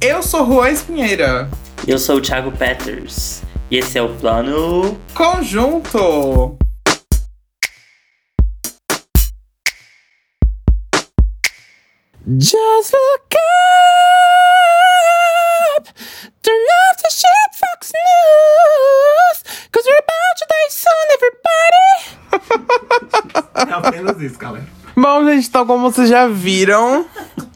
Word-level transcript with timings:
Eu 0.00 0.22
sou 0.22 0.46
Juan 0.46 0.70
Espinheira. 0.70 1.48
Eu 1.86 1.98
sou 1.98 2.16
o 2.16 2.20
Thiago 2.20 2.52
Peters. 2.52 3.42
E 3.70 3.76
esse 3.78 3.98
é 3.98 4.02
o 4.02 4.14
plano. 4.16 4.98
Conjunto! 5.14 6.56
Just 12.38 12.92
look 12.92 13.34
up, 15.78 15.88
turn 16.42 16.66
off 16.84 16.96
the 17.02 17.08
shit 17.08 17.52
Fox 17.54 17.90
News, 17.94 19.42
cause 19.72 19.86
we're 19.86 19.98
about 19.98 20.36
to 20.36 20.46
die 20.50 20.68
soon, 20.68 21.08
everybody. 21.16 21.86
É 23.68 23.72
apenas 23.72 24.20
isso, 24.20 24.38
galera. 24.38 24.66
Bom, 24.94 25.24
gente, 25.24 25.48
então 25.48 25.66
como 25.66 25.90
vocês 25.90 26.08
já 26.08 26.28
viram, 26.28 27.06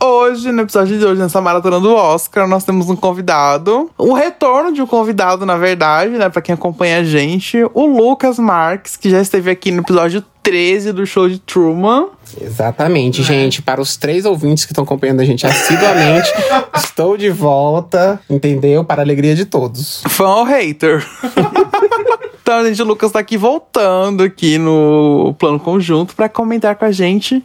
hoje, 0.04 0.50
no 0.52 0.62
episódio 0.62 0.98
de 0.98 1.04
hoje, 1.04 1.20
nessa 1.20 1.40
maratona 1.40 1.78
do 1.78 1.94
Oscar, 1.94 2.46
nós 2.46 2.64
temos 2.64 2.88
um 2.88 2.96
convidado. 2.96 3.90
O 3.96 4.12
retorno 4.12 4.72
de 4.72 4.82
um 4.82 4.86
convidado, 4.86 5.46
na 5.46 5.56
verdade, 5.56 6.12
né? 6.12 6.28
Pra 6.28 6.42
quem 6.42 6.54
acompanha 6.54 6.98
a 6.98 7.04
gente, 7.04 7.58
o 7.72 7.86
Lucas 7.86 8.38
Marques, 8.38 8.96
que 8.96 9.08
já 9.10 9.20
esteve 9.20 9.50
aqui 9.50 9.70
no 9.70 9.82
episódio 9.82 10.24
13 10.42 10.92
do 10.92 11.06
show 11.06 11.28
de 11.28 11.38
Truman. 11.38 12.08
Exatamente, 12.40 13.22
gente. 13.22 13.62
Para 13.62 13.80
os 13.80 13.96
três 13.96 14.24
ouvintes 14.24 14.64
que 14.64 14.72
estão 14.72 14.84
acompanhando 14.84 15.20
a 15.20 15.24
gente 15.24 15.46
assiduamente, 15.46 16.30
estou 16.74 17.16
de 17.16 17.30
volta, 17.30 18.20
entendeu? 18.28 18.84
Para 18.84 19.02
a 19.02 19.04
alegria 19.04 19.34
de 19.34 19.44
todos. 19.44 20.02
Fã 20.08 20.28
ou 20.36 20.44
hater? 20.44 21.06
então, 22.52 22.66
gente, 22.66 22.82
o 22.82 22.84
Lucas 22.84 23.10
tá 23.10 23.18
aqui 23.18 23.38
voltando 23.38 24.22
aqui 24.22 24.58
no 24.58 25.34
plano 25.38 25.58
conjunto 25.58 26.14
pra 26.14 26.28
comentar 26.28 26.76
com 26.76 26.84
a 26.84 26.92
gente. 26.92 27.42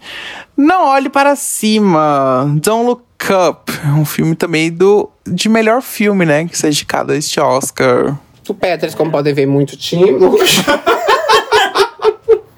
Não 0.55 0.87
olhe 0.87 1.07
para 1.07 1.33
cima. 1.33 2.45
Don't 2.61 2.85
Look 2.85 3.03
Up. 3.49 3.71
Um 3.97 4.03
filme 4.03 4.35
também 4.35 4.69
do 4.69 5.09
de 5.25 5.47
melhor 5.47 5.81
filme, 5.81 6.25
né? 6.25 6.45
Que 6.45 6.57
seja 6.57 6.73
indicado 6.73 7.13
a 7.13 7.15
este 7.15 7.39
Oscar. 7.39 8.19
O 8.49 8.53
Peters, 8.53 8.93
como 8.95 9.09
podem 9.09 9.33
ver, 9.33 9.45
muito 9.45 9.77
tímido. 9.77 10.35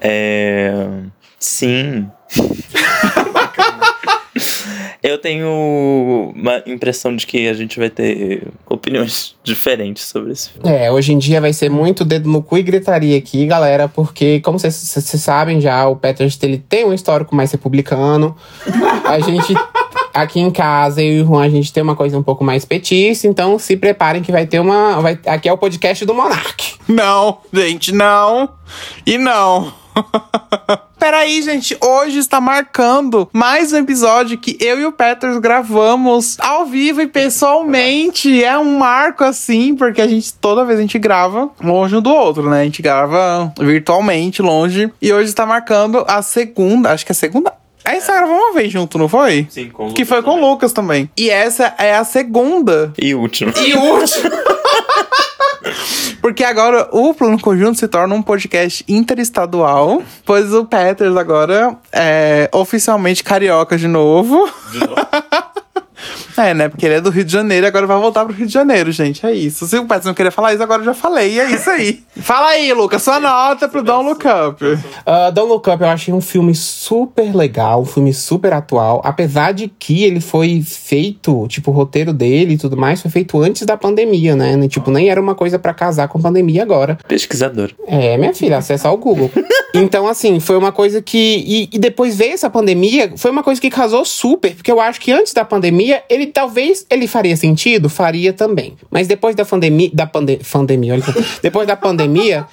É. 0.02 0.72
Sim. 1.38 2.10
Eu 5.02 5.16
tenho 5.18 6.32
uma 6.34 6.62
impressão 6.66 7.16
de 7.16 7.26
que 7.26 7.48
a 7.48 7.54
gente 7.54 7.78
vai 7.78 7.88
ter 7.88 8.48
opiniões 8.68 9.34
diferentes 9.42 10.04
sobre 10.04 10.32
esse 10.32 10.50
filme. 10.50 10.68
É, 10.68 10.90
hoje 10.92 11.12
em 11.12 11.18
dia 11.18 11.40
vai 11.40 11.52
ser 11.52 11.70
muito 11.70 12.04
dedo 12.04 12.28
no 12.28 12.42
cu 12.42 12.58
e 12.58 12.62
gritaria 12.62 13.16
aqui, 13.16 13.46
galera, 13.46 13.88
porque, 13.88 14.40
como 14.40 14.58
vocês 14.58 14.74
sabem 14.74 15.60
já, 15.60 15.86
o 15.88 15.96
Peters 15.96 16.38
ele 16.42 16.58
tem 16.58 16.84
um 16.84 16.92
histórico 16.92 17.34
mais 17.34 17.50
republicano. 17.50 18.36
A 19.04 19.18
gente, 19.20 19.54
aqui 20.12 20.38
em 20.38 20.50
casa, 20.50 21.02
eu 21.02 21.12
e 21.12 21.22
o 21.22 21.26
Juan, 21.26 21.44
a 21.44 21.48
gente 21.48 21.72
tem 21.72 21.82
uma 21.82 21.96
coisa 21.96 22.18
um 22.18 22.22
pouco 22.22 22.44
mais 22.44 22.64
petista, 22.64 23.26
então 23.26 23.58
se 23.58 23.76
preparem 23.76 24.22
que 24.22 24.30
vai 24.30 24.46
ter 24.46 24.60
uma. 24.60 25.00
Vai, 25.00 25.18
aqui 25.26 25.48
é 25.48 25.52
o 25.52 25.58
podcast 25.58 26.04
do 26.04 26.14
Monark. 26.14 26.74
Não, 26.86 27.38
gente, 27.52 27.92
não. 27.92 28.50
E 29.06 29.16
não. 29.16 29.72
Peraí, 30.98 31.40
gente, 31.42 31.76
hoje 31.82 32.18
está 32.18 32.40
marcando 32.40 33.28
mais 33.32 33.72
um 33.72 33.78
episódio 33.78 34.36
que 34.36 34.56
eu 34.60 34.78
e 34.78 34.84
o 34.84 34.92
Peters 34.92 35.38
gravamos 35.38 36.38
ao 36.40 36.66
vivo 36.66 37.00
e 37.00 37.06
pessoalmente. 37.06 38.44
É 38.44 38.58
um 38.58 38.78
marco 38.78 39.24
assim, 39.24 39.74
porque 39.74 40.00
a 40.00 40.06
gente 40.06 40.32
toda 40.34 40.64
vez 40.64 40.78
a 40.78 40.82
gente 40.82 40.98
grava 40.98 41.50
longe 41.62 41.96
um 41.96 42.02
do 42.02 42.10
outro, 42.10 42.48
né? 42.50 42.60
A 42.60 42.64
gente 42.64 42.82
grava 42.82 43.52
virtualmente, 43.58 44.42
longe. 44.42 44.92
E 45.00 45.12
hoje 45.12 45.30
está 45.30 45.46
marcando 45.46 46.04
a 46.06 46.20
segunda, 46.22 46.92
acho 46.92 47.04
que 47.06 47.12
é 47.12 47.14
a 47.14 47.16
segunda. 47.16 47.52
Aí 47.82 47.98
você 47.98 48.12
gravou 48.12 48.36
uma 48.36 48.52
vez 48.52 48.70
junto, 48.70 48.98
não 48.98 49.08
foi? 49.08 49.46
Sim, 49.48 49.70
com 49.70 49.86
o 49.88 49.94
Que 49.94 50.02
Lucas 50.02 50.08
foi 50.08 50.22
com 50.22 50.38
o. 50.38 50.50
Lucas 50.50 50.72
também. 50.72 51.10
E 51.16 51.30
essa 51.30 51.74
é 51.78 51.94
a 51.96 52.04
segunda 52.04 52.92
E 52.98 53.14
último. 53.14 53.52
e 53.56 53.74
último. 53.74 54.30
Porque 56.20 56.44
agora 56.44 56.88
o 56.92 57.14
Plano 57.14 57.40
Conjunto 57.40 57.78
se 57.78 57.88
torna 57.88 58.14
um 58.14 58.22
podcast 58.22 58.84
interestadual, 58.86 60.02
pois 60.24 60.52
o 60.52 60.64
Peters 60.64 61.16
agora 61.16 61.76
é 61.92 62.48
oficialmente 62.52 63.24
carioca 63.24 63.76
de 63.78 63.88
novo. 63.88 64.48
É, 66.40 66.54
né? 66.54 66.68
Porque 66.70 66.86
ele 66.86 66.94
é 66.94 67.00
do 67.02 67.10
Rio 67.10 67.22
de 67.22 67.30
Janeiro, 67.30 67.66
agora 67.66 67.86
vai 67.86 67.98
voltar 67.98 68.24
pro 68.24 68.34
Rio 68.34 68.46
de 68.46 68.52
Janeiro, 68.52 68.90
gente. 68.90 69.26
É 69.26 69.32
isso. 69.32 69.66
Se 69.66 69.76
o 69.76 69.84
Peters 69.84 70.06
não 70.06 70.14
queria 70.14 70.30
falar 70.30 70.54
isso, 70.54 70.62
agora 70.62 70.80
eu 70.80 70.86
já 70.86 70.94
falei. 70.94 71.34
E 71.34 71.40
é 71.40 71.50
isso 71.50 71.68
aí. 71.68 72.02
Fala 72.16 72.48
aí, 72.48 72.72
Lucas, 72.72 73.02
sua 73.02 73.20
nota 73.20 73.68
pro 73.68 73.82
Don't 73.82 74.08
Look 74.08 74.24
Up. 74.26 74.64
Uh, 74.64 75.32
Don't 75.34 75.48
Look 75.48 75.68
Up 75.68 75.82
eu 75.82 75.88
achei 75.88 76.14
um 76.14 76.20
filme 76.20 76.54
super 76.54 77.36
legal, 77.36 77.82
um 77.82 77.84
filme 77.84 78.14
super 78.14 78.54
atual. 78.54 79.02
Apesar 79.04 79.52
de 79.52 79.68
que 79.68 80.04
ele 80.04 80.20
foi 80.20 80.62
feito, 80.62 81.46
tipo, 81.46 81.70
o 81.70 81.74
roteiro 81.74 82.12
dele 82.12 82.54
e 82.54 82.58
tudo 82.58 82.76
mais, 82.76 83.02
foi 83.02 83.10
feito 83.10 83.38
antes 83.40 83.66
da 83.66 83.76
pandemia, 83.76 84.34
né? 84.34 84.66
Tipo, 84.66 84.90
nem 84.90 85.10
era 85.10 85.20
uma 85.20 85.34
coisa 85.34 85.58
pra 85.58 85.74
casar 85.74 86.08
com 86.08 86.20
pandemia 86.20 86.62
agora. 86.62 86.98
Pesquisador. 87.06 87.70
É, 87.86 88.16
minha 88.16 88.32
filha, 88.32 88.56
acessar 88.56 88.92
o 88.92 88.96
Google. 88.96 89.30
Então, 89.72 90.08
assim, 90.08 90.40
foi 90.40 90.56
uma 90.56 90.72
coisa 90.72 91.00
que. 91.00 91.44
E, 91.46 91.68
e 91.72 91.78
depois 91.78 92.16
veio 92.16 92.32
essa 92.32 92.50
pandemia, 92.50 93.12
foi 93.16 93.30
uma 93.30 93.42
coisa 93.42 93.60
que 93.60 93.70
casou 93.70 94.04
super, 94.04 94.54
porque 94.54 94.70
eu 94.70 94.80
acho 94.80 95.00
que 95.00 95.12
antes 95.12 95.32
da 95.32 95.44
pandemia, 95.44 96.02
ele 96.10 96.26
talvez 96.30 96.86
ele 96.90 97.06
faria 97.06 97.36
sentido, 97.36 97.88
faria 97.88 98.32
também. 98.32 98.74
Mas 98.90 99.06
depois 99.06 99.34
da 99.34 99.44
pandemia. 99.44 99.90
Da 99.92 100.06
pande, 100.06 100.38
pandemia, 100.50 100.94
olha. 100.94 101.02
depois 101.42 101.66
da 101.66 101.76
pandemia, 101.76 102.46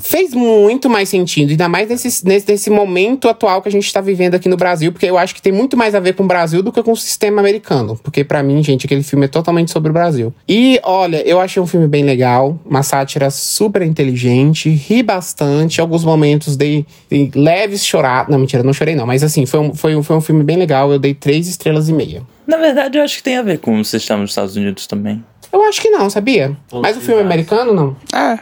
fez 0.00 0.34
muito 0.34 0.88
mais 0.88 1.08
sentido, 1.08 1.50
ainda 1.50 1.68
mais 1.68 1.88
nesse, 1.88 2.26
nesse, 2.26 2.48
nesse 2.48 2.70
momento 2.70 3.28
atual 3.28 3.62
que 3.62 3.68
a 3.68 3.72
gente 3.72 3.92
tá 3.92 4.00
vivendo 4.00 4.34
aqui 4.34 4.48
no 4.48 4.56
Brasil, 4.56 4.92
porque 4.92 5.06
eu 5.06 5.18
acho 5.18 5.34
que 5.34 5.42
tem 5.42 5.52
muito 5.52 5.76
mais 5.76 5.94
a 5.94 6.00
ver 6.00 6.14
com 6.14 6.24
o 6.24 6.26
Brasil 6.26 6.62
do 6.62 6.72
que 6.72 6.82
com 6.82 6.92
o 6.92 6.96
sistema 6.96 7.40
americano. 7.40 7.98
Porque 8.02 8.24
pra 8.24 8.42
mim, 8.42 8.62
gente, 8.62 8.86
aquele 8.86 9.02
filme 9.02 9.24
é 9.24 9.28
totalmente 9.28 9.70
sobre 9.70 9.90
o 9.90 9.92
Brasil. 9.92 10.32
E 10.48 10.80
olha, 10.82 11.26
eu 11.26 11.40
achei 11.40 11.62
um 11.62 11.66
filme 11.66 11.86
bem 11.86 12.04
legal, 12.04 12.58
uma 12.64 12.82
sátira 12.82 13.30
super 13.30 13.82
inteligente, 13.82 14.68
ri 14.70 15.02
bastante, 15.02 15.80
alguns 15.80 16.04
momentos 16.04 16.56
dei, 16.56 16.86
dei 17.08 17.30
leves 17.34 17.84
chorar. 17.84 18.28
Não, 18.28 18.38
mentira, 18.38 18.62
não 18.62 18.72
chorei 18.72 18.94
não, 18.94 19.06
mas 19.06 19.22
assim, 19.22 19.46
foi 19.46 19.60
um, 19.60 19.74
foi, 19.74 19.96
um, 19.96 20.02
foi 20.02 20.16
um 20.16 20.20
filme 20.20 20.42
bem 20.42 20.56
legal, 20.56 20.90
eu 20.92 20.98
dei 20.98 21.14
três 21.14 21.48
estrelas 21.48 21.88
e 21.88 21.92
meia. 21.92 22.22
Na 22.50 22.56
verdade, 22.56 22.98
eu 22.98 23.04
acho 23.04 23.18
que 23.18 23.22
tem 23.22 23.36
a 23.36 23.42
ver 23.42 23.58
com 23.58 23.78
o 23.78 23.84
sistema 23.84 24.22
dos 24.22 24.32
Estados 24.32 24.56
Unidos 24.56 24.88
também. 24.88 25.24
Eu 25.52 25.62
acho 25.62 25.80
que 25.80 25.88
não, 25.88 26.10
sabia? 26.10 26.56
Mas 26.72 26.96
o 26.96 27.00
filme 27.00 27.20
é 27.20 27.24
americano, 27.24 27.72
não? 27.72 27.96
É. 28.12 28.40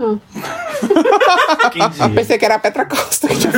Pensei 2.14 2.38
que 2.38 2.44
era 2.46 2.54
a 2.54 2.58
Petra 2.58 2.86
Costa 2.86 3.28
que 3.28 3.36
tinha. 3.36 3.52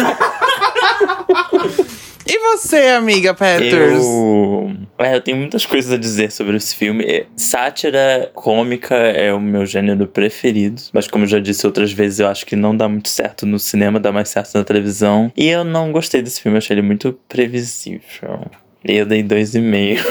E 2.27 2.39
você, 2.39 2.89
amiga 2.89 3.33
Peters? 3.33 4.05
Eu... 4.05 4.73
É, 4.99 5.17
eu 5.17 5.21
tenho 5.21 5.37
muitas 5.37 5.67
coisas 5.67 5.93
a 5.93 5.97
dizer 5.97 6.33
sobre 6.33 6.57
esse 6.57 6.75
filme. 6.75 7.05
É, 7.05 7.27
Sátira 7.37 8.31
cômica 8.35 8.95
é 8.95 9.33
o 9.33 9.41
meu 9.41 9.67
gênero 9.67 10.07
preferido. 10.07 10.83
Mas 10.93 11.07
como 11.07 11.25
eu 11.25 11.29
já 11.29 11.39
disse 11.39 11.67
outras 11.67 11.93
vezes, 11.93 12.21
eu 12.21 12.29
acho 12.29 12.47
que 12.47 12.57
não 12.57 12.77
dá 12.77 12.89
muito 12.89 13.09
certo 13.09 13.47
no 13.47 13.59
cinema, 13.59 14.01
dá 14.01 14.11
mais 14.11 14.29
certo 14.29 14.57
na 14.57 14.65
televisão. 14.65 15.33
E 15.37 15.49
eu 15.49 15.65
não 15.65 15.93
gostei 15.93 16.23
desse 16.23 16.41
filme, 16.41 16.57
eu 16.57 16.59
achei 16.59 16.75
ele 16.75 16.83
muito 16.83 17.19
previsível. 17.29 18.51
E 18.85 18.97
eu 18.97 19.07
dei 19.07 19.23
dois 19.23 19.55
e 19.55 19.61
meio. 19.61 20.03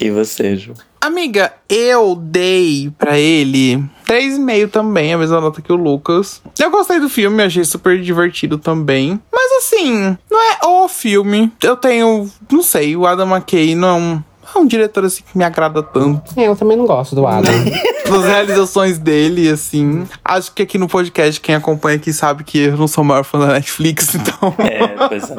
E 0.00 0.10
você, 0.10 0.56
Ju? 0.56 0.74
Amiga, 1.00 1.52
eu 1.68 2.14
dei 2.14 2.92
pra 2.98 3.18
ele 3.18 3.82
3,5 4.06 4.70
também, 4.70 5.12
a 5.12 5.18
mesma 5.18 5.40
nota 5.40 5.62
que 5.62 5.72
o 5.72 5.76
Lucas. 5.76 6.42
Eu 6.58 6.70
gostei 6.70 6.98
do 6.98 7.08
filme, 7.08 7.42
achei 7.42 7.64
super 7.64 8.00
divertido 8.00 8.58
também. 8.58 9.20
Mas 9.32 9.52
assim, 9.58 10.16
não 10.30 10.40
é 10.40 10.66
o 10.66 10.88
filme. 10.88 11.52
Eu 11.62 11.76
tenho, 11.76 12.30
não 12.50 12.62
sei, 12.62 12.96
o 12.96 13.06
Adam 13.06 13.34
McKay 13.34 13.74
não 13.74 13.88
é 13.88 13.92
um, 13.92 14.22
é 14.56 14.60
um 14.60 14.66
diretor 14.66 15.04
assim 15.04 15.22
que 15.30 15.36
me 15.36 15.44
agrada 15.44 15.82
tanto. 15.82 16.38
É, 16.38 16.46
eu 16.48 16.56
também 16.56 16.76
não 16.76 16.86
gosto 16.86 17.14
do 17.14 17.26
Adam. 17.26 17.52
Das 18.04 18.22
realizações 18.26 18.98
dele, 18.98 19.48
assim. 19.48 20.06
Acho 20.22 20.52
que 20.52 20.62
aqui 20.62 20.76
no 20.76 20.86
podcast, 20.86 21.40
quem 21.40 21.54
acompanha 21.54 21.96
aqui 21.96 22.12
sabe 22.12 22.44
que 22.44 22.58
eu 22.58 22.76
não 22.76 22.86
sou 22.86 23.02
o 23.02 23.06
maior 23.06 23.24
fã 23.24 23.38
da 23.38 23.46
Netflix, 23.54 24.12
então. 24.14 24.54
É, 24.58 25.08
pois 25.08 25.30
é. 25.30 25.34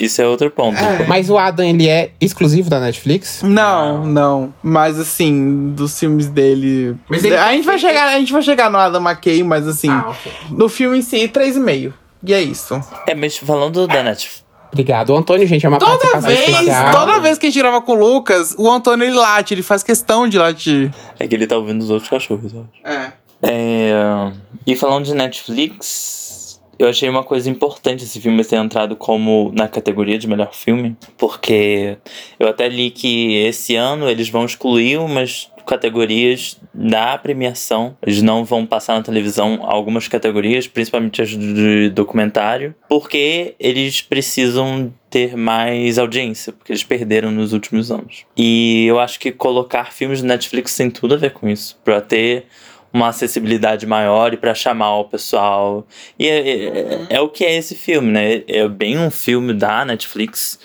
Isso 0.00 0.22
é 0.22 0.26
outro 0.26 0.50
ponto. 0.50 0.78
Mas 1.06 1.28
o 1.28 1.36
Adam, 1.36 1.66
ele 1.66 1.86
é 1.86 2.12
exclusivo 2.18 2.70
da 2.70 2.80
Netflix? 2.80 3.42
Não, 3.42 4.06
não. 4.06 4.54
Mas 4.62 4.98
assim, 4.98 5.72
dos 5.74 5.98
filmes 5.98 6.26
dele. 6.28 6.96
Mas 7.06 7.22
ele- 7.22 7.36
a 7.36 7.52
gente 7.52 7.66
vai 7.66 7.78
chegar, 7.78 8.06
a 8.08 8.18
gente 8.18 8.32
vai 8.32 8.40
chegar 8.42 8.70
no 8.70 8.78
Adam 8.78 9.02
McKay, 9.02 9.42
mas 9.42 9.68
assim, 9.68 9.90
Ah, 9.90 10.06
ok. 10.08 10.32
no 10.50 10.70
filme 10.70 10.96
em 10.98 11.02
si, 11.02 11.28
3,5. 11.28 11.92
E 12.24 12.32
é 12.32 12.40
isso. 12.40 12.80
É, 13.06 13.14
mas 13.14 13.36
falando 13.36 13.86
da 13.86 14.02
Netflix. 14.02 14.45
Obrigado. 14.76 15.10
O 15.10 15.16
Antônio, 15.16 15.46
gente, 15.46 15.64
é 15.64 15.68
uma 15.68 15.78
Toda 15.78 16.20
vez, 16.20 16.48
especial. 16.48 16.92
toda 16.92 17.18
vez 17.20 17.38
que 17.38 17.46
a 17.46 17.50
gente 17.50 17.58
grava 17.58 17.80
com 17.80 17.92
o 17.92 17.94
Lucas, 17.94 18.54
o 18.58 18.70
Antônio 18.70 19.06
ele 19.06 19.16
late, 19.16 19.54
ele 19.54 19.62
faz 19.62 19.82
questão 19.82 20.28
de 20.28 20.38
latir. 20.38 20.92
É 21.18 21.26
que 21.26 21.34
ele 21.34 21.46
tá 21.46 21.56
ouvindo 21.56 21.80
os 21.80 21.90
outros 21.90 22.10
cachorros, 22.10 22.52
eu 22.52 22.60
acho. 22.60 22.96
É. 22.98 23.12
É, 23.42 24.32
e 24.66 24.74
falando 24.76 25.04
de 25.04 25.14
Netflix, 25.14 26.60
eu 26.78 26.88
achei 26.88 27.08
uma 27.08 27.22
coisa 27.22 27.48
importante 27.48 28.04
esse 28.04 28.20
filme 28.20 28.44
ter 28.44 28.56
entrado 28.56 28.96
como 28.96 29.50
na 29.54 29.68
categoria 29.68 30.18
de 30.18 30.26
melhor 30.26 30.52
filme, 30.52 30.96
porque 31.16 31.96
eu 32.38 32.48
até 32.48 32.68
li 32.68 32.90
que 32.90 33.34
esse 33.46 33.76
ano 33.76 34.08
eles 34.08 34.28
vão 34.28 34.44
excluir 34.44 34.98
umas 34.98 35.50
categorias 35.66 36.58
da 36.72 37.18
premiação. 37.18 37.96
Eles 38.02 38.22
não 38.22 38.44
vão 38.44 38.64
passar 38.64 38.94
na 38.94 39.02
televisão 39.02 39.58
algumas 39.62 40.08
categorias, 40.08 40.66
principalmente 40.66 41.20
as 41.20 41.30
de 41.30 41.90
documentário, 41.90 42.74
porque 42.88 43.54
eles 43.58 44.00
precisam 44.00 44.92
ter 45.10 45.36
mais 45.36 45.98
audiência, 45.98 46.52
porque 46.52 46.72
eles 46.72 46.84
perderam 46.84 47.30
nos 47.30 47.52
últimos 47.52 47.90
anos. 47.90 48.24
E 48.36 48.86
eu 48.86 49.00
acho 49.00 49.18
que 49.18 49.32
colocar 49.32 49.92
filmes 49.92 50.20
do 50.20 50.26
Netflix 50.26 50.76
tem 50.76 50.90
tudo 50.90 51.14
a 51.14 51.18
ver 51.18 51.32
com 51.32 51.48
isso, 51.48 51.78
para 51.84 52.00
ter 52.00 52.46
uma 52.96 53.08
acessibilidade 53.08 53.86
maior 53.86 54.32
e 54.32 54.36
para 54.36 54.54
chamar 54.54 54.96
o 54.98 55.04
pessoal. 55.04 55.86
E 56.18 56.26
é, 56.26 56.48
é, 56.48 57.06
é, 57.10 57.20
o 57.20 57.28
que 57.28 57.44
é 57.44 57.54
esse 57.54 57.74
filme, 57.74 58.10
né? 58.10 58.42
É 58.48 58.66
bem 58.68 58.98
um 58.98 59.10
filme 59.10 59.52
da 59.52 59.84
Netflix. 59.84 60.58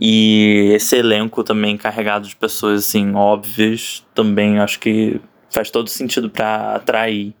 E 0.00 0.72
esse 0.74 0.96
elenco 0.96 1.42
também 1.42 1.76
carregado 1.76 2.28
de 2.28 2.36
pessoas 2.36 2.84
assim 2.84 3.14
óbvias, 3.14 4.04
também 4.14 4.58
acho 4.58 4.78
que 4.78 5.20
faz 5.50 5.70
todo 5.70 5.88
sentido 5.88 6.30
para 6.30 6.76
atrair 6.76 7.34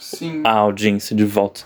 Sim. 0.00 0.42
a 0.44 0.52
audiência 0.52 1.14
de 1.14 1.24
volta. 1.24 1.60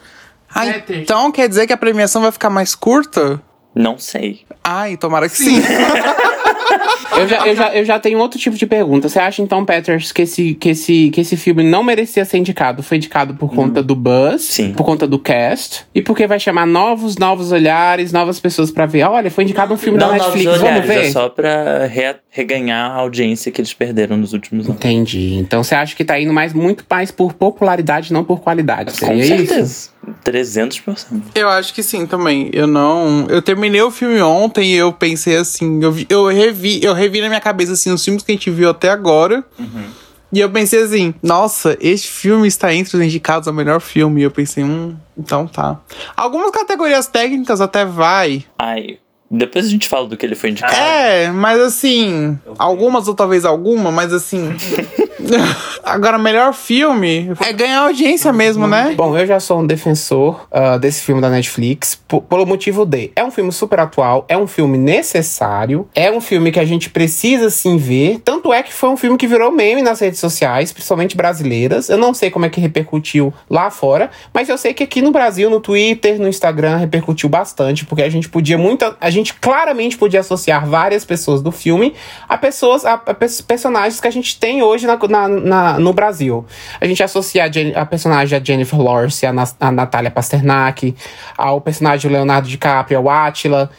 Ah, 0.54 0.66
então 0.90 1.30
quer 1.32 1.48
dizer 1.48 1.66
que 1.66 1.72
a 1.72 1.76
premiação 1.76 2.22
vai 2.22 2.32
ficar 2.32 2.50
mais 2.50 2.74
curta? 2.74 3.40
Não 3.74 3.96
sei. 3.96 4.44
Ai, 4.62 4.96
tomara 4.96 5.28
que 5.28 5.36
sim. 5.36 5.62
eu, 7.22 7.28
já, 7.28 7.46
eu, 7.46 7.56
já, 7.56 7.74
eu 7.74 7.84
já 7.84 7.98
tenho 7.98 8.18
outro 8.18 8.38
tipo 8.38 8.56
de 8.56 8.66
pergunta. 8.66 9.08
Você 9.08 9.18
acha, 9.18 9.42
então, 9.42 9.64
Peters, 9.64 10.12
que 10.12 10.22
esse, 10.22 10.54
que 10.54 10.70
esse, 10.70 11.10
que 11.10 11.20
esse 11.20 11.36
filme 11.36 11.62
não 11.62 11.82
merecia 11.82 12.24
ser 12.24 12.38
indicado? 12.38 12.82
Foi 12.82 12.96
indicado 12.96 13.34
por 13.34 13.54
conta 13.54 13.80
hum. 13.80 13.84
do 13.84 13.94
buzz, 13.94 14.42
Sim. 14.42 14.72
por 14.72 14.84
conta 14.84 15.06
do 15.06 15.18
cast, 15.18 15.86
e 15.94 16.02
porque 16.02 16.26
vai 16.26 16.38
chamar 16.38 16.66
novos, 16.66 17.16
novos 17.16 17.52
olhares, 17.52 18.12
novas 18.12 18.38
pessoas 18.40 18.70
pra 18.70 18.86
ver. 18.86 19.04
Olha, 19.04 19.30
foi 19.30 19.44
indicado 19.44 19.72
um 19.74 19.78
filme 19.78 19.98
não, 19.98 20.08
da 20.08 20.14
Netflix, 20.14 20.46
olhares, 20.46 20.62
vamos 20.62 20.86
ver? 20.86 21.06
É 21.06 21.10
só 21.10 21.28
pra 21.28 21.86
re 21.86 22.14
reganhar 22.34 22.90
a 22.90 22.94
audiência 22.94 23.52
que 23.52 23.60
eles 23.60 23.74
perderam 23.74 24.16
nos 24.16 24.32
últimos 24.32 24.64
anos. 24.64 24.78
Entendi. 24.78 25.34
Então 25.34 25.62
você 25.62 25.74
acha 25.74 25.94
que 25.94 26.02
tá 26.02 26.18
indo 26.18 26.32
mais, 26.32 26.54
muito 26.54 26.82
mais 26.88 27.10
por 27.10 27.34
popularidade, 27.34 28.10
não 28.10 28.24
por 28.24 28.40
qualidade. 28.40 28.96
Seria 28.96 29.14
Com 29.14 29.22
certeza. 29.22 29.62
Isso? 29.62 29.92
300%. 30.24 31.22
Eu 31.34 31.50
acho 31.50 31.74
que 31.74 31.82
sim 31.82 32.06
também. 32.06 32.48
Eu 32.54 32.66
não. 32.66 33.26
Eu 33.28 33.42
terminei 33.42 33.82
o 33.82 33.90
filme 33.90 34.20
ontem 34.22 34.72
e 34.72 34.76
eu 34.76 34.94
pensei 34.94 35.36
assim. 35.36 35.82
Eu, 35.82 35.92
vi, 35.92 36.06
eu, 36.08 36.26
revi, 36.26 36.82
eu 36.82 36.94
revi 36.94 37.20
na 37.20 37.28
minha 37.28 37.40
cabeça 37.40 37.72
assim 37.72 37.92
os 37.92 38.02
filmes 38.02 38.22
que 38.22 38.32
a 38.32 38.34
gente 38.34 38.50
viu 38.50 38.70
até 38.70 38.88
agora. 38.88 39.44
Uhum. 39.58 39.84
E 40.32 40.40
eu 40.40 40.48
pensei 40.48 40.82
assim, 40.82 41.14
nossa, 41.22 41.76
este 41.78 42.08
filme 42.08 42.48
está 42.48 42.72
entre 42.72 42.96
os 42.96 43.02
indicados 43.02 43.46
ao 43.46 43.52
melhor 43.52 43.78
filme. 43.78 44.22
E 44.22 44.24
eu 44.24 44.30
pensei, 44.30 44.64
hum, 44.64 44.96
então 45.16 45.46
tá. 45.46 45.78
Algumas 46.16 46.50
categorias 46.50 47.06
técnicas 47.06 47.60
até 47.60 47.84
vai. 47.84 48.42
Ai, 48.58 48.98
depois 49.34 49.64
a 49.64 49.68
gente 49.70 49.88
fala 49.88 50.06
do 50.06 50.16
que 50.16 50.26
ele 50.26 50.34
foi 50.34 50.50
indicado. 50.50 50.74
É, 50.74 51.30
mas 51.30 51.58
assim, 51.58 52.38
algumas 52.58 53.08
ou 53.08 53.14
talvez 53.14 53.46
alguma, 53.46 53.90
mas 53.90 54.12
assim. 54.12 54.54
Agora, 55.82 56.18
melhor 56.18 56.52
filme 56.54 57.32
é 57.40 57.52
ganhar 57.52 57.80
audiência 57.80 58.32
mesmo, 58.32 58.66
né? 58.66 58.94
Bom, 58.96 59.16
eu 59.16 59.26
já 59.26 59.40
sou 59.40 59.60
um 59.60 59.66
defensor 59.66 60.46
uh, 60.50 60.78
desse 60.78 61.02
filme 61.02 61.20
da 61.20 61.28
Netflix 61.28 62.00
pelo 62.28 62.46
motivo 62.46 62.84
de 62.84 63.10
é 63.16 63.24
um 63.24 63.30
filme 63.30 63.52
super 63.52 63.80
atual, 63.80 64.24
é 64.28 64.36
um 64.36 64.46
filme 64.46 64.78
necessário, 64.78 65.88
é 65.94 66.10
um 66.10 66.20
filme 66.20 66.52
que 66.52 66.60
a 66.60 66.64
gente 66.64 66.90
precisa 66.90 67.50
sim 67.50 67.76
ver. 67.76 68.20
Tanto 68.24 68.52
é 68.52 68.62
que 68.62 68.72
foi 68.72 68.90
um 68.90 68.96
filme 68.96 69.16
que 69.16 69.26
virou 69.26 69.50
meme 69.50 69.82
nas 69.82 70.00
redes 70.00 70.20
sociais, 70.20 70.72
principalmente 70.72 71.16
brasileiras. 71.16 71.88
Eu 71.88 71.98
não 71.98 72.14
sei 72.14 72.30
como 72.30 72.44
é 72.44 72.48
que 72.48 72.60
repercutiu 72.60 73.32
lá 73.48 73.70
fora, 73.70 74.10
mas 74.32 74.48
eu 74.48 74.58
sei 74.58 74.74
que 74.74 74.82
aqui 74.82 75.02
no 75.02 75.10
Brasil, 75.10 75.48
no 75.50 75.60
Twitter, 75.60 76.20
no 76.20 76.28
Instagram, 76.28 76.76
repercutiu 76.76 77.28
bastante, 77.28 77.84
porque 77.84 78.02
a 78.02 78.10
gente 78.10 78.28
podia 78.28 78.58
muito. 78.58 78.94
A 79.00 79.10
gente 79.10 79.34
claramente 79.34 79.96
podia 79.96 80.20
associar 80.20 80.66
várias 80.66 81.04
pessoas 81.04 81.42
do 81.42 81.50
filme 81.50 81.94
a 82.28 82.36
pessoas, 82.38 82.84
a, 82.84 82.94
a 82.94 83.14
personagens 83.14 84.00
que 84.00 84.08
a 84.08 84.10
gente 84.10 84.38
tem 84.38 84.62
hoje 84.62 84.86
na, 84.86 84.98
na, 85.12 85.28
na, 85.28 85.78
no 85.78 85.92
Brasil. 85.92 86.44
A 86.80 86.86
gente 86.86 87.02
associa 87.02 87.44
a, 87.44 87.48
Jen, 87.48 87.74
a 87.76 87.84
personagem 87.84 88.38
a 88.38 88.42
Jennifer 88.42 88.80
Lawrence, 88.80 89.24
a, 89.24 89.32
a 89.60 89.70
Natália 89.70 90.10
Pasternak, 90.10 90.96
ao 91.36 91.60
personagem 91.60 92.10
Leonardo 92.10 92.48
DiCaprio, 92.48 92.98
ao 92.98 93.10
Attila, 93.10 93.70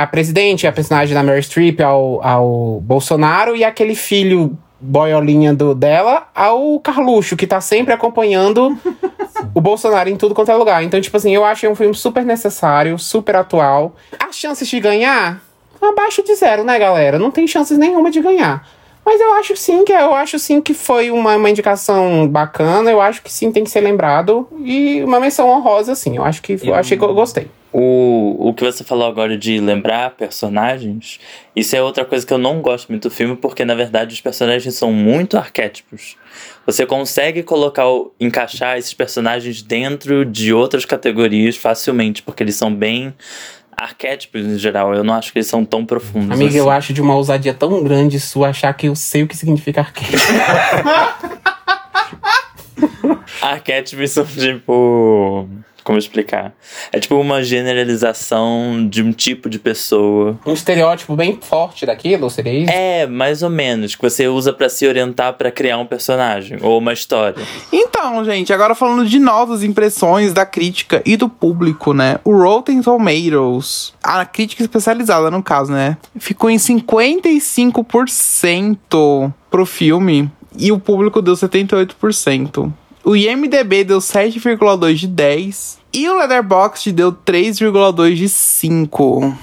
a 0.00 0.06
presidente, 0.06 0.66
a 0.66 0.72
personagem 0.72 1.14
da 1.14 1.22
Mary 1.22 1.42
Streep, 1.42 1.80
ao, 1.80 2.24
ao 2.24 2.80
Bolsonaro, 2.80 3.56
e 3.56 3.64
aquele 3.64 3.94
filho 3.94 4.56
boiolinha 4.80 5.52
do, 5.52 5.74
dela 5.74 6.28
ao 6.34 6.80
Carluxo, 6.80 7.36
que 7.36 7.46
tá 7.46 7.60
sempre 7.60 7.92
acompanhando 7.92 8.78
o 9.52 9.60
Bolsonaro 9.60 10.08
em 10.08 10.16
tudo 10.16 10.34
quanto 10.34 10.50
é 10.50 10.54
lugar. 10.54 10.82
Então, 10.82 11.00
tipo 11.00 11.16
assim, 11.16 11.34
eu 11.34 11.44
achei 11.44 11.68
um 11.68 11.74
filme 11.74 11.94
super 11.94 12.24
necessário, 12.24 12.98
super 12.98 13.36
atual. 13.36 13.94
As 14.18 14.36
chances 14.36 14.66
de 14.68 14.80
ganhar, 14.80 15.42
abaixo 15.82 16.22
de 16.22 16.34
zero, 16.34 16.64
né, 16.64 16.78
galera? 16.78 17.18
Não 17.18 17.30
tem 17.30 17.46
chances 17.46 17.76
nenhuma 17.76 18.10
de 18.10 18.20
ganhar. 18.20 18.66
Mas 19.10 19.20
eu 19.20 19.32
acho 19.32 19.56
sim 19.56 19.84
que 19.84 19.90
eu 19.90 20.14
acho 20.14 20.38
sim 20.38 20.60
que 20.60 20.72
foi 20.72 21.10
uma, 21.10 21.34
uma 21.34 21.50
indicação 21.50 22.28
bacana. 22.28 22.92
Eu 22.92 23.00
acho 23.00 23.20
que 23.20 23.32
sim 23.32 23.50
tem 23.50 23.64
que 23.64 23.70
ser 23.70 23.80
lembrado 23.80 24.46
e 24.64 25.02
uma 25.02 25.18
menção 25.18 25.48
honrosa, 25.50 25.96
sim. 25.96 26.16
Eu 26.16 26.22
acho 26.22 26.40
que 26.40 26.56
eu 26.62 26.76
achei 26.76 26.96
que 26.96 27.02
eu 27.02 27.12
gostei. 27.12 27.48
O, 27.72 28.36
o 28.38 28.54
que 28.54 28.64
você 28.64 28.84
falou 28.84 29.08
agora 29.08 29.36
de 29.36 29.58
lembrar 29.58 30.10
personagens, 30.10 31.18
isso 31.56 31.74
é 31.74 31.82
outra 31.82 32.04
coisa 32.04 32.24
que 32.24 32.32
eu 32.32 32.38
não 32.38 32.60
gosto 32.60 32.88
muito 32.88 33.08
do 33.08 33.10
filme, 33.12 33.34
porque 33.34 33.64
na 33.64 33.74
verdade 33.74 34.14
os 34.14 34.20
personagens 34.20 34.76
são 34.76 34.92
muito 34.92 35.36
arquétipos. 35.36 36.16
Você 36.64 36.86
consegue 36.86 37.42
colocar, 37.42 37.86
encaixar 38.20 38.78
esses 38.78 38.94
personagens 38.94 39.60
dentro 39.60 40.24
de 40.24 40.52
outras 40.52 40.84
categorias 40.84 41.56
facilmente, 41.56 42.22
porque 42.22 42.44
eles 42.44 42.54
são 42.54 42.72
bem 42.72 43.12
arquétipos 43.80 44.42
em 44.42 44.58
geral. 44.58 44.94
Eu 44.94 45.02
não 45.02 45.14
acho 45.14 45.32
que 45.32 45.38
eles 45.38 45.46
são 45.48 45.64
tão 45.64 45.84
profundos. 45.86 46.30
Amiga, 46.30 46.50
assim. 46.50 46.58
eu 46.58 46.70
acho 46.70 46.92
de 46.92 47.00
uma 47.00 47.14
ousadia 47.14 47.54
tão 47.54 47.82
grande 47.82 48.20
sua 48.20 48.50
achar 48.50 48.72
que 48.74 48.86
eu 48.88 48.94
sei 48.94 49.22
o 49.22 49.26
que 49.26 49.36
significa 49.36 49.80
arquétipo. 49.80 50.18
arquétipos 53.42 54.10
são 54.10 54.24
tipo 54.24 55.48
como 55.90 55.98
explicar? 55.98 56.54
É 56.92 57.00
tipo 57.00 57.16
uma 57.16 57.42
generalização 57.42 58.86
de 58.88 59.02
um 59.02 59.10
tipo 59.10 59.50
de 59.50 59.58
pessoa. 59.58 60.38
Um 60.46 60.52
estereótipo 60.52 61.16
bem 61.16 61.36
forte 61.42 61.84
daquilo, 61.84 62.30
seria 62.30 62.52
isso? 62.52 62.70
É, 62.70 63.08
mais 63.08 63.42
ou 63.42 63.50
menos, 63.50 63.96
que 63.96 64.02
você 64.02 64.28
usa 64.28 64.52
para 64.52 64.68
se 64.68 64.86
orientar 64.86 65.32
para 65.32 65.50
criar 65.50 65.78
um 65.78 65.86
personagem 65.86 66.58
ou 66.62 66.78
uma 66.78 66.92
história. 66.92 67.42
Então, 67.72 68.24
gente, 68.24 68.52
agora 68.52 68.76
falando 68.76 69.04
de 69.04 69.18
novas 69.18 69.64
impressões 69.64 70.32
da 70.32 70.46
crítica 70.46 71.02
e 71.04 71.16
do 71.16 71.28
público, 71.28 71.92
né? 71.92 72.20
O 72.22 72.36
Rotten 72.36 72.80
Tomatoes, 72.82 73.92
a 74.00 74.24
crítica 74.24 74.62
especializada 74.62 75.28
no 75.28 75.42
caso, 75.42 75.72
né? 75.72 75.96
Ficou 76.20 76.48
em 76.48 76.56
55% 76.56 79.32
pro 79.50 79.66
filme 79.66 80.30
e 80.56 80.70
o 80.70 80.78
público 80.78 81.20
deu 81.20 81.34
78%. 81.34 82.72
O 83.10 83.16
IMDB 83.16 83.82
deu 83.82 83.98
7,2 83.98 84.94
de 84.94 85.08
10. 85.08 85.80
E 85.92 86.08
o 86.08 86.16
Letterboxd 86.16 86.92
deu 86.92 87.10
3,2 87.10 88.14
de 88.14 88.28
5. 88.28 89.36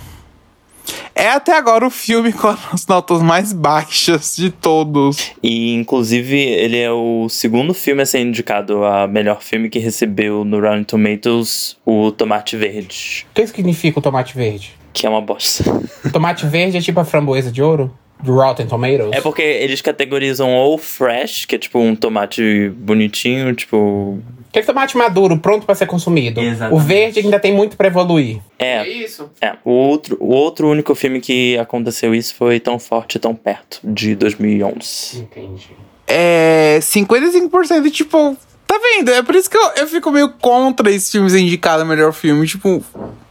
É 1.13 1.27
até 1.31 1.57
agora 1.57 1.85
o 1.85 1.89
filme 1.89 2.31
com 2.31 2.47
as 2.47 2.87
notas 2.87 3.21
mais 3.21 3.51
baixas 3.51 4.37
de 4.37 4.51
todos. 4.51 5.33
E, 5.43 5.73
inclusive, 5.73 6.39
ele 6.39 6.77
é 6.77 6.89
o 6.89 7.27
segundo 7.27 7.73
filme 7.73 8.03
a 8.03 8.05
ser 8.05 8.21
indicado 8.21 8.85
a 8.85 9.05
melhor 9.05 9.41
filme 9.41 9.69
que 9.69 9.79
recebeu 9.79 10.45
no 10.45 10.61
Rotten 10.61 10.85
Tomatoes 10.85 11.75
o 11.85 12.09
Tomate 12.13 12.55
Verde. 12.55 13.27
O 13.31 13.33
que 13.33 13.47
significa 13.47 13.99
o 13.99 14.01
Tomate 14.01 14.33
Verde? 14.33 14.75
Que 14.93 15.05
é 15.05 15.09
uma 15.09 15.19
bosta. 15.19 15.65
O 16.05 16.09
tomate 16.09 16.47
verde 16.47 16.77
é 16.77 16.81
tipo 16.81 17.01
a 17.01 17.05
framboesa 17.05 17.51
de 17.51 17.61
ouro? 17.61 17.93
Rotten 18.23 18.67
Tomatoes? 18.67 19.11
É 19.11 19.21
porque 19.21 19.41
eles 19.41 19.81
categorizam 19.81 20.53
ou 20.55 20.77
fresh, 20.77 21.45
que 21.45 21.55
é 21.55 21.57
tipo 21.59 21.79
um 21.79 21.95
tomate 21.95 22.69
bonitinho, 22.75 23.53
tipo. 23.53 24.19
Aquele 24.49 24.65
tomate 24.65 24.97
maduro, 24.97 25.37
pronto 25.37 25.65
para 25.65 25.75
ser 25.75 25.85
consumido. 25.85 26.41
Exatamente. 26.41 26.75
O 26.75 26.79
verde 26.79 27.19
ainda 27.19 27.39
tem 27.39 27.53
muito 27.53 27.77
para 27.77 27.87
evoluir. 27.87 28.39
É. 28.57 28.77
É 28.77 28.87
isso. 28.87 29.29
É. 29.41 29.53
O 29.63 29.71
outro, 29.71 30.17
o 30.19 30.29
outro 30.33 30.69
único 30.69 30.95
filme 30.95 31.19
que 31.19 31.57
aconteceu 31.57 32.15
isso 32.15 32.33
foi 32.33 32.59
Tão 32.59 32.79
Forte, 32.79 33.19
Tão 33.19 33.35
Perto, 33.35 33.79
de 33.83 34.15
2011. 34.15 35.19
Entendi. 35.19 35.69
É. 36.07 36.79
55%, 36.81 37.91
tipo. 37.91 38.35
Tá 38.65 38.79
vendo? 38.79 39.11
É 39.11 39.21
por 39.21 39.35
isso 39.35 39.49
que 39.49 39.57
eu, 39.57 39.71
eu 39.77 39.87
fico 39.87 40.11
meio 40.11 40.29
contra 40.41 40.89
esses 40.91 41.09
filmes 41.11 41.33
indicados 41.33 41.87
melhor 41.87 42.11
filme. 42.11 42.45
Tipo, 42.45 42.83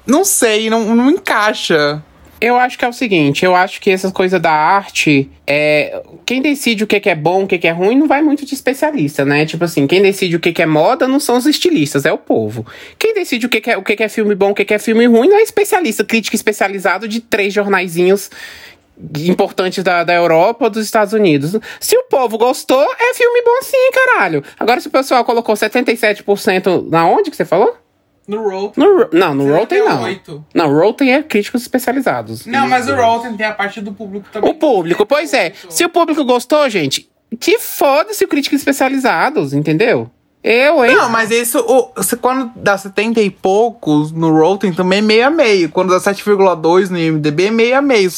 não 0.06 0.24
sei, 0.24 0.70
não, 0.70 0.94
não 0.94 1.10
encaixa. 1.10 2.02
Eu 2.46 2.56
acho 2.56 2.78
que 2.78 2.84
é 2.84 2.88
o 2.88 2.92
seguinte, 2.92 3.44
eu 3.44 3.56
acho 3.56 3.80
que 3.80 3.90
essas 3.90 4.12
coisas 4.12 4.40
da 4.40 4.52
arte, 4.52 5.28
é, 5.44 6.00
quem 6.24 6.40
decide 6.40 6.84
o 6.84 6.86
que, 6.86 7.08
é 7.08 7.14
bom, 7.16 7.42
o 7.42 7.46
que, 7.48 7.66
é 7.66 7.72
ruim, 7.72 7.98
não 7.98 8.06
vai 8.06 8.22
muito 8.22 8.46
de 8.46 8.54
especialista, 8.54 9.24
né? 9.24 9.44
Tipo 9.44 9.64
assim, 9.64 9.84
quem 9.84 10.00
decide 10.00 10.36
o 10.36 10.38
que, 10.38 10.62
é 10.62 10.64
moda 10.64 11.08
não 11.08 11.18
são 11.18 11.38
os 11.38 11.44
estilistas, 11.44 12.06
é 12.06 12.12
o 12.12 12.18
povo. 12.18 12.64
Quem 13.00 13.14
decide 13.14 13.46
o 13.46 13.48
que, 13.48 13.68
é, 13.68 13.76
o 13.76 13.82
que, 13.82 14.00
é 14.00 14.08
filme 14.08 14.32
bom, 14.36 14.52
o 14.52 14.54
que, 14.54 14.72
é 14.72 14.78
filme 14.78 15.06
ruim, 15.06 15.28
não 15.28 15.36
é 15.36 15.42
especialista, 15.42 16.04
crítico 16.04 16.36
especializado 16.36 17.08
de 17.08 17.20
três 17.20 17.52
jornaizinhos 17.52 18.30
importantes 19.26 19.82
da, 19.82 20.04
da 20.04 20.14
Europa 20.14 20.70
dos 20.70 20.84
Estados 20.84 21.12
Unidos. 21.12 21.58
Se 21.80 21.96
o 21.96 22.04
povo 22.04 22.38
gostou, 22.38 22.80
é 22.80 23.12
filme 23.14 23.42
bom 23.42 23.60
sim, 23.62 23.90
caralho. 23.92 24.44
Agora, 24.56 24.80
se 24.80 24.86
o 24.86 24.92
pessoal 24.92 25.24
colocou 25.24 25.56
77% 25.56 26.88
na 26.90 27.08
onde 27.08 27.28
que 27.28 27.36
você 27.36 27.44
falou? 27.44 27.76
No 28.26 28.42
Rotten. 28.48 28.84
No, 28.84 29.08
não, 29.12 29.34
no 29.34 29.56
Rotten 29.56 29.84
não. 29.84 30.02
8. 30.02 30.44
Não, 30.54 30.72
Rotten 30.72 31.12
é 31.12 31.22
críticos 31.22 31.62
especializados. 31.62 32.44
Não, 32.46 32.68
mas 32.68 32.88
o 32.88 32.94
Rotten 32.94 33.36
tem 33.36 33.46
a 33.46 33.52
parte 33.52 33.80
do 33.80 33.92
público 33.92 34.26
também. 34.32 34.50
O 34.50 34.54
público, 34.54 35.06
pois 35.06 35.32
é. 35.32 35.52
Se 35.68 35.84
o 35.84 35.88
público 35.88 36.24
gostou, 36.24 36.68
gente, 36.68 37.08
Que 37.40 37.58
foda-se 37.58 38.26
críticos 38.26 38.60
especializados, 38.60 39.52
entendeu? 39.52 40.10
Eu, 40.48 40.84
hein? 40.84 40.94
Não, 40.94 41.08
mas 41.10 41.32
isso, 41.32 41.58
o, 41.58 42.00
se- 42.04 42.16
quando 42.16 42.52
dá 42.54 42.78
70 42.78 43.20
e 43.20 43.30
poucos 43.30 44.12
no 44.12 44.30
Rotten 44.32 44.72
também 44.72 45.00
é 45.00 45.02
meio 45.02 45.26
a 45.26 45.30
meio. 45.30 45.68
Quando 45.70 45.90
dá 45.90 45.98
7,2 45.98 46.88
no 46.88 46.96
IMDB 46.96 47.46
é 47.46 47.50
meio 47.50 47.76
a 47.76 47.82
meio. 47.82 48.08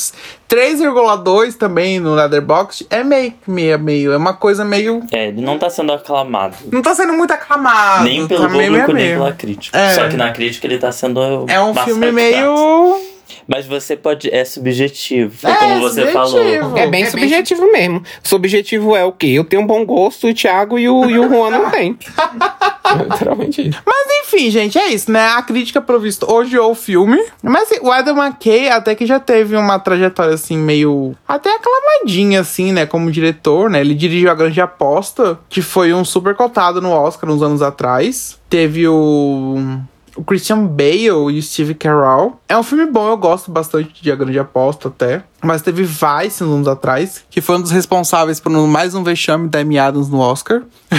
3,2 0.46 1.54
também 1.54 1.98
no 1.98 2.14
Letterboxd 2.14 2.86
é 2.90 3.02
meio 3.02 3.32
que 3.32 3.50
meio 3.50 3.74
a 3.74 3.78
meio. 3.78 4.12
É 4.12 4.16
uma 4.18 4.34
coisa 4.34 4.62
meio. 4.62 5.02
É, 5.10 5.28
ele 5.28 5.40
não 5.40 5.58
tá 5.58 5.70
sendo 5.70 5.90
aclamado. 5.90 6.54
Não 6.70 6.82
tá 6.82 6.94
sendo 6.94 7.14
muito 7.14 7.30
aclamado. 7.32 8.04
nem 8.04 8.26
pelo 8.26 8.42
tá 8.42 8.48
meio, 8.50 8.72
meio, 8.72 8.84
público, 8.84 8.92
nem 8.92 9.06
meio. 9.06 9.18
pela 9.18 9.32
crítica. 9.32 9.78
É. 9.78 9.94
Só 9.94 10.08
que 10.08 10.16
na 10.18 10.30
crítica 10.30 10.66
ele 10.66 10.76
tá 10.78 10.92
sendo. 10.92 11.46
É 11.48 11.58
um 11.62 11.74
filme 11.74 12.12
meio. 12.12 13.00
Mas 13.46 13.66
você 13.66 13.96
pode. 13.96 14.32
É 14.34 14.44
subjetivo. 14.44 15.34
Foi 15.36 15.50
É, 15.50 15.54
como 15.54 15.80
você 15.80 16.06
subjetivo. 16.06 16.12
falou. 16.12 16.40
É 16.40 16.60
bem 16.60 16.82
É 16.82 16.86
bem 16.86 17.06
subjetivo 17.06 17.72
mesmo. 17.72 18.02
Subjetivo 18.22 18.96
é 18.96 19.04
o 19.04 19.12
quê? 19.12 19.28
Eu 19.28 19.44
tenho 19.44 19.62
um 19.62 19.66
bom 19.66 19.84
gosto, 19.84 20.28
o 20.28 20.34
Thiago 20.34 20.78
e 20.78 20.88
o, 20.88 21.08
e 21.08 21.18
o 21.18 21.28
Juan 21.28 21.50
não 21.50 21.70
tem. 21.70 21.98
É 22.88 23.02
Literalmente 23.02 23.68
isso. 23.68 23.78
Mas 23.84 24.06
enfim, 24.22 24.50
gente, 24.50 24.78
é 24.78 24.88
isso, 24.88 25.10
né? 25.12 25.20
A 25.36 25.42
crítica, 25.42 25.78
pelo 25.78 26.00
visto, 26.00 26.24
odiou 26.30 26.70
o 26.70 26.74
filme. 26.74 27.22
Mas 27.42 27.68
o 27.82 27.90
Adam 27.92 28.16
McKay 28.16 28.70
até 28.70 28.94
que 28.94 29.04
já 29.04 29.20
teve 29.20 29.54
uma 29.56 29.78
trajetória, 29.78 30.32
assim, 30.32 30.56
meio... 30.56 31.14
Até 31.28 31.50
aclamadinha, 31.54 32.40
assim, 32.40 32.72
né? 32.72 32.86
Como 32.86 33.10
diretor, 33.10 33.68
né? 33.68 33.80
Ele 33.82 33.94
dirigiu 33.94 34.30
A 34.30 34.34
Grande 34.34 34.58
Aposta, 34.58 35.38
que 35.50 35.60
foi 35.60 35.92
um 35.92 36.02
super 36.02 36.34
cotado 36.34 36.80
no 36.80 36.90
Oscar 36.90 37.28
uns 37.30 37.42
anos 37.42 37.60
atrás. 37.60 38.38
Teve 38.48 38.88
o... 38.88 39.58
O 40.18 40.24
Christian 40.24 40.66
Bale 40.66 41.04
e 41.06 41.10
o 41.38 41.42
Steve 41.42 41.74
Carell. 41.74 42.38
É 42.48 42.56
um 42.58 42.62
filme 42.62 42.86
bom, 42.86 43.08
eu 43.08 43.16
gosto 43.16 43.50
bastante 43.50 44.02
de 44.02 44.10
A 44.10 44.16
Grande 44.16 44.38
Aposta 44.38 44.88
até. 44.88 45.22
Mas 45.42 45.62
teve 45.62 45.84
Vice 45.84 46.42
uns 46.42 46.52
anos 46.52 46.68
atrás, 46.68 47.24
que 47.30 47.40
foi 47.40 47.56
um 47.56 47.62
dos 47.62 47.70
responsáveis 47.70 48.40
por 48.40 48.50
mais 48.50 48.94
um 48.94 49.04
vexame 49.04 49.48
da 49.48 49.60
Amy 49.60 49.78
Adams 49.78 50.08
no 50.08 50.18
Oscar. 50.18 50.62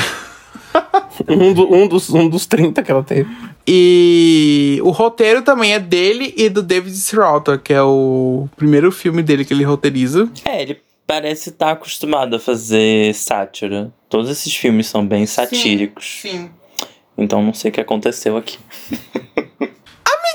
Um, 1.28 1.54
do- 1.54 1.74
um 1.74 1.86
dos, 1.88 2.10
um 2.10 2.30
dos 2.30 2.46
30 2.46 2.82
que 2.82 2.90
ela 2.90 3.04
teve. 3.04 3.30
E 3.68 4.80
o 4.84 4.90
roteiro 4.90 5.42
também 5.42 5.74
é 5.74 5.80
dele 5.80 6.34
e 6.38 6.48
do 6.48 6.62
David 6.64 6.96
Sirota, 6.96 7.58
que 7.58 7.74
é 7.74 7.82
o 7.82 8.48
primeiro 8.56 8.90
filme 8.92 9.22
dele 9.22 9.44
que 9.44 9.54
ele 9.54 9.64
roteiriza. 9.66 10.30
É, 10.46 10.62
ele 10.62 10.80
parece 11.06 11.50
estar 11.50 11.72
acostumado 11.72 12.36
a 12.36 12.40
fazer 12.40 13.14
sátira. 13.14 13.92
Todos 14.10 14.30
esses 14.30 14.56
filmes 14.56 14.88
são 14.88 15.06
bem 15.06 15.26
satíricos. 15.26 16.20
Sim. 16.22 16.50
Então 17.22 17.42
não 17.42 17.54
sei 17.54 17.70
o 17.70 17.74
que 17.74 17.82
aconteceu 17.82 18.38
aqui. 18.38 18.58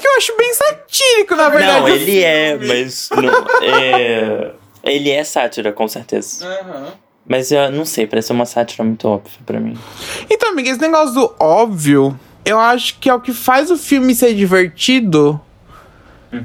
Que 0.00 0.08
eu 0.08 0.16
acho 0.18 0.36
bem 0.36 0.52
satírico, 0.52 1.34
na 1.34 1.48
verdade. 1.48 1.80
não, 1.80 1.88
ele 1.88 2.22
é, 2.22 2.58
mas. 2.58 3.08
Não, 3.10 3.46
é, 3.62 4.52
ele 4.82 5.10
é 5.10 5.24
sátira, 5.24 5.72
com 5.72 5.88
certeza. 5.88 6.46
Aham. 6.46 6.92
Mas 7.26 7.50
eu 7.50 7.70
não 7.70 7.86
sei, 7.86 8.06
parece 8.06 8.30
uma 8.32 8.44
sátira 8.44 8.84
muito 8.84 9.08
óbvia 9.08 9.38
pra 9.46 9.58
mim. 9.58 9.78
Então, 10.28 10.50
amiga, 10.50 10.68
esse 10.68 10.80
negócio 10.80 11.14
do 11.14 11.34
óbvio, 11.40 12.20
eu 12.44 12.60
acho 12.60 12.98
que 12.98 13.08
é 13.08 13.14
o 13.14 13.20
que 13.20 13.32
faz 13.32 13.70
o 13.70 13.78
filme 13.78 14.14
ser 14.14 14.34
divertido. 14.34 15.40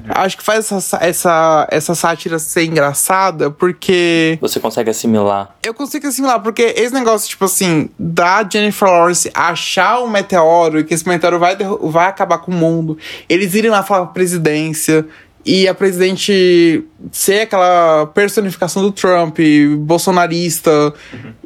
Acho 0.09 0.37
que 0.37 0.43
faz 0.43 0.71
essa, 0.71 0.97
essa, 1.01 1.67
essa 1.71 1.95
sátira 1.95 2.39
ser 2.39 2.65
engraçada, 2.65 3.49
porque. 3.49 4.37
Você 4.41 4.59
consegue 4.59 4.89
assimilar. 4.89 5.55
Eu 5.63 5.73
consigo 5.73 6.07
assimilar, 6.07 6.41
porque 6.41 6.73
esse 6.77 6.93
negócio, 6.93 7.29
tipo 7.29 7.45
assim, 7.45 7.89
da 7.97 8.47
Jennifer 8.47 8.87
Lawrence 8.87 9.31
achar 9.33 10.01
um 10.01 10.09
meteoro 10.09 10.79
e 10.79 10.83
que 10.83 10.93
esse 10.93 11.07
meteoro 11.07 11.39
vai, 11.39 11.55
vai 11.81 12.07
acabar 12.07 12.39
com 12.39 12.51
o 12.51 12.55
mundo, 12.55 12.97
eles 13.27 13.53
irem 13.53 13.71
lá 13.71 13.83
falar 13.83 14.05
pra 14.05 14.13
presidência 14.13 15.05
e 15.45 15.67
a 15.67 15.73
presidente 15.73 16.83
ser 17.11 17.41
aquela 17.41 18.05
personificação 18.07 18.83
do 18.83 18.91
Trump, 18.91 19.39
bolsonarista, 19.79 20.93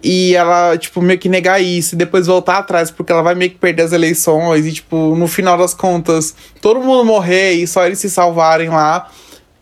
e 0.02 0.36
ela, 0.36 0.78
tipo, 0.78 1.02
meio 1.02 1.20
que 1.20 1.30
negar 1.30 1.62
isso 1.62 1.96
e 1.96 1.98
depois 1.98 2.28
voltar 2.28 2.58
atrás 2.58 2.90
porque 2.90 3.12
ela 3.12 3.22
vai 3.22 3.36
meio 3.36 3.52
que 3.52 3.58
perder 3.58 3.84
as 3.84 3.94
eleições 3.94 4.66
e, 4.66 4.74
tipo, 4.74 5.16
no 5.16 5.28
final 5.28 5.58
das 5.58 5.74
contas, 5.74 6.36
todo 6.60 6.80
mundo 6.80 7.06
morrer 7.06 7.54
e 7.54 7.68
só 7.68 7.86
eles 7.86 8.00
se 8.00 8.10
salvarem 8.10 8.70
lá. 8.70 9.10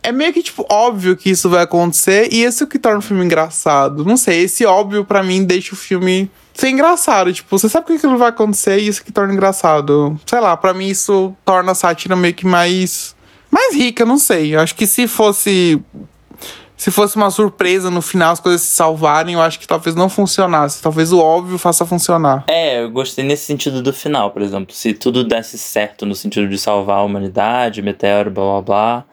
É 0.04 0.12
meio 0.12 0.34
que, 0.34 0.42
tipo, 0.42 0.66
óbvio 0.70 1.16
que 1.16 1.30
isso 1.30 1.48
vai 1.48 1.64
acontecer 1.64 2.30
e 2.32 2.44
esse 2.44 2.64
é 2.64 2.66
o 2.66 2.70
que 2.70 2.80
torna 2.80 3.00
o 3.00 3.04
filme 3.04 3.24
engraçado. 3.24 4.04
Não 4.04 4.18
sei, 4.18 4.44
esse 4.44 4.66
óbvio 4.66 5.06
pra 5.06 5.22
mim 5.22 5.44
deixa 5.44 5.76
o 5.76 5.78
filme 5.78 6.32
ser 6.54 6.70
engraçado. 6.70 7.32
Tipo, 7.32 7.58
você 7.58 7.70
sabe 7.70 7.86
que 7.86 7.94
aquilo 7.94 8.18
vai 8.18 8.30
acontecer 8.30 8.80
e 8.80 8.88
isso 8.88 9.04
que 9.04 9.12
torna 9.12 9.34
engraçado. 9.34 10.20
Sei 10.26 10.40
lá, 10.40 10.58
pra 10.58 10.74
mim 10.74 10.88
isso 10.88 11.36
torna 11.46 11.74
a 11.74 11.76
sátira 11.76 12.16
meio 12.16 12.34
que 12.34 12.48
mais. 12.48 13.16
Mais 13.52 13.76
rica, 13.76 14.06
não 14.06 14.18
sei. 14.18 14.56
Eu 14.56 14.60
acho 14.60 14.74
que 14.76 14.88
se 14.88 15.08
fosse. 15.08 15.82
Se 16.78 16.90
fosse 16.90 17.16
uma 17.16 17.30
surpresa 17.30 17.92
no 17.92 18.02
final, 18.02 18.34
as 18.34 18.40
coisas 18.40 18.62
se 18.62 18.76
salvarem, 18.76 19.36
eu 19.36 19.42
acho 19.42 19.60
que 19.60 19.68
talvez 19.68 19.96
não 19.96 20.10
funcionasse. 20.10 20.82
Talvez 20.82 21.14
o 21.14 21.20
óbvio 21.20 21.60
faça 21.60 21.86
funcionar. 21.86 22.46
É, 22.48 22.82
eu 22.82 22.90
gostei 22.90 23.24
nesse 23.24 23.46
sentido 23.46 23.84
do 23.84 23.94
final, 23.94 24.32
por 24.32 24.42
exemplo. 24.42 24.74
Se 24.74 24.92
tudo 24.92 25.24
desse 25.24 25.60
certo 25.60 26.08
no 26.08 26.16
sentido 26.16 26.50
de 26.50 26.58
salvar 26.58 26.98
a 26.98 27.04
humanidade, 27.04 27.84
meteoro, 27.84 28.32
blá 28.32 28.44
blá 28.44 28.62
blá, 28.62 29.06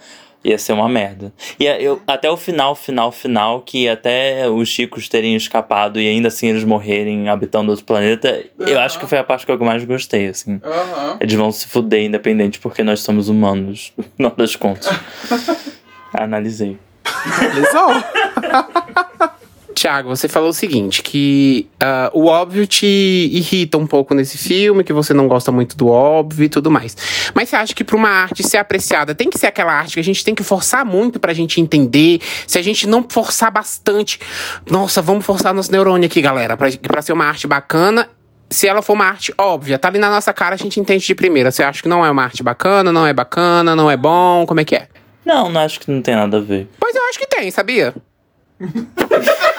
ia 0.44 0.58
ser 0.58 0.72
uma 0.72 0.88
merda. 0.88 1.32
E 1.58 1.66
é, 1.66 1.80
eu, 1.82 2.00
até 2.06 2.30
o 2.30 2.36
final, 2.36 2.74
final, 2.74 3.10
final, 3.10 3.62
que 3.62 3.88
até 3.88 4.48
os 4.48 4.68
chicos 4.68 5.08
terem 5.08 5.34
escapado 5.34 6.00
e 6.00 6.08
ainda 6.08 6.28
assim 6.28 6.48
eles 6.48 6.64
morrerem 6.64 7.28
habitando 7.28 7.70
outro 7.70 7.84
planeta, 7.84 8.44
eu 8.58 8.78
acho 8.78 8.98
que 8.98 9.06
foi 9.06 9.18
a 9.18 9.24
parte 9.24 9.44
que 9.44 9.52
eu 9.52 9.58
mais 9.58 9.84
gostei, 9.84 10.28
assim. 10.28 10.60
Aham. 10.64 11.16
Eles 11.20 11.34
vão 11.34 11.50
se 11.50 11.66
fuder 11.66 12.02
independente 12.02 12.58
porque 12.58 12.82
nós 12.82 13.00
somos 13.00 13.28
humanos, 13.28 13.92
no 13.96 14.04
final 14.04 14.34
das 14.36 14.56
contas. 14.56 14.88
Analisei. 16.12 16.78
Lisão. 17.54 17.88
Tiago, 19.78 20.08
você 20.08 20.26
falou 20.26 20.48
o 20.48 20.52
seguinte, 20.52 21.04
que 21.04 21.68
ah, 21.78 22.10
o 22.12 22.26
óbvio 22.26 22.66
te 22.66 22.84
irrita 22.84 23.78
um 23.78 23.86
pouco 23.86 24.12
nesse 24.12 24.36
filme, 24.36 24.82
que 24.82 24.92
você 24.92 25.14
não 25.14 25.28
gosta 25.28 25.52
muito 25.52 25.76
do 25.76 25.86
óbvio 25.86 26.46
e 26.46 26.48
tudo 26.48 26.68
mais. 26.68 26.96
Mas 27.32 27.48
você 27.48 27.54
acha 27.54 27.72
que 27.72 27.84
pra 27.84 27.96
uma 27.96 28.08
arte 28.08 28.42
ser 28.42 28.56
apreciada, 28.56 29.14
tem 29.14 29.30
que 29.30 29.38
ser 29.38 29.46
aquela 29.46 29.72
arte 29.72 29.94
que 29.94 30.00
a 30.00 30.04
gente 30.04 30.24
tem 30.24 30.34
que 30.34 30.42
forçar 30.42 30.84
muito 30.84 31.20
pra 31.20 31.32
gente 31.32 31.60
entender? 31.60 32.20
Se 32.44 32.58
a 32.58 32.62
gente 32.62 32.88
não 32.88 33.06
forçar 33.08 33.52
bastante... 33.52 34.18
Nossa, 34.68 35.00
vamos 35.00 35.24
forçar 35.24 35.54
nosso 35.54 35.70
neurônio 35.70 36.06
aqui, 36.06 36.20
galera, 36.20 36.56
pra, 36.56 36.68
pra 36.82 37.00
ser 37.00 37.12
uma 37.12 37.26
arte 37.26 37.46
bacana... 37.46 38.08
Se 38.50 38.66
ela 38.66 38.80
for 38.80 38.94
uma 38.94 39.04
arte 39.04 39.32
óbvia, 39.36 39.78
tá 39.78 39.88
ali 39.88 39.98
na 39.98 40.08
nossa 40.08 40.32
cara, 40.32 40.54
a 40.54 40.58
gente 40.58 40.80
entende 40.80 41.06
de 41.06 41.14
primeira. 41.14 41.50
Você 41.50 41.62
acha 41.62 41.82
que 41.82 41.88
não 41.88 42.02
é 42.02 42.10
uma 42.10 42.24
arte 42.24 42.42
bacana, 42.42 42.90
não 42.90 43.06
é 43.06 43.12
bacana, 43.12 43.76
não 43.76 43.90
é 43.90 43.96
bom? 43.96 44.46
Como 44.46 44.58
é 44.58 44.64
que 44.64 44.74
é? 44.74 44.88
Não, 45.22 45.50
não 45.50 45.60
acho 45.60 45.78
que 45.78 45.90
não 45.90 46.00
tem 46.00 46.14
nada 46.16 46.38
a 46.38 46.40
ver. 46.40 46.66
Pois 46.80 46.96
eu 46.96 47.02
acho 47.10 47.18
que 47.18 47.26
tem, 47.26 47.50
sabia? 47.50 47.94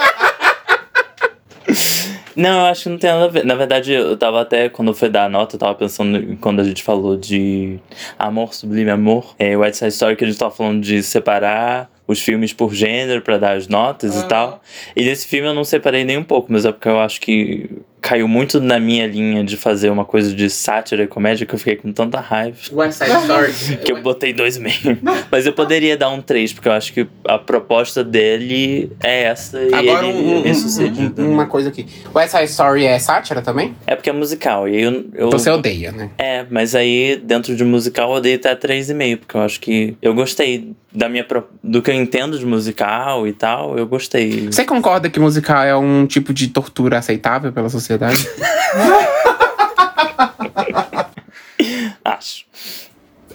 Não, 2.35 2.59
eu 2.59 2.65
acho 2.65 2.83
que 2.83 2.89
não 2.89 2.97
tem 2.97 3.09
nada 3.09 3.25
a 3.25 3.27
ver. 3.27 3.45
Na 3.45 3.55
verdade, 3.55 3.91
eu 3.93 4.17
tava 4.17 4.41
até, 4.41 4.69
quando 4.69 4.93
foi 4.93 5.09
dar 5.09 5.25
a 5.25 5.29
nota, 5.29 5.55
eu 5.55 5.59
tava 5.59 5.75
pensando 5.75 6.37
quando 6.37 6.59
a 6.59 6.63
gente 6.63 6.83
falou 6.83 7.17
de 7.17 7.79
amor, 8.17 8.53
sublime 8.53 8.89
amor. 8.89 9.35
É, 9.37 9.55
o 9.55 9.61
West 9.61 9.79
Side 9.79 9.91
Story, 9.91 10.15
que 10.15 10.23
a 10.23 10.27
gente 10.27 10.39
tava 10.39 10.51
falando 10.51 10.81
de 10.81 11.01
separar 11.03 11.89
os 12.07 12.19
filmes 12.19 12.51
por 12.51 12.73
gênero 12.73 13.21
pra 13.21 13.37
dar 13.37 13.55
as 13.55 13.67
notas 13.67 14.19
e 14.19 14.27
tal. 14.27 14.63
E 14.95 15.05
nesse 15.05 15.27
filme 15.27 15.47
eu 15.47 15.53
não 15.53 15.63
separei 15.63 16.03
nem 16.03 16.17
um 16.17 16.23
pouco, 16.23 16.51
mas 16.51 16.65
é 16.65 16.71
porque 16.71 16.89
eu 16.89 16.99
acho 16.99 17.21
que 17.21 17.69
caiu 18.01 18.27
muito 18.27 18.59
na 18.61 18.79
minha 18.79 19.05
linha 19.05 19.43
de 19.43 19.57
fazer 19.57 19.89
uma 19.89 20.05
coisa 20.05 20.33
de 20.33 20.49
sátira 20.49 21.03
e 21.03 21.07
comédia 21.07 21.45
que 21.45 21.53
eu 21.53 21.59
fiquei 21.59 21.75
com 21.75 21.91
tanta 21.91 22.19
raiva. 22.19 22.57
West 22.71 22.97
Side 22.99 23.11
Story. 23.21 23.77
Que 23.83 23.91
eu 23.91 24.01
botei 24.01 24.33
dois 24.33 24.57
e 24.57 24.59
meio. 24.61 24.97
Mas 25.31 25.45
eu 25.45 25.53
poderia 25.53 25.97
dar 25.97 26.09
um 26.09 26.21
três, 26.21 26.53
porque 26.53 26.67
eu 26.67 26.71
acho 26.73 26.93
que 26.93 27.07
a 27.27 27.37
proposta 27.37 28.03
dele 28.03 28.91
é 29.03 29.23
essa 29.23 29.59
e 29.61 29.73
Agora, 29.73 30.07
ele 30.07 30.17
um- 30.17 30.35
é 30.35 30.37
um- 30.37 30.41
bem 30.43 30.53
sucedido. 30.53 31.21
um- 31.23 31.31
uma 31.33 31.45
coisa 31.45 31.69
aqui. 31.69 31.85
West 32.13 32.31
Side 32.31 32.45
Story 32.51 32.85
é 32.85 32.97
sátira 32.99 33.41
também? 33.41 33.75
É 33.85 33.95
porque 33.95 34.09
é 34.09 34.13
musical. 34.13 34.67
E 34.67 34.75
aí 34.77 34.83
eu, 34.83 35.05
eu- 35.13 35.29
Você 35.31 35.49
odeia, 35.49 35.91
né? 35.91 36.09
É, 36.17 36.45
mas 36.49 36.75
aí 36.75 37.19
dentro 37.23 37.55
de 37.55 37.63
musical 37.63 38.13
eu 38.15 38.21
dei 38.21 38.35
até 38.35 38.55
3,5, 38.55 39.17
porque 39.17 39.35
eu 39.37 39.41
acho 39.41 39.59
que 39.59 39.95
eu 40.01 40.13
gostei 40.13 40.73
da 40.91 41.07
minha 41.07 41.25
do 41.63 41.81
que 41.83 41.91
eu 41.91 41.95
entendo 41.95 42.39
de 42.39 42.45
musical 42.45 43.27
e 43.27 43.33
tal, 43.33 43.77
eu 43.77 43.85
gostei. 43.85 44.47
Você 44.47 44.65
concorda 44.65 45.07
que 45.09 45.19
musical 45.19 45.63
é 45.63 45.75
um 45.75 46.07
tipo 46.07 46.33
de 46.33 46.47
tortura 46.47 46.97
aceitável 46.97 47.51
pela 47.53 47.69
sociedade? 47.69 47.88
Acho. 52.03 52.45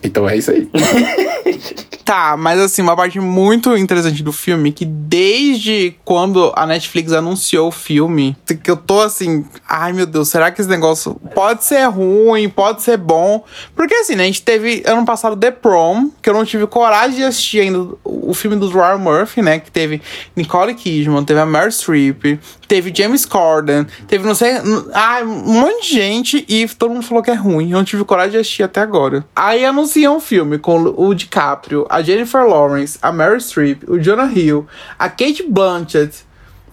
Então 0.05 0.29
é 0.29 0.37
isso 0.37 0.51
aí. 0.51 0.69
Tá, 2.05 2.37
mas 2.37 2.61
assim, 2.61 2.83
uma 2.83 2.95
parte 2.95 3.19
muito 3.19 3.75
interessante 3.79 4.23
do 4.23 4.31
filme, 4.31 4.73
que 4.73 4.85
desde 4.85 5.97
quando 6.05 6.53
a 6.55 6.67
Netflix 6.67 7.13
anunciou 7.13 7.69
o 7.69 7.73
filme, 7.73 8.37
que 8.63 8.71
eu 8.71 8.77
tô 8.77 9.01
assim, 9.01 9.47
ai 9.67 9.95
meu 9.95 10.05
Deus, 10.05 10.29
será 10.29 10.51
que 10.51 10.61
esse 10.61 10.69
negócio 10.69 11.15
pode 11.35 11.65
ser 11.65 11.83
ruim, 11.89 12.47
pode 12.51 12.83
ser 12.83 12.99
bom? 12.99 13.43
Porque 13.75 13.95
assim, 13.95 14.17
né, 14.17 14.25
a 14.25 14.27
gente 14.27 14.43
teve 14.43 14.83
ano 14.85 15.07
passado 15.07 15.35
The 15.35 15.51
Prom, 15.51 16.11
que 16.21 16.29
eu 16.29 16.35
não 16.35 16.45
tive 16.45 16.67
coragem 16.67 17.17
de 17.17 17.25
assistir 17.25 17.61
ainda 17.61 17.89
o 18.05 18.35
filme 18.35 18.57
do 18.57 18.69
Ryan 18.69 18.99
Murphy, 18.99 19.41
né, 19.41 19.59
que 19.59 19.71
teve 19.71 20.03
Nicole 20.37 20.75
Kidman, 20.75 21.25
teve 21.25 21.41
a 21.41 21.47
Meryl 21.47 21.73
Streep, 21.73 22.39
teve 22.69 22.93
James 22.95 23.25
Corden, 23.25 23.87
teve 24.07 24.27
não 24.27 24.35
sei, 24.35 24.53
ai, 24.93 25.25
um 25.25 25.61
monte 25.61 25.89
de 25.89 25.95
gente 25.95 26.45
e 26.49 26.69
todo 26.69 26.93
mundo 26.93 27.05
falou 27.05 27.23
que 27.23 27.31
é 27.31 27.35
ruim. 27.35 27.71
Eu 27.71 27.79
não 27.79 27.85
tive 27.85 28.05
coragem 28.05 28.33
de 28.33 28.39
assistir 28.39 28.63
até 28.63 28.81
agora. 28.81 29.25
Aí 29.35 29.65
anunciam 29.95 30.17
um 30.17 30.21
filme 30.21 30.59
com 30.59 30.83
o 30.83 31.15
DiCaprio, 31.15 31.87
a 31.89 32.03
Jennifer 32.03 32.45
Lawrence, 32.45 32.99
a 33.01 33.13
Meryl 33.13 33.41
Streep, 33.41 33.85
o 33.89 33.99
Jonah 33.99 34.27
Hill, 34.27 34.67
a 34.99 35.09
Kate 35.09 35.45
Blanchett 35.49 36.25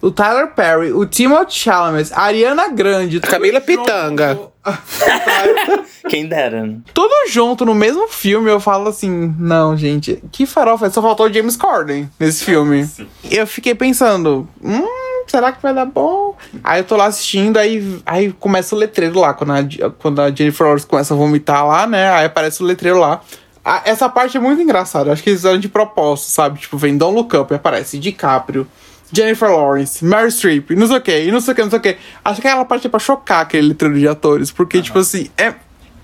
o 0.02 0.10
Tyler 0.10 0.48
Perry, 0.48 0.92
o 0.92 1.06
Timothée 1.06 1.54
Chalamet, 1.54 2.12
a 2.12 2.22
Ariana 2.22 2.68
Grande. 2.68 3.18
A 3.18 3.20
Camila 3.20 3.60
Pitanga. 3.60 4.38
Quem 6.08 6.26
dera. 6.26 6.66
né? 6.66 6.78
Tudo 6.92 7.12
junto 7.28 7.64
no 7.64 7.74
mesmo 7.74 8.08
filme, 8.08 8.50
eu 8.50 8.58
falo 8.58 8.88
assim, 8.88 9.34
não, 9.38 9.76
gente, 9.76 10.22
que 10.32 10.44
farofa, 10.44 10.90
só 10.90 11.00
faltou 11.00 11.26
o 11.26 11.32
James 11.32 11.56
Corden 11.56 12.10
nesse 12.18 12.44
filme. 12.44 12.88
Eu 13.30 13.46
fiquei 13.46 13.74
pensando, 13.76 14.48
hum, 14.62 14.86
será 15.28 15.52
que 15.52 15.62
vai 15.62 15.72
dar 15.72 15.86
bom? 15.86 16.36
Aí 16.64 16.80
eu 16.80 16.84
tô 16.84 16.96
lá 16.96 17.06
assistindo, 17.06 17.56
aí, 17.56 18.00
aí 18.04 18.32
começa 18.32 18.74
o 18.74 18.78
letreiro 18.78 19.20
lá, 19.20 19.32
quando 19.32 19.52
a, 19.52 19.90
quando 19.98 20.20
a 20.20 20.30
Jennifer 20.34 20.66
Lawrence 20.66 20.86
começa 20.86 21.14
a 21.14 21.16
vomitar 21.16 21.64
lá, 21.66 21.86
né, 21.86 22.10
aí 22.10 22.26
aparece 22.26 22.60
o 22.60 22.66
letreiro 22.66 22.98
lá. 22.98 23.20
Ah, 23.64 23.82
essa 23.84 24.08
parte 24.08 24.36
é 24.36 24.40
muito 24.40 24.60
engraçada, 24.60 25.12
acho 25.12 25.22
que 25.22 25.30
eles 25.30 25.40
fizeram 25.40 25.60
de 25.60 25.68
propósito, 25.68 26.30
sabe? 26.30 26.58
Tipo, 26.58 26.76
vem 26.76 26.96
Don't 26.96 27.14
Look 27.14 27.36
Up 27.36 27.52
e 27.52 27.56
aparece 27.56 27.96
DiCaprio, 27.96 28.66
Jennifer 29.12 29.50
Lawrence, 29.50 30.04
Mary 30.04 30.30
Streep, 30.32 30.70
não 30.70 30.86
sei 30.86 30.96
o 30.96 31.00
que, 31.00 31.24
e 31.24 31.30
não 31.30 31.40
sei 31.40 31.52
o 31.52 31.54
que, 31.54 31.62
não 31.62 31.70
sei 31.70 31.78
o 31.78 31.82
que. 31.82 31.96
Acho 32.24 32.40
que 32.40 32.46
aquela 32.48 32.64
parte 32.64 32.86
é 32.86 32.90
pra 32.90 32.98
chocar 32.98 33.40
aquele 33.42 33.68
letreiro 33.68 33.98
de 33.98 34.08
atores, 34.08 34.50
porque, 34.50 34.80
tipo 34.80 34.98
assim, 34.98 35.28
é. 35.36 35.48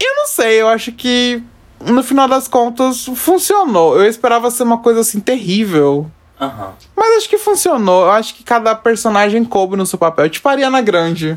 Eu 0.00 0.14
não 0.16 0.26
sei, 0.26 0.60
eu 0.60 0.68
acho 0.68 0.92
que 0.92 1.42
no 1.84 2.02
final 2.04 2.28
das 2.28 2.46
contas 2.46 3.04
funcionou. 3.16 3.96
Eu 4.00 4.08
esperava 4.08 4.50
ser 4.50 4.62
uma 4.62 4.78
coisa 4.78 5.00
assim 5.00 5.18
terrível. 5.20 6.08
Aham. 6.40 6.72
Mas 6.96 7.16
acho 7.16 7.28
que 7.28 7.36
funcionou. 7.38 8.04
Eu 8.04 8.10
acho 8.12 8.34
que 8.36 8.44
cada 8.44 8.74
personagem 8.76 9.44
coube 9.44 9.76
no 9.76 9.84
seu 9.86 9.98
papel. 9.98 10.28
Tipo 10.30 10.48
a 10.48 10.52
Ariana 10.52 10.80
Grande. 10.80 11.36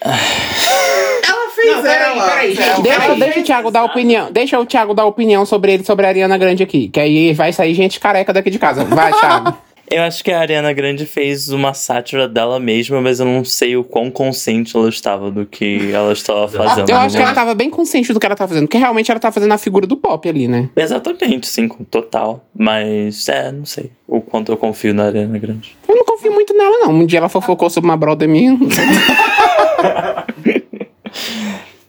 Ela 0.02 1.50
fez 1.54 1.76
Não, 1.76 1.82
peraí, 1.82 2.18
ela. 2.18 2.28
peraí, 2.28 2.54
gente. 2.54 2.68
Ela 2.68 2.80
Deixa, 2.82 3.00
fez. 3.00 3.18
deixa 3.18 3.40
o 3.40 3.44
Thiago 3.44 3.70
dar 3.70 3.84
opinião. 3.84 4.32
Deixa 4.32 4.58
o 4.60 4.66
Thiago 4.66 4.94
dar 4.94 5.04
opinião 5.04 5.44
sobre 5.46 5.72
ele, 5.74 5.84
sobre 5.84 6.06
a 6.06 6.08
Ariana 6.08 6.36
Grande 6.38 6.62
aqui. 6.62 6.88
Que 6.88 7.00
aí 7.00 7.32
vai 7.34 7.52
sair 7.52 7.74
gente 7.74 8.00
careca 8.00 8.32
daqui 8.32 8.50
de 8.50 8.58
casa. 8.58 8.84
Vai, 8.84 9.12
Thiago. 9.12 9.56
Eu 9.90 10.02
acho 10.02 10.22
que 10.22 10.30
a 10.30 10.38
Ariana 10.38 10.72
Grande 10.72 11.04
fez 11.04 11.48
uma 11.48 11.74
sátira 11.74 12.28
dela 12.28 12.60
mesma, 12.60 13.00
mas 13.00 13.18
eu 13.18 13.26
não 13.26 13.44
sei 13.44 13.76
o 13.76 13.82
quão 13.82 14.08
consciente 14.08 14.76
ela 14.76 14.88
estava 14.88 15.32
do 15.32 15.44
que 15.44 15.90
ela 15.92 16.12
estava 16.12 16.46
fazendo. 16.46 16.88
Eu 16.88 16.96
acho 16.96 17.16
que 17.16 17.22
ela 17.22 17.34
tava 17.34 17.56
bem 17.56 17.68
consciente 17.68 18.12
do 18.12 18.20
que 18.20 18.26
ela 18.26 18.36
tá 18.36 18.46
fazendo. 18.46 18.68
Porque 18.68 18.78
realmente 18.78 19.10
ela 19.10 19.18
tá 19.18 19.32
fazendo 19.32 19.50
a 19.52 19.58
figura 19.58 19.88
do 19.88 19.96
pop 19.96 20.28
ali, 20.28 20.46
né? 20.46 20.70
Exatamente, 20.76 21.48
sim, 21.48 21.66
com 21.66 21.82
total. 21.82 22.44
Mas, 22.56 23.28
é, 23.28 23.50
não 23.50 23.64
sei 23.64 23.90
o 24.06 24.20
quanto 24.20 24.52
eu 24.52 24.56
confio 24.56 24.94
na 24.94 25.06
Ariana 25.06 25.38
Grande. 25.38 25.76
Eu 25.88 25.96
não 25.96 26.04
confio 26.04 26.32
muito 26.32 26.56
nela, 26.56 26.86
não. 26.86 26.92
Um 26.94 27.04
dia 27.04 27.18
ela 27.18 27.28
fofocou 27.28 27.68
sobre 27.68 27.90
uma 27.90 27.96
brother 27.96 28.28
minha. 28.28 28.56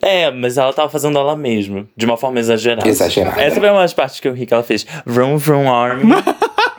É, 0.03 0.31
mas 0.31 0.58
ela 0.58 0.74
tava 0.74 0.89
fazendo 0.89 1.20
ela 1.20 1.36
mesma, 1.36 1.86
de 1.96 2.05
uma 2.08 2.17
forma 2.17 2.39
exagerada. 2.39 2.88
Exagerada. 2.88 3.39
Essa 3.39 3.60
foi 3.60 3.70
uma 3.70 3.81
das 3.81 3.93
partes 3.93 4.20
que 4.20 4.27
eu 4.27 4.34
ri 4.34 4.48
que 4.48 4.53
ela 4.53 4.63
fez. 4.63 4.86
Vroom, 5.05 5.38
vroom, 5.38 5.72
army. 5.72 6.12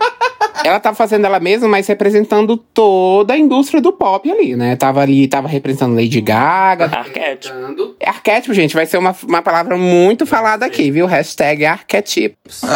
ela 0.65 0.81
tava 0.81 0.97
fazendo 0.97 1.25
ela 1.25 1.41
mesma, 1.41 1.69
mas 1.69 1.87
representando 1.87 2.57
toda 2.57 3.35
a 3.35 3.39
indústria 3.39 3.81
do 3.81 3.93
pop 3.93 4.31
ali, 4.31 4.57
né? 4.57 4.77
Tava 4.77 5.01
ali, 5.01 5.27
tava 5.29 5.49
representando 5.49 5.95
Lady 5.95 6.21
Gaga. 6.21 6.87
Arquétipo. 6.87 7.95
Arquétipo, 8.05 8.55
gente, 8.55 8.75
vai 8.75 8.87
ser 8.87 8.99
uma, 8.99 9.15
uma 9.27 9.43
palavra 9.43 9.77
muito 9.77 10.27
falada 10.27 10.67
aqui, 10.67 10.91
viu? 10.91 11.07
Hashtag 11.07 11.65
arquétipos. 11.65 12.63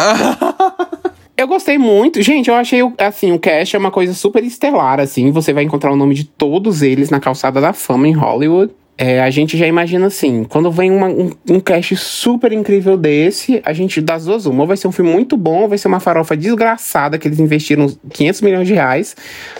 Eu 1.37 1.47
gostei 1.47 1.77
muito. 1.77 2.19
Gente, 2.23 2.49
eu 2.49 2.55
achei, 2.55 2.79
assim, 2.97 3.31
o 3.31 3.37
cast 3.37 3.75
é 3.75 3.79
uma 3.79 3.91
coisa 3.91 4.11
super 4.15 4.43
estelar, 4.43 4.99
assim. 4.99 5.29
Você 5.29 5.53
vai 5.53 5.63
encontrar 5.63 5.91
o 5.91 5.95
nome 5.95 6.15
de 6.15 6.23
todos 6.23 6.81
eles 6.81 7.11
na 7.11 7.19
calçada 7.19 7.61
da 7.61 7.73
fama 7.73 8.07
em 8.07 8.13
Hollywood. 8.13 8.73
É, 8.99 9.21
a 9.21 9.29
gente 9.29 9.55
já 9.55 9.67
imagina 9.67 10.07
assim, 10.07 10.43
quando 10.43 10.71
vem 10.71 10.89
uma- 10.89 11.07
um, 11.07 11.29
um 11.51 11.59
cast 11.59 11.95
super 11.95 12.51
incrível 12.51 12.97
desse, 12.97 13.61
a 13.63 13.71
gente 13.71 14.01
das 14.01 14.25
duas 14.25 14.47
uma. 14.47 14.65
Vai 14.65 14.75
ser 14.75 14.87
um 14.87 14.91
filme 14.91 15.11
muito 15.11 15.37
bom, 15.37 15.67
vai 15.67 15.77
ser 15.77 15.87
uma 15.87 15.99
farofa 15.99 16.35
desgraçada 16.35 17.17
que 17.19 17.27
eles 17.27 17.39
investiram 17.39 17.87
500 18.11 18.41
milhões 18.41 18.67
de 18.67 18.73
reais. 18.73 19.15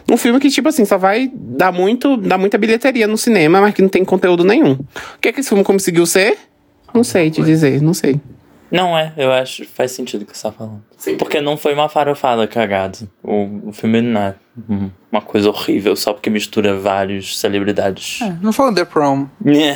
Num 0.09 0.17
filme 0.17 0.39
que, 0.39 0.49
tipo 0.49 0.67
assim, 0.69 0.85
só 0.85 0.97
vai 0.97 1.29
dar, 1.33 1.71
muito, 1.71 2.17
dar 2.17 2.39
muita 2.39 2.57
bilheteria 2.57 3.05
no 3.05 3.17
cinema, 3.17 3.61
mas 3.61 3.75
que 3.75 3.81
não 3.83 3.89
tem 3.89 4.03
conteúdo 4.03 4.43
nenhum. 4.43 4.71
O 4.71 4.85
que, 5.21 5.29
é 5.29 5.31
que 5.31 5.39
esse 5.39 5.49
filme 5.49 5.63
conseguiu 5.63 6.07
ser? 6.07 6.35
Não 6.91 7.03
sei 7.03 7.29
te 7.29 7.43
dizer, 7.43 7.79
não 7.79 7.93
sei. 7.93 8.19
Não 8.71 8.97
é, 8.97 9.13
eu 9.17 9.31
acho 9.31 9.65
faz 9.65 9.91
sentido 9.91 10.23
o 10.23 10.25
que 10.25 10.37
você 10.37 10.43
tá 10.43 10.51
falando. 10.51 10.83
Porque 11.17 11.39
não 11.41 11.55
foi 11.57 11.73
uma 11.73 11.87
farofada 11.87 12.45
cagada. 12.47 12.97
O, 13.23 13.69
o 13.69 13.71
filme 13.73 14.01
não 14.01 14.21
é 14.21 14.35
uma 15.11 15.21
coisa 15.21 15.49
horrível 15.49 15.95
só 15.95 16.13
porque 16.13 16.29
mistura 16.29 16.77
vários 16.77 17.39
celebridades. 17.39 18.19
Não 18.41 18.51
foi 18.51 18.69
um 18.69 18.73
The 18.73 18.85
Prom. 18.85 19.27
É. 19.45 19.75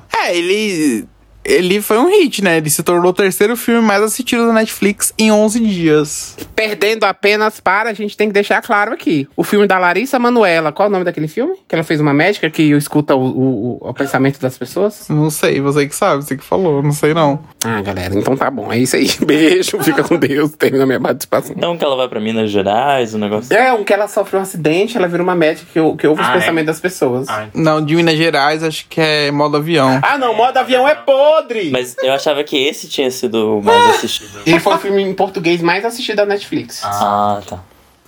É, 0.26 0.34
ele. 0.38 1.06
Ele 1.44 1.80
foi 1.82 1.98
um 1.98 2.08
hit, 2.08 2.42
né? 2.42 2.56
Ele 2.56 2.70
se 2.70 2.82
tornou 2.82 3.10
o 3.10 3.14
terceiro 3.14 3.56
filme 3.56 3.80
mais 3.82 4.02
assistido 4.02 4.46
da 4.46 4.52
Netflix 4.52 5.12
em 5.18 5.30
11 5.30 5.60
dias. 5.60 6.36
Perdendo 6.54 7.04
apenas 7.04 7.60
para, 7.60 7.90
a 7.90 7.92
gente 7.92 8.16
tem 8.16 8.28
que 8.28 8.32
deixar 8.34 8.62
claro 8.62 8.92
aqui. 8.92 9.28
O 9.36 9.44
filme 9.44 9.66
da 9.66 9.78
Larissa 9.78 10.18
Manoela, 10.18 10.72
qual 10.72 10.86
é 10.86 10.88
o 10.88 10.92
nome 10.92 11.04
daquele 11.04 11.28
filme? 11.28 11.54
Que 11.68 11.74
ela 11.74 11.84
fez 11.84 12.00
uma 12.00 12.14
médica 12.14 12.48
que 12.48 12.62
escuta 12.72 13.14
o, 13.14 13.20
o, 13.26 13.78
o- 13.90 13.94
pensamento 13.94 14.40
das 14.40 14.56
pessoas? 14.56 15.08
Não 15.08 15.30
sei, 15.30 15.60
você 15.60 15.86
que 15.86 15.94
sabe, 15.94 16.24
você 16.24 16.36
que 16.36 16.44
falou, 16.44 16.82
não 16.82 16.92
sei 16.92 17.12
não. 17.14 17.38
Ah, 17.64 17.80
galera, 17.82 18.14
então 18.14 18.36
tá 18.36 18.50
bom. 18.50 18.72
É 18.72 18.78
isso 18.78 18.96
aí. 18.96 19.08
Beijo, 19.24 19.78
fica 19.82 20.02
com 20.02 20.16
Deus. 20.16 20.52
Termina 20.52 20.84
a 20.84 20.86
minha 20.86 21.00
participação. 21.00 21.54
Então 21.56 21.76
que 21.76 21.84
ela 21.84 21.96
vai 21.96 22.08
pra 22.08 22.20
Minas 22.20 22.50
Gerais, 22.50 23.14
o 23.14 23.18
negócio. 23.18 23.54
É, 23.54 23.72
um 23.72 23.84
que 23.84 23.92
ela 23.92 24.08
sofre 24.08 24.36
um 24.36 24.40
acidente, 24.40 24.96
ela 24.96 25.06
vira 25.08 25.22
uma 25.22 25.34
médica 25.34 25.66
que, 25.72 25.96
que 25.96 26.06
ouve 26.06 26.22
os 26.22 26.26
Ah, 26.28 26.32
é? 26.36 26.38
pensamentos 26.38 26.66
das 26.66 26.80
pessoas. 26.80 27.28
Ah, 27.28 27.46
Não, 27.54 27.84
de 27.84 27.94
Minas 27.96 28.16
Gerais, 28.16 28.62
acho 28.62 28.86
que 28.88 29.00
é 29.00 29.30
modo 29.30 29.56
avião. 29.56 30.00
Ah, 30.02 30.16
não, 30.18 30.34
modo 30.34 30.56
avião 30.56 30.88
é 30.88 30.94
podre! 31.34 31.70
Mas 31.70 31.96
eu 32.02 32.12
achava 32.12 32.42
que 32.44 32.56
esse 32.56 32.88
tinha 32.88 33.10
sido 33.10 33.58
o 33.58 33.62
mais 33.62 33.96
assistido. 33.96 34.30
Ele 34.46 34.60
foi 34.60 34.74
o 34.74 34.78
filme 34.78 35.02
em 35.02 35.14
português 35.14 35.60
mais 35.60 35.84
assistido 35.84 36.16
da 36.16 36.26
Netflix. 36.26 36.82
Ah, 36.84 37.40
tá. 37.46 37.60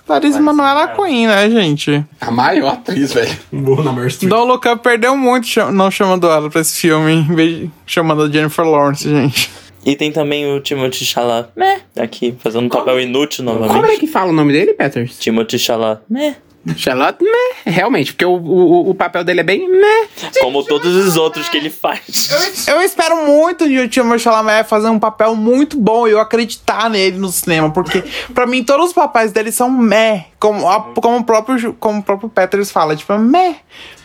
Larissa 0.07 0.39
Manoela 0.39 0.87
Queen, 0.95 1.27
né, 1.27 1.49
gente? 1.49 2.01
A 2.21 2.31
maior 2.31 2.73
atriz, 2.75 3.11
velho. 3.13 3.37
Burro 3.51 3.83
na 3.83 3.91
Meryl 3.91 4.09
Streep. 4.09 4.29
Don't 4.29 4.47
Look 4.47 4.65
Up 4.65 4.81
perdeu 4.81 5.17
muito 5.17 5.47
cha- 5.47 5.69
não 5.69 5.91
chamando 5.91 6.27
ela 6.27 6.49
pra 6.49 6.61
esse 6.61 6.77
filme, 6.79 7.11
em 7.11 7.35
vez 7.35 7.57
de 7.59 7.71
chamando 7.85 8.23
a 8.23 8.29
Jennifer 8.29 8.63
Lawrence, 8.65 9.03
gente. 9.09 9.49
E 9.85 9.95
tem 9.97 10.09
também 10.11 10.49
o 10.53 10.59
Timothy 10.61 11.03
Chalamet 11.05 11.81
aqui, 11.97 12.33
fazendo 12.39 12.65
um 12.65 12.69
papel 12.69 13.01
inútil 13.01 13.43
Como 13.45 13.63
é 13.65 13.67
novamente. 13.67 13.99
que 13.99 14.07
fala 14.07 14.29
o 14.31 14.33
nome 14.33 14.53
dele, 14.53 14.73
Peters? 14.73 15.17
Timothy 15.19 15.59
Chalamet 15.59 16.37
Charlotte, 16.75 17.23
meh. 17.23 17.71
Realmente, 17.71 18.13
porque 18.13 18.25
o, 18.25 18.31
o, 18.35 18.89
o 18.89 18.95
papel 18.95 19.23
dele 19.23 19.39
é 19.39 19.43
bem 19.43 19.69
meh. 19.69 20.07
Como 20.41 20.63
todos 20.63 20.93
os 20.95 21.15
outros 21.17 21.47
que 21.49 21.57
ele 21.57 21.69
faz. 21.69 22.65
Eu 22.67 22.81
espero 22.81 23.25
muito 23.25 23.67
de 23.67 23.79
o 23.79 23.87
Timothée 23.87 24.19
Chalamet 24.19 24.67
fazer 24.67 24.87
um 24.89 24.99
papel 24.99 25.35
muito 25.35 25.77
bom 25.77 26.07
e 26.07 26.11
eu 26.11 26.19
acreditar 26.19 26.89
nele 26.89 27.17
no 27.17 27.29
cinema, 27.31 27.71
porque 27.71 28.03
pra 28.33 28.45
mim 28.45 28.63
todos 28.63 28.87
os 28.87 28.93
papéis 28.93 29.31
dele 29.31 29.51
são 29.51 29.69
meh, 29.69 30.25
como, 30.39 30.67
a- 30.67 30.81
como, 30.95 31.17
o, 31.17 31.23
próprio, 31.23 31.73
como 31.79 31.99
o 31.99 32.03
próprio 32.03 32.29
Peters 32.29 32.71
fala, 32.71 32.95
tipo, 32.95 33.17
meh. 33.17 33.55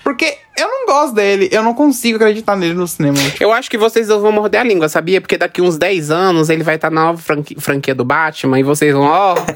Porque 0.04 0.36
eu 0.58 0.66
não 0.68 0.86
gosto 0.86 1.14
dele, 1.14 1.48
eu 1.52 1.62
não 1.62 1.74
consigo 1.74 2.16
acreditar 2.16 2.56
nele 2.56 2.74
no 2.74 2.88
cinema. 2.88 3.16
Eu 3.38 3.52
acho 3.52 3.70
que 3.70 3.78
vocês 3.78 4.08
vão 4.08 4.32
morder 4.32 4.60
a 4.60 4.64
língua, 4.64 4.88
sabia? 4.88 5.20
Porque 5.20 5.38
daqui 5.38 5.62
uns 5.62 5.78
10 5.78 6.10
anos 6.10 6.50
ele 6.50 6.64
vai 6.64 6.74
estar 6.74 6.90
na 6.90 7.04
nova 7.04 7.18
franqui- 7.22 7.56
franquia 7.60 7.94
do 7.94 8.04
Batman 8.04 8.58
e 8.58 8.62
vocês 8.64 8.92
vão, 8.92 9.02
ó. 9.04 9.34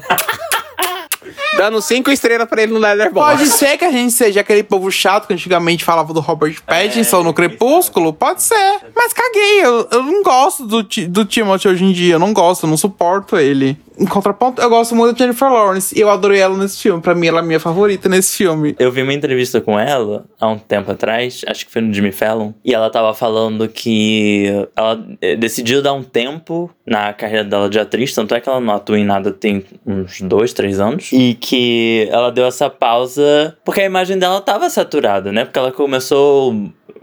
dando 1.55 1.81
cinco 1.81 2.11
estrelas 2.11 2.47
pra 2.47 2.63
ele 2.63 2.73
no 2.73 2.79
Pode 2.79 2.97
Letterboxd. 2.97 3.47
ser 3.47 3.77
que 3.77 3.85
a 3.85 3.91
gente 3.91 4.11
seja 4.11 4.41
aquele 4.41 4.63
povo 4.63 4.91
chato 4.91 5.27
que 5.27 5.33
antigamente 5.33 5.83
falava 5.83 6.13
do 6.13 6.19
Robert 6.19 6.61
Pattinson 6.65 7.23
no 7.23 7.33
Crepúsculo, 7.33 8.11
pode 8.13 8.43
ser. 8.43 8.79
Mas 8.95 9.13
caguei, 9.13 9.63
eu, 9.63 9.87
eu 9.91 10.03
não 10.03 10.23
gosto 10.23 10.65
do, 10.65 10.83
do 10.83 11.25
Timothy 11.25 11.67
hoje 11.67 11.83
em 11.83 11.91
dia, 11.91 12.15
eu 12.15 12.19
não 12.19 12.33
gosto, 12.33 12.65
eu 12.65 12.69
não 12.69 12.77
suporto 12.77 13.37
ele. 13.37 13.77
Em 13.99 14.05
contraponto, 14.05 14.61
eu 14.61 14.69
gosto 14.69 14.95
muito 14.95 15.13
da 15.13 15.25
Jennifer 15.25 15.51
Lawrence 15.51 15.97
e 15.97 16.01
eu 16.01 16.09
adorei 16.11 16.39
ela 16.39 16.55
nesse 16.55 16.79
filme. 16.79 17.01
Pra 17.01 17.15
mim, 17.15 17.27
ela 17.27 17.39
é 17.39 17.41
a 17.41 17.43
minha 17.43 17.59
favorita 17.59 18.07
nesse 18.07 18.37
filme. 18.37 18.75
Eu 18.77 18.91
vi 18.91 19.01
uma 19.01 19.13
entrevista 19.13 19.59
com 19.59 19.79
ela 19.79 20.25
há 20.39 20.47
um 20.47 20.59
tempo 20.59 20.91
atrás, 20.91 21.41
acho 21.47 21.65
que 21.65 21.71
foi 21.71 21.81
no 21.81 21.91
Jimmy 21.91 22.11
Fallon, 22.11 22.51
e 22.63 22.75
ela 22.75 22.91
tava 22.91 23.11
falando 23.15 23.67
que 23.67 24.45
ela 24.75 25.03
eh, 25.19 25.35
decidiu 25.35 25.81
dar 25.81 25.93
um 25.93 26.03
tempo 26.03 26.69
na 26.85 27.11
carreira 27.11 27.43
dela 27.43 27.67
de 27.69 27.79
atriz, 27.79 28.13
tanto 28.13 28.35
é 28.35 28.39
que 28.39 28.47
ela 28.47 28.59
não 28.61 28.75
atua 28.75 28.99
em 28.99 29.03
nada 29.03 29.31
tem 29.31 29.65
uns 29.83 30.21
dois, 30.21 30.53
três 30.53 30.79
anos, 30.79 31.09
e 31.11 31.33
que 31.47 32.09
ela 32.11 32.29
deu 32.29 32.45
essa 32.45 32.69
pausa 32.69 33.57
porque 33.63 33.79
a 33.79 33.85
imagem 33.85 34.19
dela 34.19 34.41
tava 34.41 34.69
saturada, 34.69 35.31
né? 35.31 35.45
Porque 35.45 35.57
ela 35.57 35.71
começou 35.71 36.53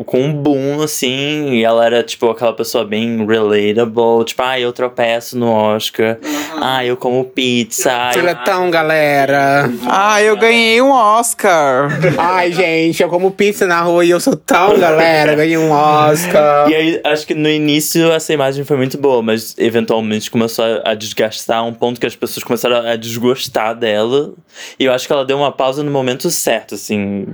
com 0.04 0.20
um 0.20 0.32
boom, 0.32 0.82
assim, 0.82 1.54
e 1.54 1.64
ela 1.64 1.84
era, 1.84 2.02
tipo, 2.02 2.30
aquela 2.30 2.52
pessoa 2.52 2.84
bem 2.84 3.26
relatable, 3.26 4.24
tipo, 4.24 4.42
ah, 4.42 4.58
eu 4.58 4.72
tropeço 4.72 5.38
no 5.38 5.50
Oscar, 5.50 6.18
ah, 6.60 6.84
eu 6.84 6.96
como 6.96 7.24
pizza, 7.24 7.92
ai, 7.92 8.14
Então, 8.42 8.70
galera. 8.70 9.70
Ah, 9.86 10.22
eu 10.22 10.36
ganhei 10.36 10.80
um 10.80 10.90
Oscar. 10.90 11.88
Ai, 12.18 12.52
gente, 12.52 13.02
eu 13.02 13.08
como 13.08 13.30
pizza 13.30 13.66
na 13.66 13.80
rua 13.80 14.04
e 14.04 14.10
eu 14.10 14.20
sou 14.20 14.36
tão 14.36 14.78
galera. 14.78 15.34
Ganhei 15.34 15.56
um 15.56 15.70
Oscar. 15.70 16.70
E 16.70 16.74
aí, 16.74 17.00
acho 17.04 17.26
que 17.26 17.34
no 17.34 17.48
início 17.48 18.10
essa 18.12 18.32
imagem 18.32 18.64
foi 18.64 18.76
muito 18.76 18.98
boa, 18.98 19.22
mas 19.22 19.54
eventualmente 19.58 20.30
começou 20.30 20.64
a, 20.64 20.90
a 20.90 20.94
desgastar 20.94 21.58
a 21.58 21.62
um 21.62 21.72
ponto 21.72 22.00
que 22.00 22.06
as 22.06 22.16
pessoas 22.16 22.44
começaram 22.44 22.86
a 22.86 22.96
desgostar 22.96 23.74
dela. 23.74 24.32
E 24.78 24.84
eu 24.84 24.92
acho 24.92 25.06
que 25.06 25.12
ela 25.12 25.24
deu 25.24 25.36
uma 25.36 25.52
pausa 25.52 25.82
no 25.82 25.90
momento 25.90 26.30
certo, 26.30 26.74
assim. 26.74 27.26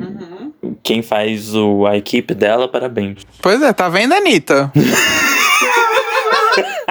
Quem 0.83 1.03
faz 1.03 1.55
o, 1.55 1.87
a 1.87 1.97
equipe 1.97 2.35
dela, 2.35 2.69
parabéns. 2.69 3.27
Pois 3.41 3.63
é, 3.63 3.73
tá 3.73 3.89
vendo, 3.89 4.15
Anitta? 4.15 4.71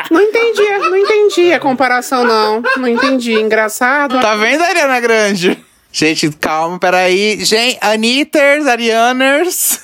Não 0.09 0.21
entendi, 0.21 0.61
não 0.61 0.95
entendi 0.95 1.53
a 1.53 1.59
comparação, 1.59 2.23
não. 2.23 2.63
Não 2.77 2.87
entendi. 2.87 3.33
Engraçado. 3.33 4.19
Tá 4.19 4.35
vendo, 4.35 4.63
Ariana 4.63 4.99
Grande? 4.99 5.57
Gente, 5.91 6.29
calma, 6.31 6.79
peraí. 6.79 7.43
Gente, 7.43 7.77
Anitters, 7.81 8.67
Arianers, 8.67 9.81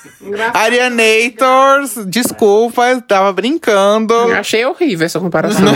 Arianators, 0.54 2.06
desculpa, 2.08 3.02
tava 3.08 3.34
brincando. 3.34 4.13
Eu 4.13 4.38
achei 4.38 4.65
horrível 4.65 5.06
essa 5.06 5.19
comparação. 5.19 5.65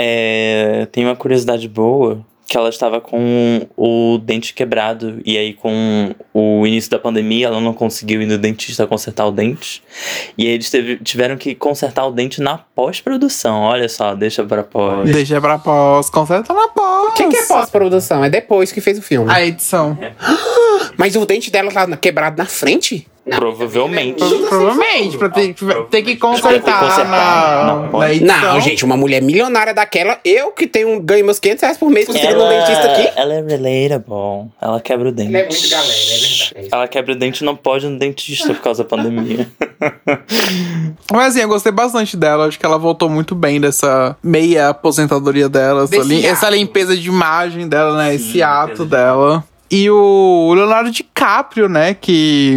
É, 0.00 0.86
tem 0.92 1.04
uma 1.04 1.16
curiosidade 1.16 1.66
boa 1.66 2.24
que 2.48 2.56
ela 2.56 2.70
estava 2.70 2.98
com 2.98 3.66
o 3.76 4.18
dente 4.24 4.54
quebrado 4.54 5.20
e 5.22 5.36
aí 5.36 5.52
com 5.52 6.14
o 6.32 6.66
início 6.66 6.90
da 6.90 6.98
pandemia 6.98 7.46
ela 7.48 7.60
não 7.60 7.74
conseguiu 7.74 8.22
ir 8.22 8.26
no 8.26 8.38
dentista 8.38 8.86
consertar 8.86 9.26
o 9.26 9.30
dente 9.30 9.82
e 10.36 10.46
aí 10.46 10.54
eles 10.54 10.70
teve- 10.70 10.96
tiveram 10.96 11.36
que 11.36 11.54
consertar 11.54 12.06
o 12.06 12.10
dente 12.10 12.40
na 12.40 12.56
pós-produção. 12.56 13.60
Olha 13.60 13.86
só, 13.86 14.14
deixa 14.14 14.42
pra 14.42 14.64
pós. 14.64 15.10
Deixa 15.10 15.38
pra 15.42 15.58
pós, 15.58 16.08
conserta 16.08 16.54
na 16.54 16.68
pós. 16.68 17.08
O 17.10 17.12
que, 17.12 17.28
que 17.28 17.36
é 17.36 17.42
pós-produção? 17.44 18.24
É 18.24 18.30
depois 18.30 18.72
que 18.72 18.80
fez 18.80 18.98
o 18.98 19.02
filme. 19.02 19.30
A 19.30 19.44
edição. 19.44 19.98
Mas 20.96 21.14
o 21.16 21.26
dente 21.26 21.50
dela 21.50 21.70
tá 21.70 21.86
quebrado 21.98 22.38
na 22.38 22.46
frente? 22.46 23.06
Provavelmente. 23.36 24.18
Provavelmente, 24.48 25.16
pra 25.18 25.28
ter, 25.28 25.54
ter 25.90 26.02
que 26.02 26.16
consertar, 26.16 26.80
Consertar 26.80 27.04
na, 27.04 27.88
na 27.90 28.20
na. 28.24 28.52
Não, 28.54 28.60
gente, 28.60 28.84
uma 28.84 28.96
mulher 28.96 29.22
milionária 29.22 29.72
daquela, 29.74 30.18
eu 30.24 30.52
que 30.52 30.66
tenho 30.66 31.00
ganho 31.00 31.24
meus 31.24 31.38
500 31.38 31.62
reais 31.62 31.76
por 31.78 31.90
mês 31.90 32.06
conseguindo 32.06 32.42
um 32.42 32.48
dentista 32.48 32.92
aqui. 32.92 33.08
ela 33.16 33.34
é 33.34 33.40
relatable. 33.42 34.50
Ela 34.60 34.80
quebra 34.80 35.08
o 35.08 35.12
dente. 35.12 35.34
Ela 35.34 35.44
é 35.44 35.48
muito 35.48 35.68
galera, 35.70 35.92
é 35.92 36.18
verdade. 36.18 36.68
Ela 36.72 36.88
quebra 36.88 37.12
o 37.12 37.16
dente 37.16 37.42
e 37.42 37.46
não 37.46 37.56
pode 37.56 37.86
ir 37.86 37.90
no 37.90 37.98
dentista 37.98 38.54
por 38.54 38.62
causa 38.62 38.82
da 38.82 38.88
pandemia. 38.88 39.48
Mas 41.12 41.28
assim, 41.34 41.40
eu 41.40 41.48
gostei 41.48 41.72
bastante 41.72 42.16
dela. 42.16 42.46
Acho 42.46 42.58
que 42.58 42.66
ela 42.66 42.78
voltou 42.78 43.08
muito 43.08 43.34
bem 43.34 43.60
dessa 43.60 44.16
meia 44.22 44.70
aposentadoria 44.70 45.48
dela. 45.48 45.84
Essa, 45.84 45.96
lim- 46.02 46.18
ato. 46.20 46.26
essa 46.28 46.50
limpeza 46.50 46.96
de 46.96 47.08
imagem 47.08 47.68
dela, 47.68 47.96
né? 47.96 48.14
Esse 48.14 48.24
limpeza 48.24 48.46
ato 48.48 48.84
de- 48.84 48.90
dela. 48.90 49.44
E 49.70 49.90
o 49.90 50.52
Leonardo 50.54 50.90
DiCaprio, 50.90 51.68
né? 51.68 51.94
Que 51.94 52.56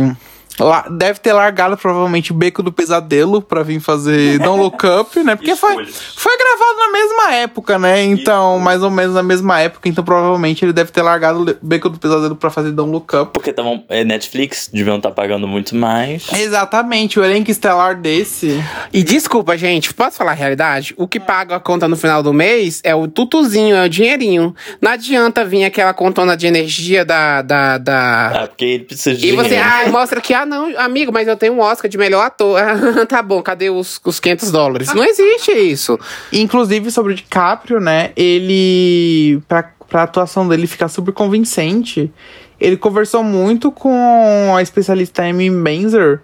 la- 0.59 0.87
deve 0.89 1.19
ter 1.19 1.33
largado 1.33 1.77
provavelmente 1.77 2.31
o 2.31 2.35
Beco 2.35 2.61
do 2.63 2.71
Pesadelo 2.71 3.41
pra 3.41 3.63
vir 3.63 3.79
fazer 3.79 4.37
Don't 4.43 4.61
Look 4.61 4.83
Up, 4.85 5.23
né? 5.23 5.35
Porque 5.35 5.55
foi, 5.55 5.85
foi 5.85 6.37
gravado 6.37 6.77
na 6.77 6.91
mesma 6.91 7.33
época, 7.35 7.79
né? 7.79 8.03
Então, 8.03 8.59
mais 8.59 8.83
ou 8.83 8.89
menos 8.91 9.15
na 9.15 9.23
mesma 9.23 9.59
época. 9.59 9.87
Então, 9.89 10.03
provavelmente 10.03 10.63
ele 10.65 10.73
deve 10.73 10.91
ter 10.91 11.01
largado 11.01 11.41
o 11.43 11.57
Beco 11.65 11.89
do 11.89 11.97
Pesadelo 11.97 12.35
pra 12.35 12.49
fazer 12.49 12.71
Don't 12.71 12.91
Look 12.91 13.13
Up. 13.15 13.31
Porque 13.33 13.51
tavam, 13.53 13.83
é 13.89 14.03
Netflix, 14.03 14.69
deviam 14.71 14.97
estar 14.97 15.11
pagando 15.11 15.47
muito 15.47 15.75
mais. 15.75 16.27
Exatamente, 16.33 17.19
o 17.19 17.23
elenco 17.23 17.49
estelar 17.49 17.95
desse. 17.95 18.63
E 18.93 19.03
desculpa, 19.03 19.57
gente, 19.57 19.93
posso 19.93 20.17
falar 20.17 20.31
a 20.31 20.35
realidade? 20.35 20.93
O 20.97 21.07
que 21.07 21.19
paga 21.19 21.55
a 21.55 21.59
conta 21.59 21.87
no 21.87 21.95
final 21.95 22.21
do 22.21 22.33
mês 22.33 22.81
é 22.83 22.93
o 22.93 23.07
tutuzinho, 23.07 23.75
é 23.75 23.85
o 23.85 23.89
dinheirinho. 23.89 24.55
Não 24.81 24.91
adianta 24.91 25.43
vir 25.45 25.63
aquela 25.63 25.93
contona 25.93 26.35
de 26.37 26.47
energia 26.47 27.03
da. 27.05 27.41
da, 27.41 27.77
da... 27.77 28.27
Ah, 28.43 28.47
porque 28.47 28.65
ele 28.65 28.83
precisa 28.85 29.15
de 29.15 29.27
E 29.27 29.31
você, 29.31 29.49
dinheiro. 29.49 29.69
ah, 29.69 29.89
mostra 29.89 30.19
que, 30.21 30.33
ah, 30.41 30.45
não, 30.45 30.77
amigo, 30.77 31.11
mas 31.11 31.27
eu 31.27 31.37
tenho 31.37 31.53
um 31.53 31.59
Oscar 31.59 31.89
de 31.89 31.97
melhor 31.97 32.25
ator. 32.25 32.59
Tá 33.07 33.21
bom, 33.21 33.41
cadê 33.41 33.69
os, 33.69 33.99
os 34.03 34.19
500 34.19 34.51
dólares? 34.51 34.93
Não 34.93 35.03
existe 35.03 35.51
isso. 35.51 35.99
Inclusive, 36.31 36.91
sobre 36.91 37.13
o 37.13 37.15
DiCaprio, 37.15 37.79
né? 37.79 38.11
Ele. 38.15 39.41
Pra, 39.47 39.71
pra 39.87 40.03
atuação 40.03 40.47
dele 40.47 40.67
ficar 40.67 40.87
super 40.87 41.11
convincente, 41.13 42.11
ele 42.59 42.77
conversou 42.77 43.23
muito 43.23 43.71
com 43.71 44.53
a 44.55 44.61
especialista 44.61 45.23
Amy 45.23 45.49
Benzer, 45.49 46.21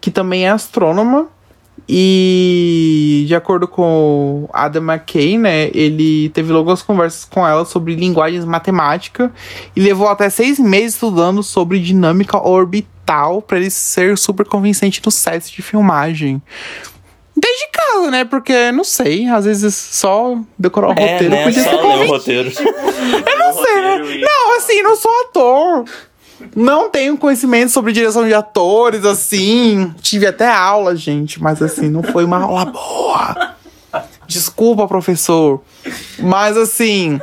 que 0.00 0.10
também 0.10 0.46
é 0.46 0.50
astrônoma. 0.50 1.28
E 1.88 3.24
de 3.26 3.34
acordo 3.34 3.66
com 3.66 4.48
Adam 4.52 4.82
McKay, 4.82 5.38
né, 5.38 5.70
ele 5.72 6.28
teve 6.30 6.52
longas 6.52 6.82
conversas 6.82 7.24
com 7.24 7.46
ela 7.46 7.64
sobre 7.64 7.94
linguagens 7.94 8.44
matemáticas 8.44 9.30
e 9.74 9.80
levou 9.80 10.06
até 10.08 10.28
seis 10.28 10.58
meses 10.58 10.94
estudando 10.94 11.42
sobre 11.42 11.78
dinâmica 11.80 12.36
orbital 12.46 13.40
para 13.40 13.56
ele 13.58 13.70
ser 13.70 14.18
super 14.18 14.44
convincente 14.46 15.00
no 15.04 15.10
set 15.10 15.50
de 15.50 15.62
filmagem. 15.62 16.42
Desde 17.34 17.68
casa, 17.72 18.10
né? 18.10 18.24
Porque, 18.24 18.72
não 18.72 18.82
sei, 18.84 19.26
às 19.28 19.44
vezes 19.44 19.74
só 19.74 20.36
decorar 20.58 20.88
o 20.88 20.92
É, 20.98 21.12
roteiro 21.12 21.34
né? 21.34 21.44
podia 21.44 21.62
Só 21.62 21.70
ser 21.70 21.76
ler 21.76 21.82
o 21.82 21.88
convincente. 22.08 22.08
roteiro. 22.08 22.52
Eu 23.30 23.38
não 23.38 23.52
sei, 23.64 23.74
né? 23.80 24.26
Não, 24.26 24.56
assim, 24.56 24.82
não 24.82 24.96
sou 24.96 25.12
ator. 25.22 25.84
Não 26.54 26.90
tenho 26.90 27.16
conhecimento 27.16 27.70
sobre 27.70 27.92
direção 27.92 28.26
de 28.26 28.34
atores, 28.34 29.04
assim. 29.04 29.92
Tive 30.00 30.26
até 30.26 30.48
aula, 30.48 30.94
gente, 30.96 31.42
mas 31.42 31.62
assim, 31.62 31.88
não 31.88 32.02
foi 32.02 32.24
uma 32.24 32.42
aula 32.42 32.64
boa. 32.64 33.54
Desculpa, 34.26 34.86
professor. 34.86 35.62
Mas 36.18 36.56
assim. 36.56 37.20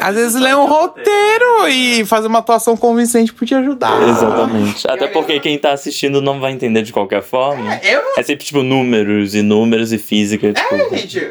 Às 0.00 0.14
vezes 0.14 0.40
ler 0.40 0.54
um 0.56 0.66
roteiro 0.66 1.68
e 1.68 2.04
fazer 2.04 2.28
uma 2.28 2.38
atuação 2.38 2.76
convincente 2.76 3.32
podia 3.32 3.58
ajudar. 3.58 4.00
Exatamente. 4.08 4.88
Até 4.88 5.06
porque 5.08 5.40
quem 5.40 5.58
tá 5.58 5.72
assistindo 5.72 6.20
não 6.20 6.40
vai 6.40 6.52
entender 6.52 6.82
de 6.82 6.92
qualquer 6.92 7.22
forma. 7.22 7.80
Eu 7.82 8.02
não 8.02 8.12
É 8.16 8.22
sempre, 8.22 8.44
tipo, 8.44 8.62
números 8.62 9.34
e 9.34 9.42
números 9.42 9.92
e 9.92 9.98
física. 9.98 10.52
Tipo, 10.52 10.74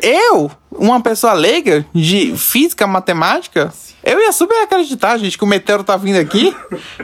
Eu, 0.01 0.51
uma 0.71 1.01
pessoa 1.01 1.33
leiga 1.33 1.85
de 1.93 2.35
física, 2.35 2.85
matemática, 2.85 3.71
eu 4.03 4.19
ia 4.19 4.31
super 4.31 4.55
acreditar, 4.63 5.17
gente, 5.17 5.37
que 5.37 5.43
o 5.43 5.47
meteoro 5.47 5.83
tá 5.83 5.97
vindo 5.97 6.17
aqui. 6.17 6.55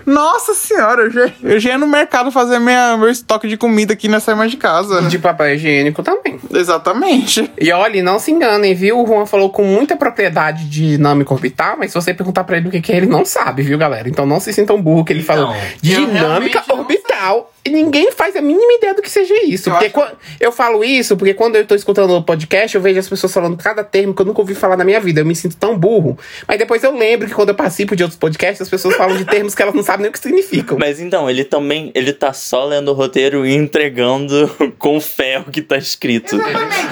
Nossa 0.05 0.53
senhora, 0.53 1.03
eu 1.03 1.11
já, 1.11 1.31
eu 1.43 1.59
já 1.59 1.69
ia 1.71 1.77
no 1.77 1.87
mercado 1.87 2.31
fazer 2.31 2.57
minha, 2.59 2.95
meu 2.97 3.09
estoque 3.09 3.47
de 3.47 3.57
comida 3.57 3.93
aqui 3.93 4.07
nessa 4.07 4.35
mais 4.35 4.49
de 4.49 4.57
casa. 4.57 5.01
De 5.03 5.19
papel 5.19 5.55
higiênico 5.55 6.01
também. 6.01 6.39
Exatamente. 6.53 7.51
E 7.59 7.71
olha, 7.71 8.01
não 8.01 8.17
se 8.17 8.31
enganem, 8.31 8.73
viu? 8.73 9.01
O 9.01 9.05
Juan 9.05 9.25
falou 9.25 9.49
com 9.49 9.63
muita 9.63 9.97
propriedade 9.97 10.65
de 10.65 10.95
dinâmica 10.95 11.33
orbital, 11.45 11.77
mas 11.77 11.91
se 11.91 11.95
você 11.95 12.13
perguntar 12.13 12.43
pra 12.43 12.57
ele 12.57 12.67
o 12.67 12.71
que 12.71 12.81
que 12.81 12.91
é, 12.91 12.97
ele 12.97 13.05
não 13.05 13.23
sabe, 13.23 13.61
viu, 13.61 13.77
galera? 13.77 14.09
Então 14.09 14.25
não 14.25 14.39
se 14.39 14.51
sintam 14.51 14.81
burro 14.81 15.05
que 15.05 15.13
ele 15.13 15.23
falou 15.23 15.53
eu 15.53 15.61
dinâmica 15.81 16.63
orbital. 16.73 17.51
E 17.65 17.69
ninguém 17.69 18.11
faz 18.11 18.35
a 18.35 18.41
mínima 18.41 18.73
ideia 18.73 18.93
do 18.93 19.01
que 19.01 19.09
seja 19.09 19.33
isso. 19.43 19.69
Eu 19.69 19.73
porque 19.75 19.99
acho- 19.99 20.15
eu 20.39 20.51
falo 20.51 20.83
isso 20.83 21.17
porque 21.17 21.33
quando 21.33 21.55
eu 21.55 21.65
tô 21.65 21.73
escutando 21.73 22.11
o 22.15 22.21
podcast, 22.23 22.75
eu 22.75 22.81
vejo 22.81 22.99
as 22.99 23.09
pessoas 23.09 23.33
falando 23.33 23.57
cada 23.57 23.83
termo 23.83 24.13
que 24.13 24.21
eu 24.21 24.25
nunca 24.25 24.39
ouvi 24.41 24.53
falar 24.53 24.77
na 24.77 24.83
minha 24.83 24.99
vida. 24.99 25.21
Eu 25.21 25.25
me 25.25 25.35
sinto 25.35 25.55
tão 25.57 25.77
burro. 25.77 26.17
Mas 26.47 26.59
depois 26.59 26.83
eu 26.83 26.95
lembro 26.95 27.27
que 27.27 27.33
quando 27.33 27.49
eu 27.49 27.55
participo 27.55 27.95
de 27.95 28.03
outros 28.03 28.19
podcasts, 28.19 28.61
as 28.61 28.69
pessoas 28.69 28.95
falam 28.95 29.17
de 29.17 29.25
termos 29.25 29.55
que 29.55 29.61
elas 29.61 29.73
não 29.73 29.81
sabem 29.83 30.01
nem 30.03 30.09
o 30.09 30.13
que 30.13 30.19
significam. 30.19 30.77
Mas 30.79 30.99
então, 30.99 31.29
ele 31.29 31.43
também, 31.43 31.91
ele 31.95 32.13
tá 32.13 32.33
só 32.33 32.65
lendo 32.65 32.89
o 32.91 32.93
roteiro 32.93 33.45
e 33.45 33.55
entregando 33.55 34.49
com 34.77 35.01
fé 35.01 35.39
o 35.39 35.49
que 35.51 35.61
tá 35.61 35.77
escrito. 35.77 36.37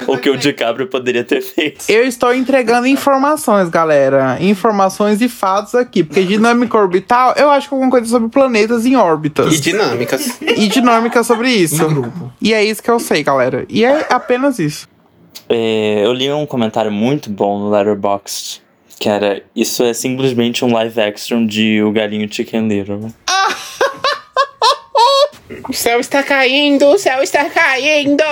O 0.08 0.18
que 0.18 0.28
o 0.28 0.36
DiCaprio 0.36 0.86
poderia 0.88 1.22
ter 1.24 1.40
feito. 1.40 1.84
Eu 1.88 2.04
estou 2.06 2.34
entregando 2.34 2.86
informações, 2.86 3.68
galera. 3.68 4.38
Informações 4.40 5.20
e 5.20 5.28
fatos 5.28 5.74
aqui. 5.74 6.02
Porque 6.02 6.22
dinâmica 6.24 6.76
orbital, 6.76 7.34
eu 7.36 7.50
acho 7.50 7.68
que 7.68 7.74
é 7.74 7.76
alguma 7.76 7.90
coisa 7.90 8.06
sobre 8.06 8.28
planetas 8.28 8.84
em 8.86 8.96
órbitas. 8.96 9.54
E 9.54 9.60
dinâmicas. 9.60 10.40
E 10.42 10.63
dinâmica 10.68 11.22
sobre 11.22 11.50
isso. 11.50 11.84
E 12.40 12.52
é 12.52 12.64
isso 12.64 12.82
que 12.82 12.90
eu 12.90 12.98
sei, 12.98 13.22
galera. 13.22 13.64
E 13.68 13.84
é 13.84 14.06
apenas 14.10 14.58
isso. 14.58 14.88
É, 15.48 16.02
eu 16.04 16.12
li 16.12 16.30
um 16.32 16.46
comentário 16.46 16.90
muito 16.90 17.30
bom 17.30 17.58
no 17.58 17.70
Letterboxd. 17.70 18.62
Que 18.98 19.08
era, 19.08 19.42
isso 19.54 19.82
é 19.82 19.92
simplesmente 19.92 20.64
um 20.64 20.72
live 20.72 21.00
action 21.00 21.44
de 21.44 21.82
O 21.82 21.90
Galinho 21.90 22.32
Chicken 22.32 22.68
Little. 22.68 23.12
O 25.68 25.72
céu 25.72 26.00
está 26.00 26.22
caindo, 26.22 26.86
o 26.86 26.98
céu 26.98 27.22
está 27.22 27.48
caindo. 27.48 28.22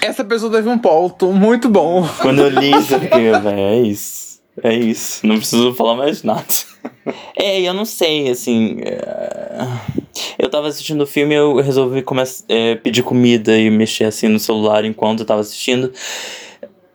Essa 0.00 0.24
pessoa 0.24 0.50
teve 0.50 0.68
um 0.68 0.78
ponto 0.78 1.32
muito 1.32 1.68
bom. 1.68 2.06
Quando 2.20 2.40
eu 2.42 2.48
li 2.48 2.70
isso, 2.70 2.94
eu 2.94 3.00
fiquei, 3.00 3.30
velho, 3.38 3.58
é 3.58 3.76
isso. 3.80 4.40
É 4.62 4.74
isso. 4.74 5.26
Não 5.26 5.36
preciso 5.36 5.74
falar 5.74 5.96
mais 5.96 6.22
nada. 6.22 6.44
É, 7.36 7.60
eu 7.60 7.74
não 7.74 7.84
sei, 7.84 8.30
assim. 8.30 8.78
é, 8.82 9.66
Eu 10.38 10.48
tava 10.48 10.68
assistindo 10.68 11.02
o 11.02 11.06
filme 11.06 11.34
eu 11.34 11.56
resolvi 11.56 12.02
começar, 12.02 12.44
é, 12.48 12.74
pedir 12.74 13.02
comida 13.02 13.56
e 13.58 13.70
mexer 13.70 14.04
assim 14.04 14.28
no 14.28 14.38
celular 14.38 14.84
enquanto 14.84 15.20
eu 15.20 15.26
tava 15.26 15.40
assistindo. 15.40 15.92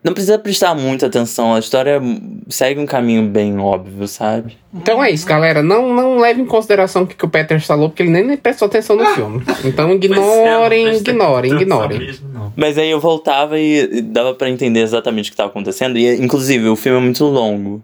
Não 0.06 0.13
precisa 0.13 0.38
prestar 0.38 0.76
muita 0.76 1.08
atenção, 1.08 1.56
a 1.56 1.60
história 1.60 2.00
segue 2.48 2.80
um 2.80 2.86
caminho 2.86 3.28
bem 3.28 3.58
óbvio, 3.58 4.08
sabe? 4.08 4.56
Então 4.72 5.04
é 5.04 5.10
isso, 5.10 5.26
galera. 5.26 5.63
Não, 5.63 5.91
não 5.96 6.20
leve 6.20 6.39
em 6.39 6.46
consideração 6.46 7.02
o 7.02 7.08
que, 7.08 7.15
que 7.15 7.26
o 7.26 7.28
Peter 7.28 7.60
falou, 7.60 7.89
porque 7.89 8.04
ele 8.04 8.12
nem, 8.12 8.24
nem 8.24 8.38
prestou 8.38 8.68
atenção 8.68 8.96
no 8.96 9.04
filme. 9.08 9.44
Então 9.63 9.91
ignorem, 9.91 10.98
ignorem, 10.98 11.54
ignorem. 11.54 12.20
Mas 12.56 12.78
aí 12.78 12.91
eu 12.91 13.00
voltava 13.00 13.58
e 13.60 14.00
dava 14.04 14.36
pra 14.36 14.48
entender 14.48 14.82
exatamente 14.82 15.30
o 15.30 15.32
que 15.32 15.38
tava 15.38 15.50
acontecendo. 15.50 15.98
E, 15.98 16.22
inclusive, 16.22 16.70
o 16.70 16.76
filme 16.76 17.00
é 17.00 17.02
muito 17.02 17.26
longo. 17.26 17.84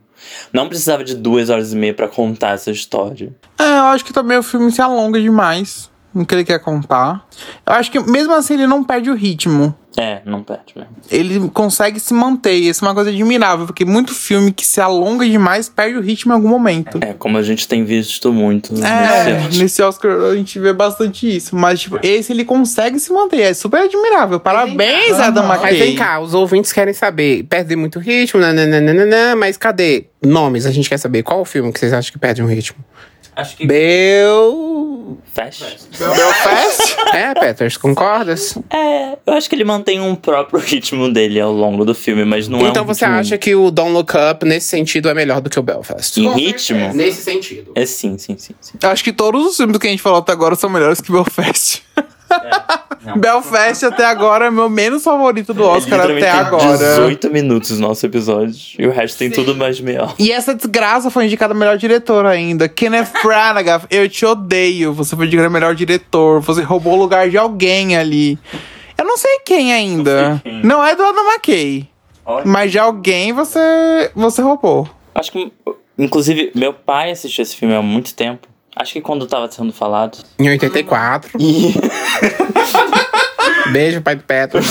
Não 0.54 0.68
precisava 0.68 1.04
de 1.04 1.16
duas 1.16 1.50
horas 1.50 1.74
e 1.74 1.76
meia 1.76 1.96
pra 1.96 2.08
contar 2.08 2.52
essa 2.52 2.70
história. 2.70 3.34
É, 3.58 3.64
eu 3.64 3.86
acho 3.86 4.06
que 4.06 4.14
também 4.14 4.38
o 4.38 4.44
filme 4.44 4.72
se 4.72 4.80
alonga 4.80 5.20
demais 5.20 5.90
no 6.14 6.24
que 6.24 6.36
ele 6.36 6.44
quer 6.44 6.60
contar. 6.60 7.28
Eu 7.66 7.74
acho 7.74 7.90
que 7.90 8.00
mesmo 8.00 8.34
assim 8.34 8.54
ele 8.54 8.68
não 8.68 8.84
perde 8.84 9.10
o 9.10 9.16
ritmo. 9.16 9.76
É, 9.98 10.22
não 10.26 10.42
perde 10.42 10.74
mesmo. 10.76 10.92
Ele 11.12 11.50
consegue 11.50 12.00
se 12.00 12.14
manter. 12.14 12.54
Isso 12.54 12.84
é 12.84 12.88
uma 12.88 12.94
coisa 12.94 13.10
admirável, 13.10 13.66
porque 13.66 13.84
muito 13.84 14.14
filme 14.14 14.52
que 14.54 14.66
se 14.66 14.80
alonga 14.80 15.28
demais 15.28 15.68
perde 15.68 15.98
o 15.98 16.02
ritmo 16.02 16.32
em 16.32 16.36
algum 16.36 16.48
momento. 16.48 16.98
É, 17.02 17.14
como 17.14 17.38
a 17.38 17.44
gente 17.44 17.68
tem 17.68 17.84
visto 17.84 18.32
muito. 18.32 18.74
É, 18.84 19.34
nesse- 19.44 19.60
nesse 19.62 19.82
Oscar 19.82 20.12
a 20.32 20.36
gente 20.36 20.58
vê 20.60 20.72
bastante 20.72 21.36
isso. 21.36 21.56
Mas, 21.58 21.82
tipo, 21.82 22.00
esse 22.02 22.32
ele 22.32 22.46
consegue 22.46 23.00
se 23.00 23.12
manter. 23.12 23.42
É 23.42 23.54
super 23.54 23.82
admirável. 23.84 24.40
Parabéns, 24.40 25.20
Adam 25.20 25.46
Mas 25.46 25.62
vem 25.62 25.72
McKay. 25.74 25.96
cá, 25.96 26.20
os 26.22 26.34
ouvintes 26.34 26.72
querem 26.72 26.94
saber. 26.94 27.44
Perde 27.44 27.76
muito 27.76 28.00
ritmo, 28.00 28.40
nananana, 28.40 29.36
mas 29.36 29.58
cadê? 29.58 30.06
Nomes, 30.24 30.66
a 30.66 30.72
gente 30.72 30.88
quer 30.88 30.98
saber. 31.00 31.24
Qual 31.24 31.42
o 31.42 31.46
filme 31.46 31.72
que 31.74 31.80
vocês 31.80 31.92
acham 31.92 32.14
que 32.14 32.20
perde 32.20 32.42
um 32.42 32.48
ritmo? 32.48 32.78
Acho 33.42 33.58
que. 33.58 33.66
Bel... 33.66 35.18
Fast? 35.34 35.64
Belfast? 35.98 36.96
É, 37.14 37.34
Peters, 37.34 37.76
concordas? 37.78 38.58
É, 38.70 39.18
eu 39.26 39.34
acho 39.34 39.50
que 39.50 39.56
ele 39.56 39.64
mantém 39.64 40.00
um 40.00 40.16
próprio 40.16 40.60
ritmo 40.64 41.12
dele 41.12 41.40
ao 41.40 41.52
longo 41.52 41.84
do 41.84 41.94
filme, 41.94 42.24
mas 42.24 42.48
não 42.48 42.60
é 42.66 42.70
então 42.70 42.84
um 42.84 42.86
você 42.88 43.06
ritmo- 43.06 43.20
acha 43.20 43.38
que 43.38 43.54
o 43.56 43.70
Don't 43.72 43.92
Look 43.94 44.14
Up, 44.16 44.46
nesse 44.46 44.68
sentido, 44.68 45.10
é 45.10 45.14
melhor 45.14 45.42
do 45.42 45.50
que 45.50 45.60
o 45.60 45.64
Belfast? 45.64 46.18
Em 46.20 46.30
ritmo? 46.34 46.94
Nesse 46.94 47.24
sentido. 47.24 47.72
É 47.76 47.86
sim, 47.86 48.18
sim, 48.18 48.38
sim. 48.38 48.54
sim. 48.62 48.74
Eu 48.82 48.90
acho 48.90 49.04
que 49.04 49.12
todos 49.12 49.46
os 49.46 49.58
filmes 49.58 49.78
que 49.78 49.88
a 49.88 49.90
gente 49.90 50.02
falou 50.02 50.20
até 50.20 50.32
agora 50.32 50.56
são 50.56 50.70
melhores 50.70 51.02
que 51.02 51.12
Belfast. 51.12 51.82
não. 53.04 53.18
Belfast 53.20 53.86
até 53.86 54.06
agora 54.06 54.46
é 54.46 54.52
meu 54.52 54.70
menos 54.70 55.04
favorito 55.04 55.54
do 55.54 55.64
Oscar 55.64 56.10
É 56.10 56.18
até 56.18 56.30
agora. 56.30 56.78
18 56.78 57.30
minutos 57.32 57.72
no 57.72 57.88
nosso 57.88 58.06
episódio. 58.06 58.56
E 58.78 58.86
o 58.86 58.92
resto 58.92 59.18
tem 59.18 59.30
tudo 59.32 59.56
mais 59.56 59.80
meia 59.80 60.04
hora. 60.04 60.14
E 60.20 60.32
essa 60.32 60.54
desgraça 60.54 61.10
foi 61.10 61.26
indicada 61.26 61.54
melhor 61.54 61.78
diretor 61.78 62.26
ainda. 62.26 62.70
Kenneth 62.70 63.12
Branagh, 63.24 63.86
eu 63.90 64.08
te 64.08 64.26
odeio. 64.26 64.94
Você 64.94 65.16
foi 65.16 65.26
indicado 65.26 65.50
melhor 65.50 65.76
diretor. 65.76 66.42
Você 66.42 66.62
roubou 66.62 66.94
o 66.94 67.00
lugar 67.00 67.30
de 67.30 67.38
alguém 67.38 67.98
ali. 67.98 68.38
Eu 68.98 69.06
não 69.06 69.18
sei 69.18 69.40
quem 69.46 69.74
ainda. 69.74 70.30
Não 70.30 70.40
sei 70.40 70.52
quem. 70.52 70.64
Não 70.64 70.86
é 70.86 70.96
do 70.96 71.04
Adam 71.04 71.32
McKay. 71.32 71.90
Olha. 72.26 72.46
Mas 72.46 72.72
de 72.72 72.80
alguém 72.80 73.34
você, 73.34 74.12
você 74.16 74.42
roubou. 74.42 74.88
Acho 75.14 75.32
que, 75.32 75.52
inclusive, 75.98 76.52
meu 76.56 76.74
pai 76.74 77.12
assistiu 77.12 77.42
esse 77.42 77.56
filme 77.56 77.76
há 77.76 77.82
muito 77.82 78.14
tempo. 78.14 78.48
Acho 78.76 78.94
que 78.94 79.02
quando 79.02 79.28
tava 79.28 79.52
sendo 79.52 79.74
falado. 79.74 80.20
Em 80.40 80.50
84. 80.50 81.32
E, 81.40 81.74
Beijo, 83.72 84.02
pai 84.02 84.16
do 84.16 84.24
Peters. 84.24 84.68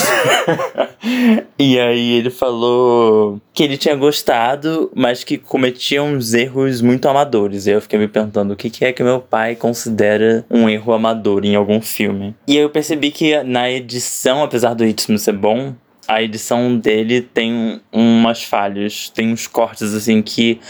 e 1.58 1.78
aí 1.78 2.12
ele 2.12 2.30
falou 2.30 3.40
que 3.54 3.62
ele 3.62 3.76
tinha 3.76 3.94
gostado, 3.94 4.90
mas 4.94 5.24
que 5.24 5.38
cometia 5.38 6.02
uns 6.02 6.34
erros 6.34 6.80
muito 6.80 7.08
amadores. 7.08 7.66
E 7.66 7.70
eu 7.70 7.80
fiquei 7.80 7.98
me 7.98 8.08
perguntando 8.08 8.52
o 8.52 8.56
que, 8.56 8.68
que 8.68 8.84
é 8.84 8.92
que 8.92 9.02
meu 9.02 9.20
pai 9.20 9.54
considera 9.54 10.44
um 10.50 10.68
erro 10.68 10.92
amador 10.92 11.44
em 11.44 11.54
algum 11.54 11.80
filme. 11.80 12.34
E 12.46 12.56
aí 12.56 12.62
eu 12.62 12.70
percebi 12.70 13.10
que 13.10 13.42
na 13.42 13.70
edição, 13.70 14.42
apesar 14.42 14.74
do 14.74 14.84
ritmo 14.84 15.18
ser 15.18 15.32
bom, 15.32 15.74
a 16.06 16.22
edição 16.22 16.76
dele 16.76 17.22
tem 17.22 17.80
umas 17.92 18.42
falhas, 18.42 19.08
tem 19.10 19.32
uns 19.32 19.46
cortes 19.46 19.94
assim 19.94 20.20
que 20.20 20.60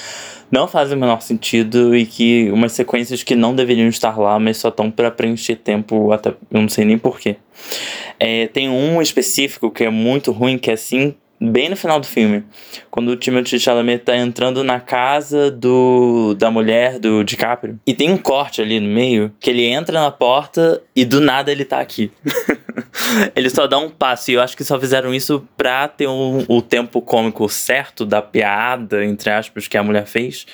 não 0.51 0.67
fazem 0.67 0.97
o 0.97 1.01
menor 1.01 1.21
sentido 1.23 1.95
e 1.97 2.05
que 2.05 2.51
umas 2.51 2.73
sequências 2.73 3.23
que 3.23 3.35
não 3.35 3.55
deveriam 3.55 3.89
estar 3.89 4.19
lá, 4.19 4.39
mas 4.39 4.57
só 4.57 4.69
estão 4.69 4.91
para 4.91 5.11
preencher 5.11 5.57
tempo, 5.57 6.13
até 6.13 6.31
eu 6.31 6.61
não 6.61 6.69
sei 6.69 6.85
nem 6.85 6.99
porquê. 6.99 7.37
É, 8.19 8.47
tem 8.49 8.69
um 8.69 9.01
específico 9.01 9.71
que 9.71 9.85
é 9.85 9.91
muito 9.91 10.33
ruim, 10.33 10.59
que 10.59 10.71
é 10.71 10.75
assim, 10.75 11.15
bem 11.41 11.71
no 11.71 11.77
final 11.77 11.99
do 11.99 12.07
filme. 12.07 12.45
Quando 12.91 13.09
o 13.09 13.17
Timothée 13.17 13.59
Chalamet 13.59 14.05
tá 14.05 14.17
entrando 14.17 14.63
na 14.63 14.79
casa 14.79 15.51
do 15.51 16.35
da 16.35 16.51
mulher 16.51 16.99
do 16.99 17.25
DiCaprio. 17.25 17.79
E 17.87 17.95
tem 17.95 18.11
um 18.11 18.19
corte 18.19 18.61
ali 18.61 18.79
no 18.79 18.89
meio, 18.89 19.33
que 19.41 19.49
ele 19.49 19.65
entra 19.65 20.01
na 20.01 20.11
porta 20.11 20.83
e 20.95 21.05
do 21.05 21.21
nada 21.21 21.51
ele 21.51 21.65
tá 21.65 21.81
aqui. 21.81 22.11
ele 23.37 23.51
só 23.51 23.67
dá 23.67 23.79
um 23.79 23.89
passo. 23.91 24.31
E 24.31 24.35
eu 24.35 24.41
acho 24.43 24.57
que 24.57 24.65
só 24.65 24.79
fizeram 24.79 25.15
isso 25.15 25.47
pra 25.57 25.89
ter 25.89 26.09
um- 26.09 26.45
o 26.49 26.61
tempo 26.63 27.01
cômico 27.03 27.49
certo 27.49 28.05
da 28.07 28.21
piada, 28.23 29.05
entre 29.05 29.31
aspas, 29.31 29.67
que 29.69 29.77
a 29.77 29.83
mulher 29.83 30.07
fez. 30.07 30.47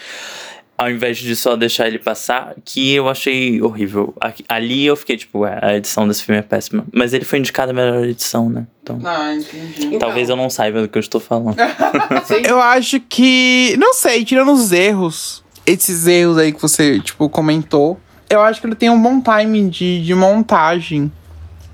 Ao 0.78 0.90
invés 0.90 1.16
de 1.16 1.34
só 1.34 1.56
deixar 1.56 1.86
ele 1.88 1.98
passar, 1.98 2.54
que 2.62 2.92
eu 2.92 3.08
achei 3.08 3.62
horrível. 3.62 4.14
Aqui- 4.20 4.44
Ali 4.46 4.84
eu 4.84 4.94
fiquei 4.94 5.16
tipo, 5.16 5.38
ué, 5.38 5.58
a 5.62 5.74
edição 5.74 6.06
desse 6.06 6.22
filme 6.22 6.38
é 6.38 6.42
péssima. 6.42 6.84
Mas 6.92 7.14
ele 7.14 7.24
foi 7.24 7.38
indicado 7.38 7.70
a 7.70 7.74
melhor 7.74 8.04
edição, 8.04 8.50
né? 8.50 8.66
Então. 8.82 9.00
Ah, 9.02 9.32
entendi. 9.34 9.98
Talvez 9.98 10.28
eu 10.28 10.36
não 10.36 10.50
saiba 10.50 10.82
do 10.82 10.88
que 10.88 10.98
eu 10.98 11.00
estou 11.00 11.18
falando. 11.20 11.56
Eu 12.46 12.60
acho 12.60 13.00
que. 13.00 13.74
Não 13.78 13.94
sei, 13.94 14.22
tirando 14.22 14.52
os 14.52 14.70
erros, 14.70 15.42
esses 15.64 16.06
erros 16.06 16.36
aí 16.36 16.52
que 16.52 16.60
você, 16.60 17.00
tipo, 17.00 17.26
comentou, 17.30 17.98
eu 18.28 18.42
acho 18.42 18.60
que 18.60 18.66
ele 18.66 18.74
tem 18.74 18.90
um 18.90 19.00
bom 19.00 19.18
timing 19.20 19.70
de, 19.70 20.04
de 20.04 20.14
montagem. 20.14 21.10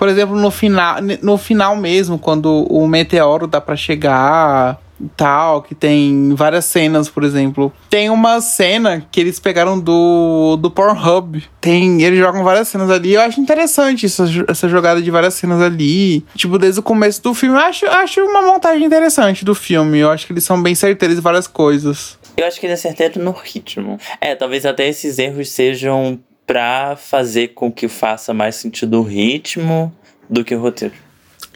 Por 0.02 0.08
exemplo, 0.08 0.34
no 0.34 0.50
final, 0.50 0.96
no 1.22 1.38
final 1.38 1.76
mesmo, 1.76 2.18
quando 2.18 2.66
o 2.68 2.88
meteoro 2.88 3.46
dá 3.46 3.60
pra 3.60 3.76
chegar 3.76 4.76
tal, 5.16 5.62
que 5.62 5.76
tem 5.76 6.34
várias 6.34 6.64
cenas, 6.64 7.08
por 7.08 7.22
exemplo. 7.22 7.72
Tem 7.88 8.10
uma 8.10 8.40
cena 8.40 9.06
que 9.12 9.20
eles 9.20 9.38
pegaram 9.38 9.78
do, 9.78 10.56
do 10.60 10.72
Pornhub. 10.72 11.44
Tem, 11.60 12.02
eles 12.02 12.18
jogam 12.18 12.42
várias 12.42 12.66
cenas 12.66 12.90
ali. 12.90 13.14
Eu 13.14 13.20
acho 13.20 13.40
interessante 13.40 14.06
essa, 14.06 14.26
jo- 14.26 14.44
essa 14.48 14.68
jogada 14.68 15.00
de 15.00 15.08
várias 15.08 15.34
cenas 15.34 15.62
ali. 15.62 16.24
Tipo, 16.34 16.58
desde 16.58 16.80
o 16.80 16.82
começo 16.82 17.22
do 17.22 17.32
filme. 17.32 17.54
Eu 17.54 17.60
acho, 17.60 17.86
acho 17.86 18.20
uma 18.22 18.42
montagem 18.42 18.84
interessante 18.84 19.44
do 19.44 19.54
filme. 19.54 19.98
Eu 20.00 20.10
acho 20.10 20.26
que 20.26 20.32
eles 20.32 20.42
são 20.42 20.60
bem 20.60 20.74
certeiros 20.74 21.16
em 21.16 21.20
várias 21.20 21.46
coisas. 21.46 22.18
Eu 22.36 22.44
acho 22.44 22.58
que 22.58 22.66
ele 22.66 22.72
é 22.72 22.76
certeiro 22.76 23.22
no 23.22 23.30
ritmo. 23.30 23.98
É, 24.20 24.34
talvez 24.34 24.66
até 24.66 24.88
esses 24.88 25.16
erros 25.20 25.48
sejam 25.50 26.18
pra 26.52 26.96
fazer 26.96 27.48
com 27.54 27.72
que 27.72 27.88
faça 27.88 28.34
mais 28.34 28.56
sentido 28.56 29.00
o 29.00 29.02
ritmo 29.02 29.90
do 30.28 30.44
que 30.44 30.54
o 30.54 30.60
roteiro. 30.60 30.92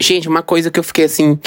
Gente, 0.00 0.26
uma 0.26 0.42
coisa 0.42 0.70
que 0.70 0.80
eu 0.80 0.85
fiquei 0.85 1.04
assim, 1.04 1.38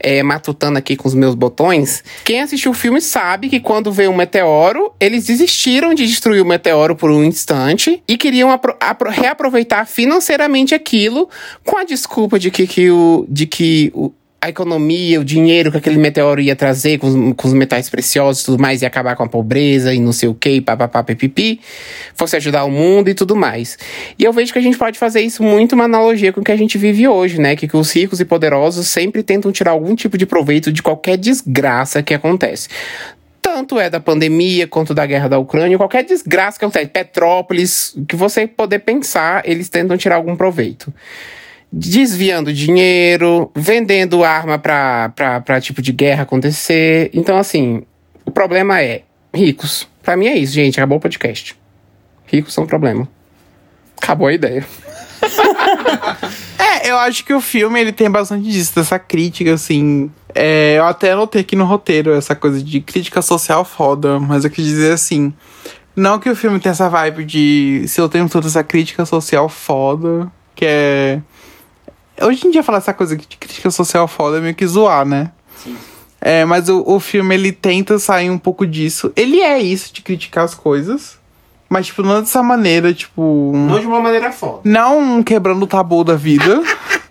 é, 0.00 0.22
matutando 0.22 0.78
aqui 0.78 0.96
com 0.96 1.06
os 1.06 1.12
meus 1.14 1.34
botões. 1.34 2.02
Quem 2.24 2.40
assistiu 2.40 2.70
o 2.70 2.74
filme 2.74 3.00
sabe 3.02 3.50
que 3.50 3.60
quando 3.60 3.92
veio 3.92 4.10
um 4.10 4.16
meteoro, 4.16 4.90
eles 4.98 5.26
desistiram 5.26 5.92
de 5.92 6.06
destruir 6.06 6.40
o 6.42 6.46
meteoro 6.46 6.96
por 6.96 7.10
um 7.10 7.22
instante 7.22 8.02
e 8.08 8.16
queriam 8.16 8.50
apro- 8.50 8.76
apro- 8.80 9.10
reaproveitar 9.10 9.86
financeiramente 9.86 10.74
aquilo 10.74 11.28
com 11.62 11.76
a 11.76 11.84
desculpa 11.84 12.38
de 12.38 12.50
que, 12.50 12.66
que 12.66 12.90
o. 12.90 13.26
De 13.28 13.46
que 13.46 13.92
o 13.94 14.10
a 14.44 14.50
economia, 14.50 15.18
o 15.18 15.24
dinheiro 15.24 15.70
que 15.70 15.78
aquele 15.78 15.96
meteoro 15.96 16.38
ia 16.38 16.54
trazer 16.54 16.98
com 16.98 17.06
os, 17.06 17.34
com 17.34 17.48
os 17.48 17.54
metais 17.54 17.88
preciosos 17.88 18.42
e 18.42 18.44
tudo 18.44 18.60
mais, 18.60 18.82
ia 18.82 18.88
acabar 18.88 19.16
com 19.16 19.22
a 19.22 19.28
pobreza 19.28 19.94
e 19.94 19.98
não 19.98 20.12
sei 20.12 20.28
o 20.28 20.34
que, 20.34 20.60
papapá, 20.60 21.02
pipipi, 21.02 21.60
fosse 22.14 22.36
ajudar 22.36 22.64
o 22.64 22.70
mundo 22.70 23.08
e 23.08 23.14
tudo 23.14 23.34
mais. 23.34 23.78
E 24.18 24.24
eu 24.24 24.34
vejo 24.34 24.52
que 24.52 24.58
a 24.58 24.62
gente 24.62 24.76
pode 24.76 24.98
fazer 24.98 25.22
isso 25.22 25.42
muito 25.42 25.74
uma 25.74 25.84
analogia 25.84 26.30
com 26.30 26.42
o 26.42 26.44
que 26.44 26.52
a 26.52 26.56
gente 26.56 26.76
vive 26.76 27.08
hoje, 27.08 27.40
né? 27.40 27.56
Que, 27.56 27.66
que 27.66 27.74
os 27.74 27.90
ricos 27.90 28.20
e 28.20 28.24
poderosos 28.26 28.86
sempre 28.86 29.22
tentam 29.22 29.50
tirar 29.50 29.70
algum 29.70 29.94
tipo 29.94 30.18
de 30.18 30.26
proveito 30.26 30.70
de 30.70 30.82
qualquer 30.82 31.16
desgraça 31.16 32.02
que 32.02 32.12
acontece. 32.12 32.68
Tanto 33.40 33.80
é 33.80 33.88
da 33.88 34.00
pandemia 34.00 34.66
quanto 34.66 34.92
da 34.92 35.06
guerra 35.06 35.28
da 35.28 35.38
Ucrânia, 35.38 35.78
qualquer 35.78 36.04
desgraça 36.04 36.58
que 36.58 36.66
acontece, 36.66 36.86
Petrópolis, 36.86 37.96
que 38.06 38.14
você 38.14 38.46
poder 38.46 38.80
pensar, 38.80 39.42
eles 39.46 39.70
tentam 39.70 39.96
tirar 39.96 40.16
algum 40.16 40.36
proveito 40.36 40.92
desviando 41.76 42.52
dinheiro, 42.52 43.50
vendendo 43.54 44.22
arma 44.22 44.58
pra 44.58 45.60
tipo 45.60 45.82
de 45.82 45.92
guerra 45.92 46.22
acontecer. 46.22 47.10
Então, 47.12 47.36
assim, 47.36 47.82
o 48.24 48.30
problema 48.30 48.80
é 48.80 49.02
ricos. 49.34 49.88
Pra 50.02 50.16
mim 50.16 50.26
é 50.26 50.36
isso, 50.36 50.52
gente. 50.52 50.78
Acabou 50.78 50.98
o 50.98 51.00
podcast. 51.00 51.56
Ricos 52.26 52.54
são 52.54 52.64
um 52.64 52.66
problema. 52.66 53.08
Acabou 54.00 54.28
a 54.28 54.32
ideia. 54.32 54.64
É, 56.56 56.90
eu 56.90 56.96
acho 56.98 57.24
que 57.24 57.34
o 57.34 57.40
filme 57.40 57.80
ele 57.80 57.92
tem 57.92 58.10
bastante 58.10 58.48
disso, 58.48 58.74
dessa 58.74 58.98
crítica, 58.98 59.52
assim. 59.52 60.10
É, 60.34 60.76
eu 60.78 60.84
até 60.84 61.12
anotei 61.12 61.40
aqui 61.40 61.56
no 61.56 61.64
roteiro 61.64 62.12
essa 62.14 62.34
coisa 62.34 62.62
de 62.62 62.80
crítica 62.80 63.20
social 63.20 63.64
foda, 63.64 64.18
mas 64.18 64.44
eu 64.44 64.50
quis 64.50 64.64
dizer 64.64 64.92
assim. 64.92 65.32
Não 65.96 66.18
que 66.18 66.30
o 66.30 66.36
filme 66.36 66.58
tenha 66.60 66.72
essa 66.72 66.88
vibe 66.88 67.24
de 67.24 67.84
se 67.86 68.00
eu 68.00 68.08
tenho 68.08 68.28
toda 68.28 68.46
essa 68.46 68.62
crítica 68.64 69.04
social 69.04 69.48
foda, 69.48 70.30
que 70.54 70.64
é. 70.64 71.20
Hoje 72.22 72.46
em 72.46 72.50
dia 72.50 72.62
falar 72.62 72.78
essa 72.78 72.94
coisa 72.94 73.16
de 73.16 73.26
crítica 73.26 73.70
social 73.70 74.06
foda 74.06 74.38
é 74.38 74.40
meio 74.40 74.54
que 74.54 74.66
zoar, 74.66 75.04
né? 75.04 75.32
É, 76.20 76.44
mas 76.44 76.68
o, 76.68 76.82
o 76.86 76.98
filme 76.98 77.34
ele 77.34 77.52
tenta 77.52 77.98
sair 77.98 78.30
um 78.30 78.38
pouco 78.38 78.66
disso. 78.66 79.12
Ele 79.14 79.40
é 79.40 79.58
isso 79.58 79.92
de 79.92 80.00
criticar 80.00 80.44
as 80.44 80.54
coisas, 80.54 81.18
mas 81.68 81.86
tipo, 81.86 82.02
não 82.02 82.20
dessa 82.20 82.42
maneira, 82.42 82.94
tipo. 82.94 83.52
de 83.80 83.86
uma 83.86 84.00
maneira 84.00 84.32
foda. 84.32 84.60
Não 84.64 85.22
quebrando 85.22 85.62
o 85.62 85.66
tabu 85.66 86.02
da 86.04 86.16
vida. 86.16 86.62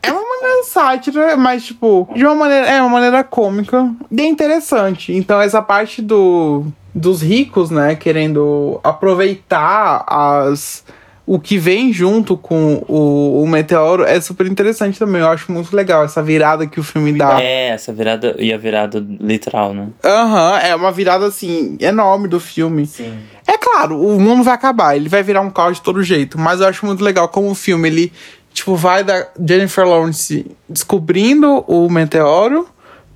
É 0.01 0.11
uma 0.11 0.21
maneira 0.21 0.63
sátira, 0.65 1.37
mas, 1.37 1.63
tipo, 1.63 2.09
de 2.15 2.25
uma 2.25 2.35
maneira. 2.35 2.65
É 2.67 2.81
uma 2.81 2.89
maneira 2.89 3.23
cômica 3.23 3.89
e 4.11 4.21
é 4.21 4.25
interessante. 4.25 5.13
Então, 5.13 5.39
essa 5.39 5.61
parte 5.61 6.01
do, 6.01 6.65
dos 6.93 7.21
ricos, 7.21 7.69
né, 7.69 7.95
querendo 7.95 8.79
aproveitar 8.83 10.03
as. 10.07 10.83
O 11.25 11.39
que 11.39 11.57
vem 11.57 11.93
junto 11.93 12.36
com 12.36 12.83
o, 12.88 13.41
o 13.41 13.47
meteoro 13.47 14.03
é 14.03 14.19
super 14.19 14.45
interessante 14.45 14.99
também. 14.99 15.21
Eu 15.21 15.29
acho 15.29 15.51
muito 15.51 15.73
legal 15.73 16.03
essa 16.03 16.21
virada 16.21 16.67
que 16.67 16.79
o 16.79 16.83
filme 16.83 17.13
dá. 17.13 17.41
É, 17.41 17.69
essa 17.69 17.93
virada 17.93 18.36
e 18.38 18.51
a 18.51 18.57
virada 18.57 19.05
literal, 19.21 19.73
né? 19.73 19.88
Aham, 20.03 20.59
é 20.59 20.75
uma 20.75 20.91
virada 20.91 21.25
assim, 21.25 21.77
enorme 21.79 22.27
do 22.27 22.39
filme. 22.39 22.86
Sim. 22.86 23.17
É 23.47 23.57
claro, 23.57 23.99
o 23.99 24.19
mundo 24.19 24.43
vai 24.43 24.53
acabar, 24.53 24.95
ele 24.95 25.07
vai 25.07 25.23
virar 25.23 25.41
um 25.41 25.49
caos 25.49 25.77
de 25.77 25.81
todo 25.83 26.03
jeito, 26.03 26.38
mas 26.38 26.59
eu 26.59 26.67
acho 26.67 26.86
muito 26.86 27.03
legal 27.03 27.29
como 27.29 27.49
o 27.49 27.55
filme 27.55 27.88
ele 27.88 28.12
Tipo, 28.53 28.75
vai 28.75 29.03
da 29.03 29.27
Jennifer 29.43 29.86
Lawrence 29.86 30.45
descobrindo 30.69 31.65
o 31.67 31.89
meteoro 31.89 32.67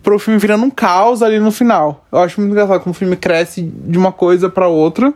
pro 0.01 0.17
filme 0.17 0.39
virando 0.39 0.65
um 0.65 0.69
caos 0.69 1.21
ali 1.21 1.39
no 1.39 1.51
final. 1.51 2.05
Eu 2.11 2.19
acho 2.19 2.41
muito 2.41 2.51
engraçado 2.51 2.81
como 2.81 2.91
o 2.91 2.97
filme 2.97 3.15
cresce 3.15 3.61
de 3.61 3.97
uma 3.97 4.11
coisa 4.11 4.49
para 4.49 4.67
outra. 4.67 5.13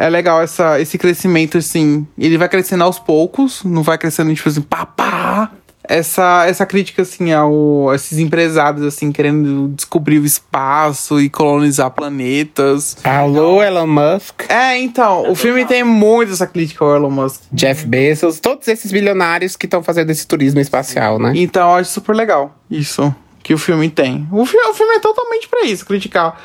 É 0.00 0.08
legal 0.08 0.40
essa, 0.40 0.80
esse 0.80 0.96
crescimento, 0.96 1.58
assim. 1.58 2.06
Ele 2.16 2.38
vai 2.38 2.48
crescendo 2.48 2.82
aos 2.84 2.98
poucos, 2.98 3.62
não 3.64 3.82
vai 3.82 3.98
crescendo, 3.98 4.34
tipo 4.34 4.48
assim, 4.48 4.62
pá, 4.62 4.86
pá. 4.86 5.50
Essa, 5.86 6.46
essa 6.46 6.64
crítica, 6.64 7.02
assim, 7.02 7.32
ao, 7.32 7.90
a 7.90 7.96
esses 7.96 8.18
empresários, 8.18 8.82
assim, 8.82 9.12
querendo 9.12 9.68
descobrir 9.68 10.18
o 10.18 10.24
espaço 10.24 11.20
e 11.20 11.28
colonizar 11.28 11.90
planetas. 11.90 12.96
Alô, 13.04 13.62
Elon 13.62 13.88
Musk, 13.88 14.48
É, 14.48 14.78
então, 14.78 15.30
o 15.30 15.34
filme 15.34 15.66
tem 15.66 15.84
muito 15.84 16.32
essa 16.32 16.46
crítica 16.46 16.82
ao 16.82 16.96
Elon 16.96 17.10
Musk. 17.10 17.42
Jeff 17.52 17.84
Bezos, 17.86 18.40
todos 18.40 18.68
esses 18.68 18.90
bilionários 18.90 19.54
que 19.54 19.66
estão 19.66 19.82
fazendo 19.82 20.08
esse 20.08 20.26
turismo 20.26 20.60
espacial, 20.60 21.18
né? 21.18 21.32
Então, 21.34 21.68
eu 21.72 21.76
acho 21.76 21.90
super 21.90 22.16
legal 22.16 22.56
isso 22.70 23.14
que 23.42 23.52
o 23.52 23.58
filme 23.58 23.90
tem. 23.90 24.26
O, 24.30 24.46
fi 24.46 24.56
o 24.56 24.74
filme 24.74 24.94
é 24.94 25.00
totalmente 25.00 25.48
pra 25.48 25.64
isso, 25.64 25.84
criticar 25.84 26.40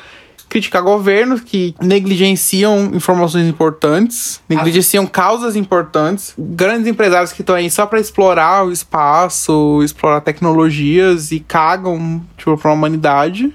criticar 0.48 0.82
governos 0.82 1.40
que 1.40 1.74
negligenciam 1.80 2.90
informações 2.94 3.46
importantes, 3.46 4.40
negligenciam 4.48 5.06
causas 5.06 5.56
importantes, 5.56 6.32
grandes 6.38 6.86
empresários 6.86 7.32
que 7.32 7.42
estão 7.42 7.54
aí 7.54 7.70
só 7.70 7.86
pra 7.86 8.00
explorar 8.00 8.64
o 8.64 8.72
espaço, 8.72 9.82
explorar 9.82 10.20
tecnologias 10.20 11.32
e 11.32 11.40
cagam 11.40 12.22
tipo 12.36 12.56
pra 12.56 12.72
humanidade. 12.72 13.52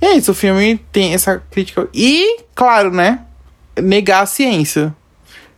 E 0.00 0.06
é 0.06 0.16
isso, 0.16 0.32
o 0.32 0.34
filme 0.34 0.80
tem 0.90 1.14
essa 1.14 1.42
crítica 1.50 1.88
e, 1.94 2.40
claro, 2.54 2.90
né, 2.90 3.20
negar 3.80 4.22
a 4.22 4.26
ciência, 4.26 4.94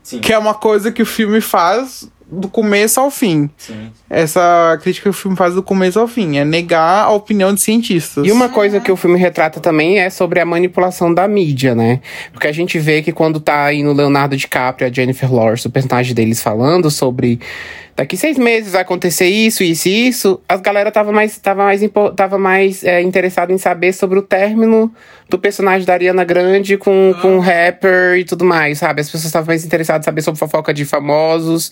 Sim. 0.02 0.20
que 0.20 0.32
é 0.32 0.38
uma 0.38 0.54
coisa 0.54 0.92
que 0.92 1.02
o 1.02 1.06
filme 1.06 1.40
faz 1.40 2.08
do 2.34 2.48
começo 2.48 3.00
ao 3.00 3.10
fim 3.10 3.48
Sim. 3.56 3.90
essa 4.08 4.78
crítica 4.82 5.04
que 5.04 5.10
o 5.10 5.12
filme 5.12 5.36
faz 5.36 5.54
do 5.54 5.62
começo 5.62 5.98
ao 5.98 6.08
fim, 6.08 6.36
é 6.36 6.44
negar 6.44 7.04
a 7.04 7.10
opinião 7.10 7.54
de 7.54 7.60
cientistas. 7.60 8.26
E 8.26 8.32
uma 8.32 8.48
coisa 8.48 8.80
que 8.80 8.90
o 8.90 8.96
filme 8.96 9.18
retrata 9.18 9.60
também 9.60 9.98
é 9.98 10.10
sobre 10.10 10.40
a 10.40 10.44
manipulação 10.44 11.12
da 11.12 11.26
mídia, 11.26 11.74
né? 11.74 12.00
Porque 12.32 12.46
a 12.46 12.52
gente 12.52 12.78
vê 12.78 13.02
que 13.02 13.12
quando 13.12 13.40
tá 13.40 13.64
aí 13.64 13.82
no 13.82 13.92
Leonardo 13.92 14.36
DiCaprio 14.36 14.86
e 14.86 14.90
a 14.90 14.92
Jennifer 14.92 15.32
Lawrence, 15.32 15.66
o 15.66 15.70
personagem 15.70 16.14
deles 16.14 16.42
falando 16.42 16.90
sobre 16.90 17.40
daqui 17.96 18.16
seis 18.16 18.36
meses 18.38 18.72
vai 18.72 18.82
acontecer 18.82 19.26
isso, 19.26 19.62
isso 19.62 19.88
e 19.88 20.08
isso, 20.08 20.40
as 20.48 20.60
galera 20.60 20.90
tava 20.90 21.12
mais, 21.12 21.38
tava 21.38 21.64
mais, 21.64 21.80
tava 22.16 22.38
mais 22.38 22.82
é, 22.82 23.00
interessada 23.00 23.52
em 23.52 23.58
saber 23.58 23.92
sobre 23.92 24.18
o 24.18 24.22
término 24.22 24.92
do 25.28 25.38
personagem 25.38 25.86
da 25.86 25.92
Ariana 25.92 26.24
Grande 26.24 26.76
com, 26.76 27.14
com 27.20 27.36
o 27.36 27.40
rapper 27.40 28.18
e 28.18 28.24
tudo 28.24 28.44
mais, 28.44 28.78
sabe? 28.78 29.00
As 29.00 29.06
pessoas 29.06 29.24
estavam 29.26 29.46
mais 29.46 29.64
interessadas 29.64 30.04
em 30.04 30.06
saber 30.06 30.22
sobre 30.22 30.38
fofoca 30.38 30.74
de 30.74 30.84
famosos 30.84 31.70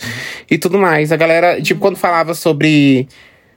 e 0.51 0.57
tudo 0.57 0.79
mais. 0.79 1.13
A 1.13 1.17
galera, 1.17 1.61
tipo, 1.61 1.81
quando 1.81 1.97
falava 1.97 2.35
sobre 2.35 3.09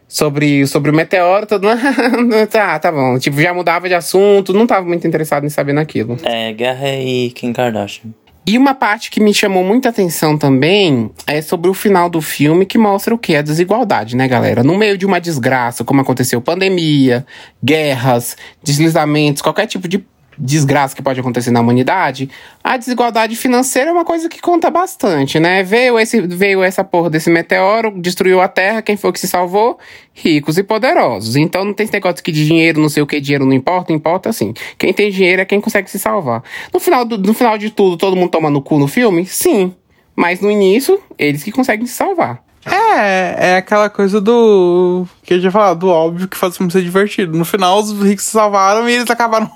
sobre, 0.08 0.68
sobre 0.68 0.92
o 0.92 0.94
meteoro, 0.94 1.46
todo 1.46 1.68
tá, 2.52 2.78
tá 2.80 2.92
bom. 2.92 3.18
Tipo, 3.18 3.42
já 3.42 3.54
mudava 3.54 3.88
de 3.88 3.96
assunto, 3.96 4.54
não 4.54 4.68
tava 4.68 4.86
muito 4.86 5.08
interessado 5.08 5.46
em 5.46 5.50
saber 5.50 5.74
naquilo. 5.74 6.18
É, 6.24 6.54
Guerra 6.54 6.90
e 6.96 7.32
Kim 7.32 7.54
Kardashian. 7.54 8.12
E 8.48 8.60
uma 8.60 8.76
parte 8.76 9.10
que 9.10 9.20
me 9.20 9.34
chamou 9.34 9.64
muita 9.64 9.90
atenção 9.90 10.38
também 10.38 11.10
é 11.26 11.42
sobre 11.42 11.68
o 11.68 11.74
final 11.74 12.08
do 12.10 12.22
filme, 12.22 12.64
que 12.64 12.78
mostra 12.78 13.16
o 13.16 13.18
que? 13.18 13.36
A 13.36 13.42
desigualdade, 13.42 14.16
né, 14.16 14.28
galera? 14.28 14.64
No 14.64 14.78
meio 14.78 15.00
de 15.00 15.06
uma 15.06 15.20
desgraça, 15.20 15.84
como 15.84 16.02
aconteceu 16.02 16.40
pandemia, 16.40 17.26
guerras, 17.64 18.38
deslizamentos, 18.64 19.42
qualquer 19.42 19.66
tipo 19.66 19.88
de 19.88 20.06
desgraça 20.38 20.96
que 20.96 21.02
pode 21.02 21.20
acontecer 21.20 21.52
na 21.52 21.62
humanidade, 21.62 22.30
a 22.64 22.78
desigualdade 22.78 23.36
financeira 23.36 23.90
é 23.90 23.94
uma 23.94 24.06
coisa 24.06 24.28
que 24.30 24.42
conta 24.42 24.70
bastante, 24.70 25.40
né? 25.40 25.64
Veio, 25.64 26.00
esse, 26.00 26.22
veio 26.22 26.64
essa 26.64 26.84
porra 26.84 27.10
desse 27.10 27.30
meteoro, 27.30 27.94
destruiu 28.00 28.42
a 28.42 28.48
Terra, 28.48 28.82
quem 28.82 28.98
foi 28.98 29.12
que 29.12 29.20
se 29.20 29.28
salvou? 29.28 29.78
Ricos 30.14 30.58
e 30.58 30.64
poderosos. 30.64 31.36
Então 31.36 31.66
não 31.66 31.74
tem 31.74 31.84
esse 31.84 31.94
negócio 31.94 32.24
que 32.24 32.32
de 32.32 32.46
dinheiro, 32.46 32.80
não 32.80 32.90
sei 32.90 33.04
o 33.04 33.08
que, 33.08 33.20
dinheiro 33.20 33.46
não 33.46 33.54
importa, 33.54 33.94
importa 33.94 34.30
assim. 34.30 34.54
Quem 34.78 34.94
tem 34.94 35.10
dinheiro 35.10 35.42
é 35.42 35.46
quem 35.46 35.60
consegue 35.60 35.90
se 35.90 36.00
salvar. 36.00 36.44
No 36.74 36.80
final, 36.80 37.06
do, 37.06 37.18
no 37.18 37.34
final 37.34 37.58
de 37.58 37.70
tudo, 37.70 37.98
todo 37.98 38.16
mundo 38.16 38.30
toma 38.30 38.50
no 38.50 38.62
cu 38.62 38.78
no 38.78 38.88
filme? 38.88 39.26
Sim. 39.26 39.74
Mas 40.16 40.40
no 40.40 40.50
início, 40.50 41.02
eles 41.18 41.44
que 41.44 41.52
conseguem 41.52 41.86
se 41.86 41.94
salvar. 41.94 42.45
É, 42.66 43.52
é 43.52 43.58
aquela 43.58 43.90
coisa 43.90 44.20
do. 44.20 45.06
que 45.24 45.36
eu 45.36 45.40
já 45.40 45.52
falado, 45.52 45.80
do 45.80 45.90
óbvio 45.90 46.28
que 46.28 46.38
faz 46.38 46.54
o 46.54 46.58
filme 46.58 46.72
ser 46.72 46.82
divertido. 46.82 47.38
No 47.38 47.46
final, 47.46 47.80
os 47.80 47.92
ricos 48.02 48.26
se 48.26 48.32
salvaram 48.32 48.90
e 48.90 48.94
eles 48.94 49.10
acabaram. 49.10 49.50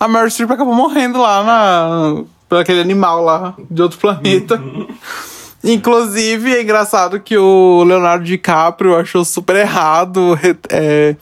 A 0.00 0.08
Meryl 0.08 0.30
Streep 0.30 0.50
acabou 0.50 0.74
morrendo 0.74 1.20
lá 1.20 1.42
na. 1.44 2.24
por 2.48 2.58
aquele 2.58 2.80
animal 2.80 3.22
lá 3.22 3.54
de 3.70 3.82
outro 3.82 3.98
planeta. 3.98 4.62
Inclusive, 5.62 6.54
é 6.54 6.62
engraçado 6.62 7.20
que 7.20 7.36
o 7.38 7.82
Leonardo 7.84 8.24
DiCaprio 8.24 8.96
achou 8.96 9.24
super 9.24 9.56
errado. 9.56 10.38
é, 10.68 11.16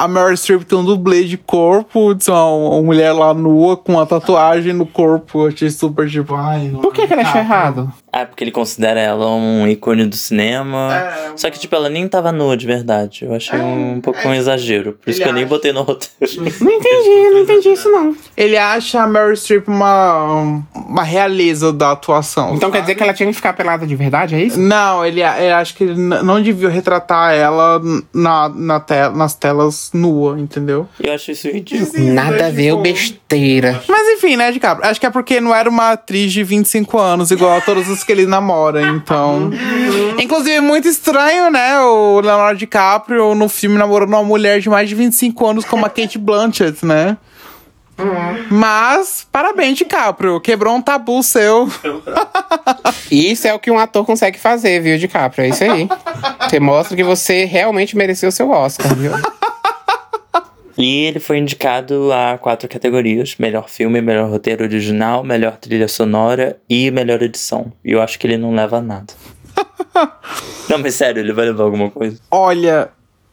a 0.00 0.08
Meryl 0.08 0.34
Streep 0.34 0.62
tem 0.62 0.78
um 0.78 0.84
dublê 0.84 1.24
de 1.24 1.36
corpo, 1.36 2.14
de 2.14 2.30
uma, 2.30 2.46
uma 2.46 2.82
mulher 2.82 3.12
lá 3.12 3.34
nua 3.34 3.76
com 3.76 3.92
uma 3.92 4.06
tatuagem 4.06 4.72
no 4.72 4.86
corpo. 4.86 5.42
Eu 5.42 5.48
achei 5.48 5.68
super 5.68 6.08
tipo, 6.08 6.34
ai. 6.34 6.72
Por 6.80 6.92
que, 6.92 7.06
que 7.06 7.12
ele 7.12 7.20
achou 7.20 7.38
errado? 7.38 7.92
Ah, 8.12 8.26
porque 8.26 8.42
ele 8.44 8.50
considera 8.50 8.98
ela 9.00 9.30
um 9.30 9.66
ícone 9.68 10.04
do 10.04 10.16
cinema. 10.16 10.94
É, 10.94 11.32
Só 11.36 11.48
que, 11.50 11.58
tipo, 11.58 11.74
ela 11.76 11.88
nem 11.88 12.08
tava 12.08 12.32
nua 12.32 12.56
de 12.56 12.66
verdade. 12.66 13.24
Eu 13.24 13.34
achei 13.34 13.58
um 13.58 14.00
pouco 14.00 14.26
um 14.26 14.34
exagero. 14.34 14.98
Por 15.02 15.10
isso 15.10 15.22
que 15.22 15.28
eu 15.28 15.32
nem 15.32 15.44
acha. 15.44 15.48
botei 15.50 15.72
no 15.72 15.82
roteiro. 15.82 16.10
Não 16.60 16.70
entendi, 16.72 17.30
não 17.30 17.38
entendi 17.40 17.68
isso 17.70 17.90
não. 17.90 18.14
Ele 18.36 18.56
acha 18.56 19.02
a 19.02 19.06
Meryl 19.06 19.34
Streep 19.36 19.68
uma, 19.68 20.62
uma 20.74 21.02
realeza 21.02 21.72
da 21.72 21.92
atuação. 21.92 22.54
Então 22.54 22.70
quer 22.70 22.80
dizer 22.80 22.94
que 22.94 23.02
ela 23.02 23.14
tinha 23.14 23.28
que 23.28 23.34
ficar 23.34 23.52
pelada 23.52 23.86
de 23.86 23.94
verdade, 23.96 24.34
é 24.34 24.42
isso? 24.42 24.58
Não, 24.58 25.04
ele, 25.04 25.20
ele 25.20 25.52
acha 25.52 25.74
que 25.74 25.84
ele 25.84 25.94
não 25.94 26.40
devia 26.42 26.68
retratar 26.68 27.32
ela 27.34 27.80
na, 28.12 28.48
na 28.48 28.80
te, 28.80 29.08
nas 29.14 29.34
telas 29.34 29.90
nua, 29.92 30.38
entendeu? 30.38 30.88
Eu 31.00 31.12
acho 31.14 31.30
isso 31.30 31.48
ridículo. 31.48 32.02
Nada 32.12 32.46
a 32.46 32.50
ver, 32.50 32.72
o 32.72 32.78
besteira. 32.78 33.82
Mas 33.88 34.08
enfim, 34.08 34.36
né, 34.36 34.50
DiCaprio? 34.52 34.88
Acho 34.88 35.00
que 35.00 35.06
é 35.06 35.10
porque 35.10 35.40
não 35.40 35.54
era 35.54 35.68
uma 35.68 35.92
atriz 35.92 36.32
de 36.32 36.42
25 36.42 36.98
anos, 36.98 37.30
igual 37.30 37.56
a 37.56 37.60
todas 37.60 37.88
que 38.04 38.12
ele 38.12 38.26
namora, 38.26 38.82
então. 38.82 39.50
Inclusive, 40.18 40.56
é 40.56 40.60
muito 40.60 40.88
estranho, 40.88 41.50
né? 41.50 41.78
O 41.80 42.20
Leonardo 42.20 42.58
DiCaprio 42.58 43.34
no 43.34 43.48
filme 43.48 43.78
namorando 43.78 44.10
uma 44.10 44.22
mulher 44.22 44.60
de 44.60 44.68
mais 44.68 44.88
de 44.88 44.94
25 44.94 45.46
anos, 45.46 45.64
como 45.64 45.86
a 45.86 45.88
Kate 45.88 46.18
Blanchett, 46.18 46.84
né? 46.84 47.16
Mas, 48.50 49.26
parabéns, 49.30 49.76
DiCaprio. 49.76 50.40
Quebrou 50.40 50.74
um 50.74 50.82
tabu 50.82 51.22
seu. 51.22 51.68
Isso 53.10 53.46
é 53.46 53.54
o 53.54 53.58
que 53.58 53.70
um 53.70 53.78
ator 53.78 54.04
consegue 54.04 54.38
fazer, 54.38 54.80
viu, 54.80 54.98
DiCaprio? 54.98 55.44
É 55.44 55.48
isso 55.48 55.64
aí. 55.64 55.88
Você 56.40 56.60
mostra 56.60 56.96
que 56.96 57.04
você 57.04 57.44
realmente 57.44 57.96
mereceu 57.96 58.28
o 58.28 58.32
seu 58.32 58.50
Oscar, 58.50 58.94
viu? 58.94 59.12
E 60.80 61.04
ele 61.04 61.20
foi 61.20 61.38
indicado 61.38 62.10
a 62.12 62.38
quatro 62.38 62.68
categorias: 62.68 63.36
melhor 63.38 63.68
filme, 63.68 64.00
melhor 64.00 64.30
roteiro 64.30 64.64
original, 64.64 65.22
melhor 65.22 65.56
trilha 65.56 65.88
sonora 65.88 66.58
e 66.68 66.90
melhor 66.90 67.22
edição. 67.22 67.72
E 67.84 67.92
eu 67.92 68.00
acho 68.00 68.18
que 68.18 68.26
ele 68.26 68.36
não 68.36 68.54
leva 68.54 68.80
nada. 68.80 69.12
não, 70.68 70.78
mas 70.78 70.94
sério, 70.94 71.20
ele 71.20 71.32
vai 71.32 71.46
levar 71.46 71.64
alguma 71.64 71.90
coisa. 71.90 72.18
Olha, 72.30 72.90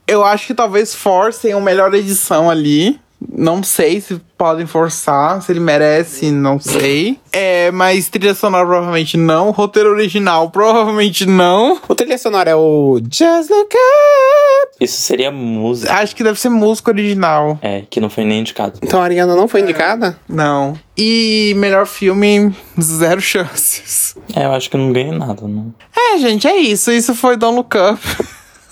eu 0.07 0.23
acho 0.23 0.47
que 0.47 0.53
talvez 0.53 0.93
forcem 0.93 1.53
uma 1.53 1.61
melhor 1.61 1.93
edição 1.93 2.49
ali. 2.49 2.99
Não 3.19 3.63
sei 3.63 3.99
se 3.99 4.21
podem 4.37 4.67
forçar, 4.67 5.41
se 5.41 5.51
ele 5.51 5.59
merece, 5.59 6.31
não 6.31 6.59
sei. 6.59 7.19
É, 7.31 7.71
mas 7.71 8.09
trilha 8.09 8.35
sonora 8.35 8.65
provavelmente 8.65 9.17
não. 9.17 9.49
Roteiro 9.49 9.89
original 9.89 10.51
provavelmente 10.51 11.25
não. 11.25 11.79
O 11.87 11.95
trilha 11.95 12.17
sonora 12.17 12.51
é 12.51 12.55
o 12.55 12.99
Just 13.11 13.49
Look 13.49 13.73
Up. 13.75 14.75
Isso 14.79 15.01
seria 15.01 15.31
música. 15.31 15.93
Acho 15.93 16.15
que 16.15 16.23
deve 16.23 16.39
ser 16.39 16.49
música 16.49 16.91
original. 16.91 17.57
É, 17.61 17.83
que 17.89 17.99
não 17.99 18.09
foi 18.09 18.23
nem 18.23 18.41
indicado. 18.41 18.79
Então 18.83 19.01
a 19.01 19.03
Ariana 19.03 19.35
não 19.35 19.47
foi 19.47 19.61
indicada? 19.61 20.19
Não. 20.29 20.77
E 20.95 21.53
melhor 21.57 21.87
filme, 21.87 22.55
zero 22.79 23.19
chances. 23.19 24.15
É, 24.35 24.45
eu 24.45 24.51
acho 24.51 24.69
que 24.69 24.77
não 24.77 24.93
ganhei 24.93 25.11
nada, 25.11 25.47
não. 25.47 25.73
É, 25.95 26.17
gente, 26.19 26.47
é 26.47 26.55
isso. 26.55 26.91
Isso 26.91 27.15
foi 27.15 27.35
Don't 27.35 27.55
Look 27.55 27.75
Up. 27.75 28.01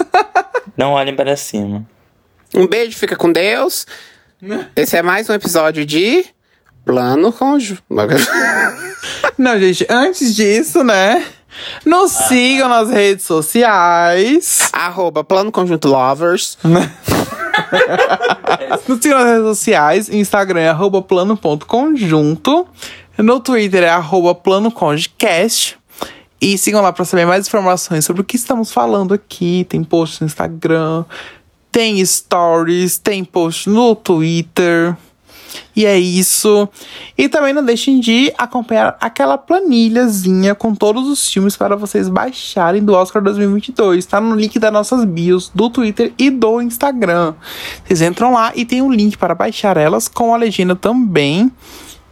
Não 0.78 0.92
olhem 0.92 1.16
para 1.16 1.38
cima. 1.38 1.86
Um 2.54 2.68
beijo, 2.68 2.98
fica 2.98 3.16
com 3.16 3.32
Deus. 3.32 3.86
Esse 4.76 4.98
é 4.98 5.02
mais 5.02 5.30
um 5.30 5.34
episódio 5.34 5.86
de 5.86 6.26
Plano 6.84 7.32
Conjo. 7.32 7.78
Não, 9.38 9.60
gente, 9.60 9.86
antes 9.90 10.36
disso, 10.36 10.84
né? 10.84 11.26
Nos 11.86 12.12
sigam 12.12 12.68
nas 12.68 12.90
redes 12.90 13.26
sociais. 13.26 14.70
Arroba 14.74 15.24
Plano 15.24 15.52
Conjunto 15.52 15.88
Lovers. 15.88 16.58
Nos 18.88 19.00
sigam 19.00 19.20
nas 19.20 19.30
redes 19.30 19.46
sociais. 19.46 20.10
Instagram 20.10 20.60
é 20.60 20.70
arroba 20.70 21.02
plano.conjunto. 21.02 22.68
No 23.18 23.40
Twitter 23.40 23.84
é 23.84 23.90
arroba. 23.90 24.38
E 26.42 26.58
sigam 26.58 26.82
lá 26.82 26.92
pra 26.92 27.06
saber 27.06 27.26
mais 27.26 27.48
informações 27.48 28.04
sobre 28.04 28.22
o 28.22 28.26
que 28.26 28.36
estamos 28.36 28.72
falando 28.72 29.14
aqui. 29.14 29.66
Tem 29.70 29.82
post 29.84 30.22
no 30.22 30.26
Instagram, 30.28 31.06
tem 31.76 32.06
stories, 32.06 32.98
tem 32.98 33.26
post 33.26 33.70
no 33.70 33.94
Twitter. 33.98 34.96
E 35.76 35.86
é 35.86 36.00
isso. 36.00 36.70
E 37.18 37.28
também 37.28 37.54
não 37.54 37.66
deixem 37.66 38.00
de 38.00 38.34
acompanhar 38.38 38.96
aquela 39.02 39.38
planilhazinha 39.38 40.56
com 40.56 40.74
todos 40.74 41.06
os 41.10 41.30
filmes 41.30 41.58
para 41.58 41.76
vocês 41.76 42.08
baixarem 42.08 42.82
do 42.82 42.94
Oscar 42.94 43.22
2022. 43.22 44.06
Tá 44.06 44.22
no 44.22 44.38
link 44.38 44.58
das 44.58 44.72
nossas 44.72 45.04
bios 45.04 45.52
do 45.54 45.70
Twitter 45.70 46.14
e 46.18 46.30
do 46.30 46.62
Instagram. 46.62 47.34
Vocês 47.84 48.02
entram 48.02 48.32
lá 48.32 48.54
e 48.56 48.64
tem 48.64 48.82
um 48.82 48.90
link 48.90 49.18
para 49.18 49.36
baixar 49.36 49.76
elas 49.76 50.08
com 50.08 50.34
a 50.34 50.38
legenda 50.38 50.78
também. 50.78 51.52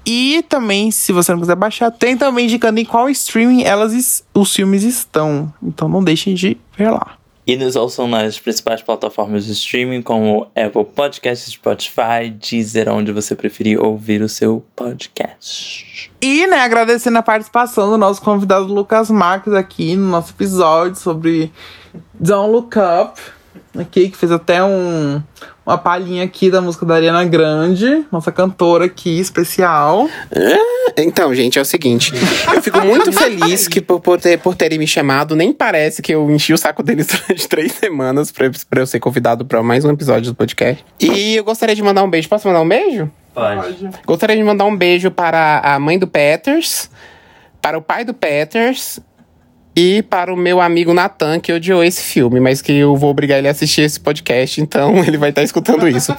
E 0.06 0.44
também, 0.50 0.92
se 0.92 1.14
você 1.14 1.32
não 1.32 1.40
quiser 1.40 1.56
baixar, 1.56 1.90
tem 1.90 2.18
também 2.18 2.48
indicando 2.48 2.82
em 2.82 2.86
qual 2.86 3.10
streaming 3.10 3.64
elas 3.64 4.26
os 4.34 4.54
filmes 4.54 4.84
estão. 4.84 5.54
Então 5.64 5.88
não 5.88 6.04
deixem 6.04 6.34
de 6.34 6.58
ver 6.78 6.92
lá. 6.92 7.23
E 7.46 7.58
nos 7.58 7.76
ouçam 7.76 8.08
nas 8.08 8.40
principais 8.40 8.82
plataformas 8.82 9.46
de 9.46 9.52
streaming, 9.52 10.02
como 10.02 10.48
Apple 10.56 10.86
Podcasts, 10.86 11.52
Spotify, 11.52 12.30
Deezer, 12.32 12.88
onde 12.90 13.12
você 13.12 13.36
preferir 13.36 13.82
ouvir 13.82 14.22
o 14.22 14.30
seu 14.30 14.66
podcast. 14.76 16.10
E, 16.22 16.48
né, 16.48 16.62
agradecendo 16.62 17.18
a 17.18 17.22
participação 17.24 17.90
do 17.90 17.98
nosso 17.98 18.22
convidado 18.22 18.66
Lucas 18.66 19.12
Marques 19.12 19.54
aqui 19.54 19.96
no 19.98 20.08
nosso 20.08 20.32
episódio 20.32 20.96
sobre 20.96 21.52
Don't 22.14 22.50
Look 22.50 22.78
Up, 22.78 23.20
aqui, 23.80 24.10
que 24.10 24.18
fez 24.18 24.32
até 24.32 24.64
um, 24.64 25.22
uma 25.66 25.78
palhinha 25.78 26.24
aqui 26.24 26.50
da 26.50 26.62
música 26.62 26.86
da 26.86 26.96
Ariana 26.96 27.24
Grande, 27.26 28.06
nossa 28.12 28.32
cantora 28.32 28.86
aqui, 28.86 29.20
especial. 29.20 30.08
Então, 30.98 31.34
gente, 31.34 31.58
é 31.58 31.62
o 31.62 31.66
seguinte. 31.66 32.14
Eu 32.54 32.62
fico 32.62 32.82
muito 32.82 33.12
feliz 33.14 33.68
que 33.68 33.82
por, 33.82 34.00
por, 34.00 34.20
ter, 34.20 34.40
por 34.40 34.56
terem 34.56 34.78
me 34.78 34.88
chamado, 34.88 35.36
nem 35.36 35.52
parece 35.52 36.02
que 36.02 36.14
eu 36.14 36.30
enchi 36.30 36.54
o 36.54 36.58
saco 36.58 36.84
deles 36.84 37.08
durante 37.28 37.48
três 37.48 37.72
semanas 37.74 38.32
pra, 38.32 38.50
pra 38.70 38.82
eu 38.82 38.88
ser 38.88 39.00
convidado 39.00 39.46
pra 39.46 39.64
mais 39.64 39.86
um 39.86 39.92
episódio 39.92 40.32
do 40.32 40.36
podcast. 40.36 40.84
E 41.00 41.36
eu 41.36 41.44
gostaria 41.44 41.76
de 41.76 41.82
mandar 41.82 42.04
um 42.04 42.10
beijo. 42.10 42.30
Posso 42.30 42.48
mandar 42.48 42.62
um 42.62 42.68
beijo? 42.68 43.10
Pode. 43.34 43.90
Gostaria 44.06 44.36
de 44.36 44.44
mandar 44.44 44.66
um 44.66 44.76
beijo 44.76 45.10
para 45.10 45.60
a 45.64 45.80
mãe 45.80 45.98
do 45.98 46.08
Peters, 46.08 46.90
para 47.62 47.78
o 47.78 47.82
pai 47.82 48.06
do 48.06 48.14
Peters 48.14 49.00
e 49.76 50.04
para 50.04 50.34
o 50.34 50.38
meu 50.38 50.62
amigo 50.62 50.94
Natan, 50.94 51.40
que 51.40 51.52
odiou 51.52 51.84
esse 51.84 52.02
filme, 52.02 52.40
mas 52.40 52.62
que 52.62 52.72
eu 52.72 52.96
vou 52.96 53.10
obrigar 53.10 53.40
ele 53.40 53.48
a 53.48 53.52
assistir 53.52 53.82
esse 53.82 54.00
podcast, 54.00 54.62
então 54.62 54.98
ele 55.06 55.18
vai 55.18 55.30
estar 55.30 55.44
escutando 55.44 55.88
isso. 55.88 56.16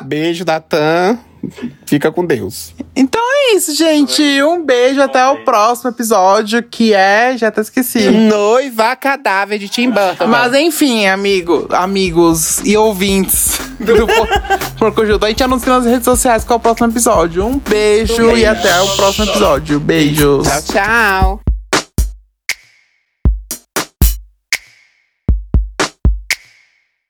Beijo, 0.00 0.44
Natan. 0.44 1.18
Fica 1.84 2.10
com 2.10 2.24
Deus. 2.24 2.74
Então 2.96 3.20
é 3.22 3.56
isso, 3.56 3.74
gente. 3.74 4.22
Um 4.42 4.64
beijo 4.64 5.00
até 5.02 5.26
o 5.28 5.44
próximo 5.44 5.90
episódio, 5.90 6.62
que 6.62 6.94
é. 6.94 7.36
Já 7.36 7.48
até 7.48 7.60
esqueci. 7.60 8.10
Noiva 8.10 8.96
cadáver 8.96 9.58
de 9.58 9.68
Tim 9.68 9.90
Burton. 9.90 10.26
Mas 10.26 10.54
enfim, 10.54 11.06
amigo, 11.06 11.66
amigos 11.70 12.60
e 12.64 12.76
ouvintes 12.76 13.58
do 13.78 14.06
Porco 14.78 15.04
Junto, 15.04 15.26
a 15.26 15.28
gente 15.28 15.42
anuncia 15.42 15.72
nas 15.72 15.84
redes 15.84 16.04
sociais 16.04 16.44
qual 16.44 16.56
é 16.56 16.58
o 16.58 16.60
próximo 16.60 16.88
episódio. 16.88 17.44
Um 17.44 17.58
beijo, 17.58 18.36
e 18.36 18.46
até 18.46 18.80
o 18.80 18.88
próximo 18.96 19.26
episódio. 19.26 19.78
Beijos. 19.78 20.48
Tchau, 20.48 20.62
tchau. 20.62 21.53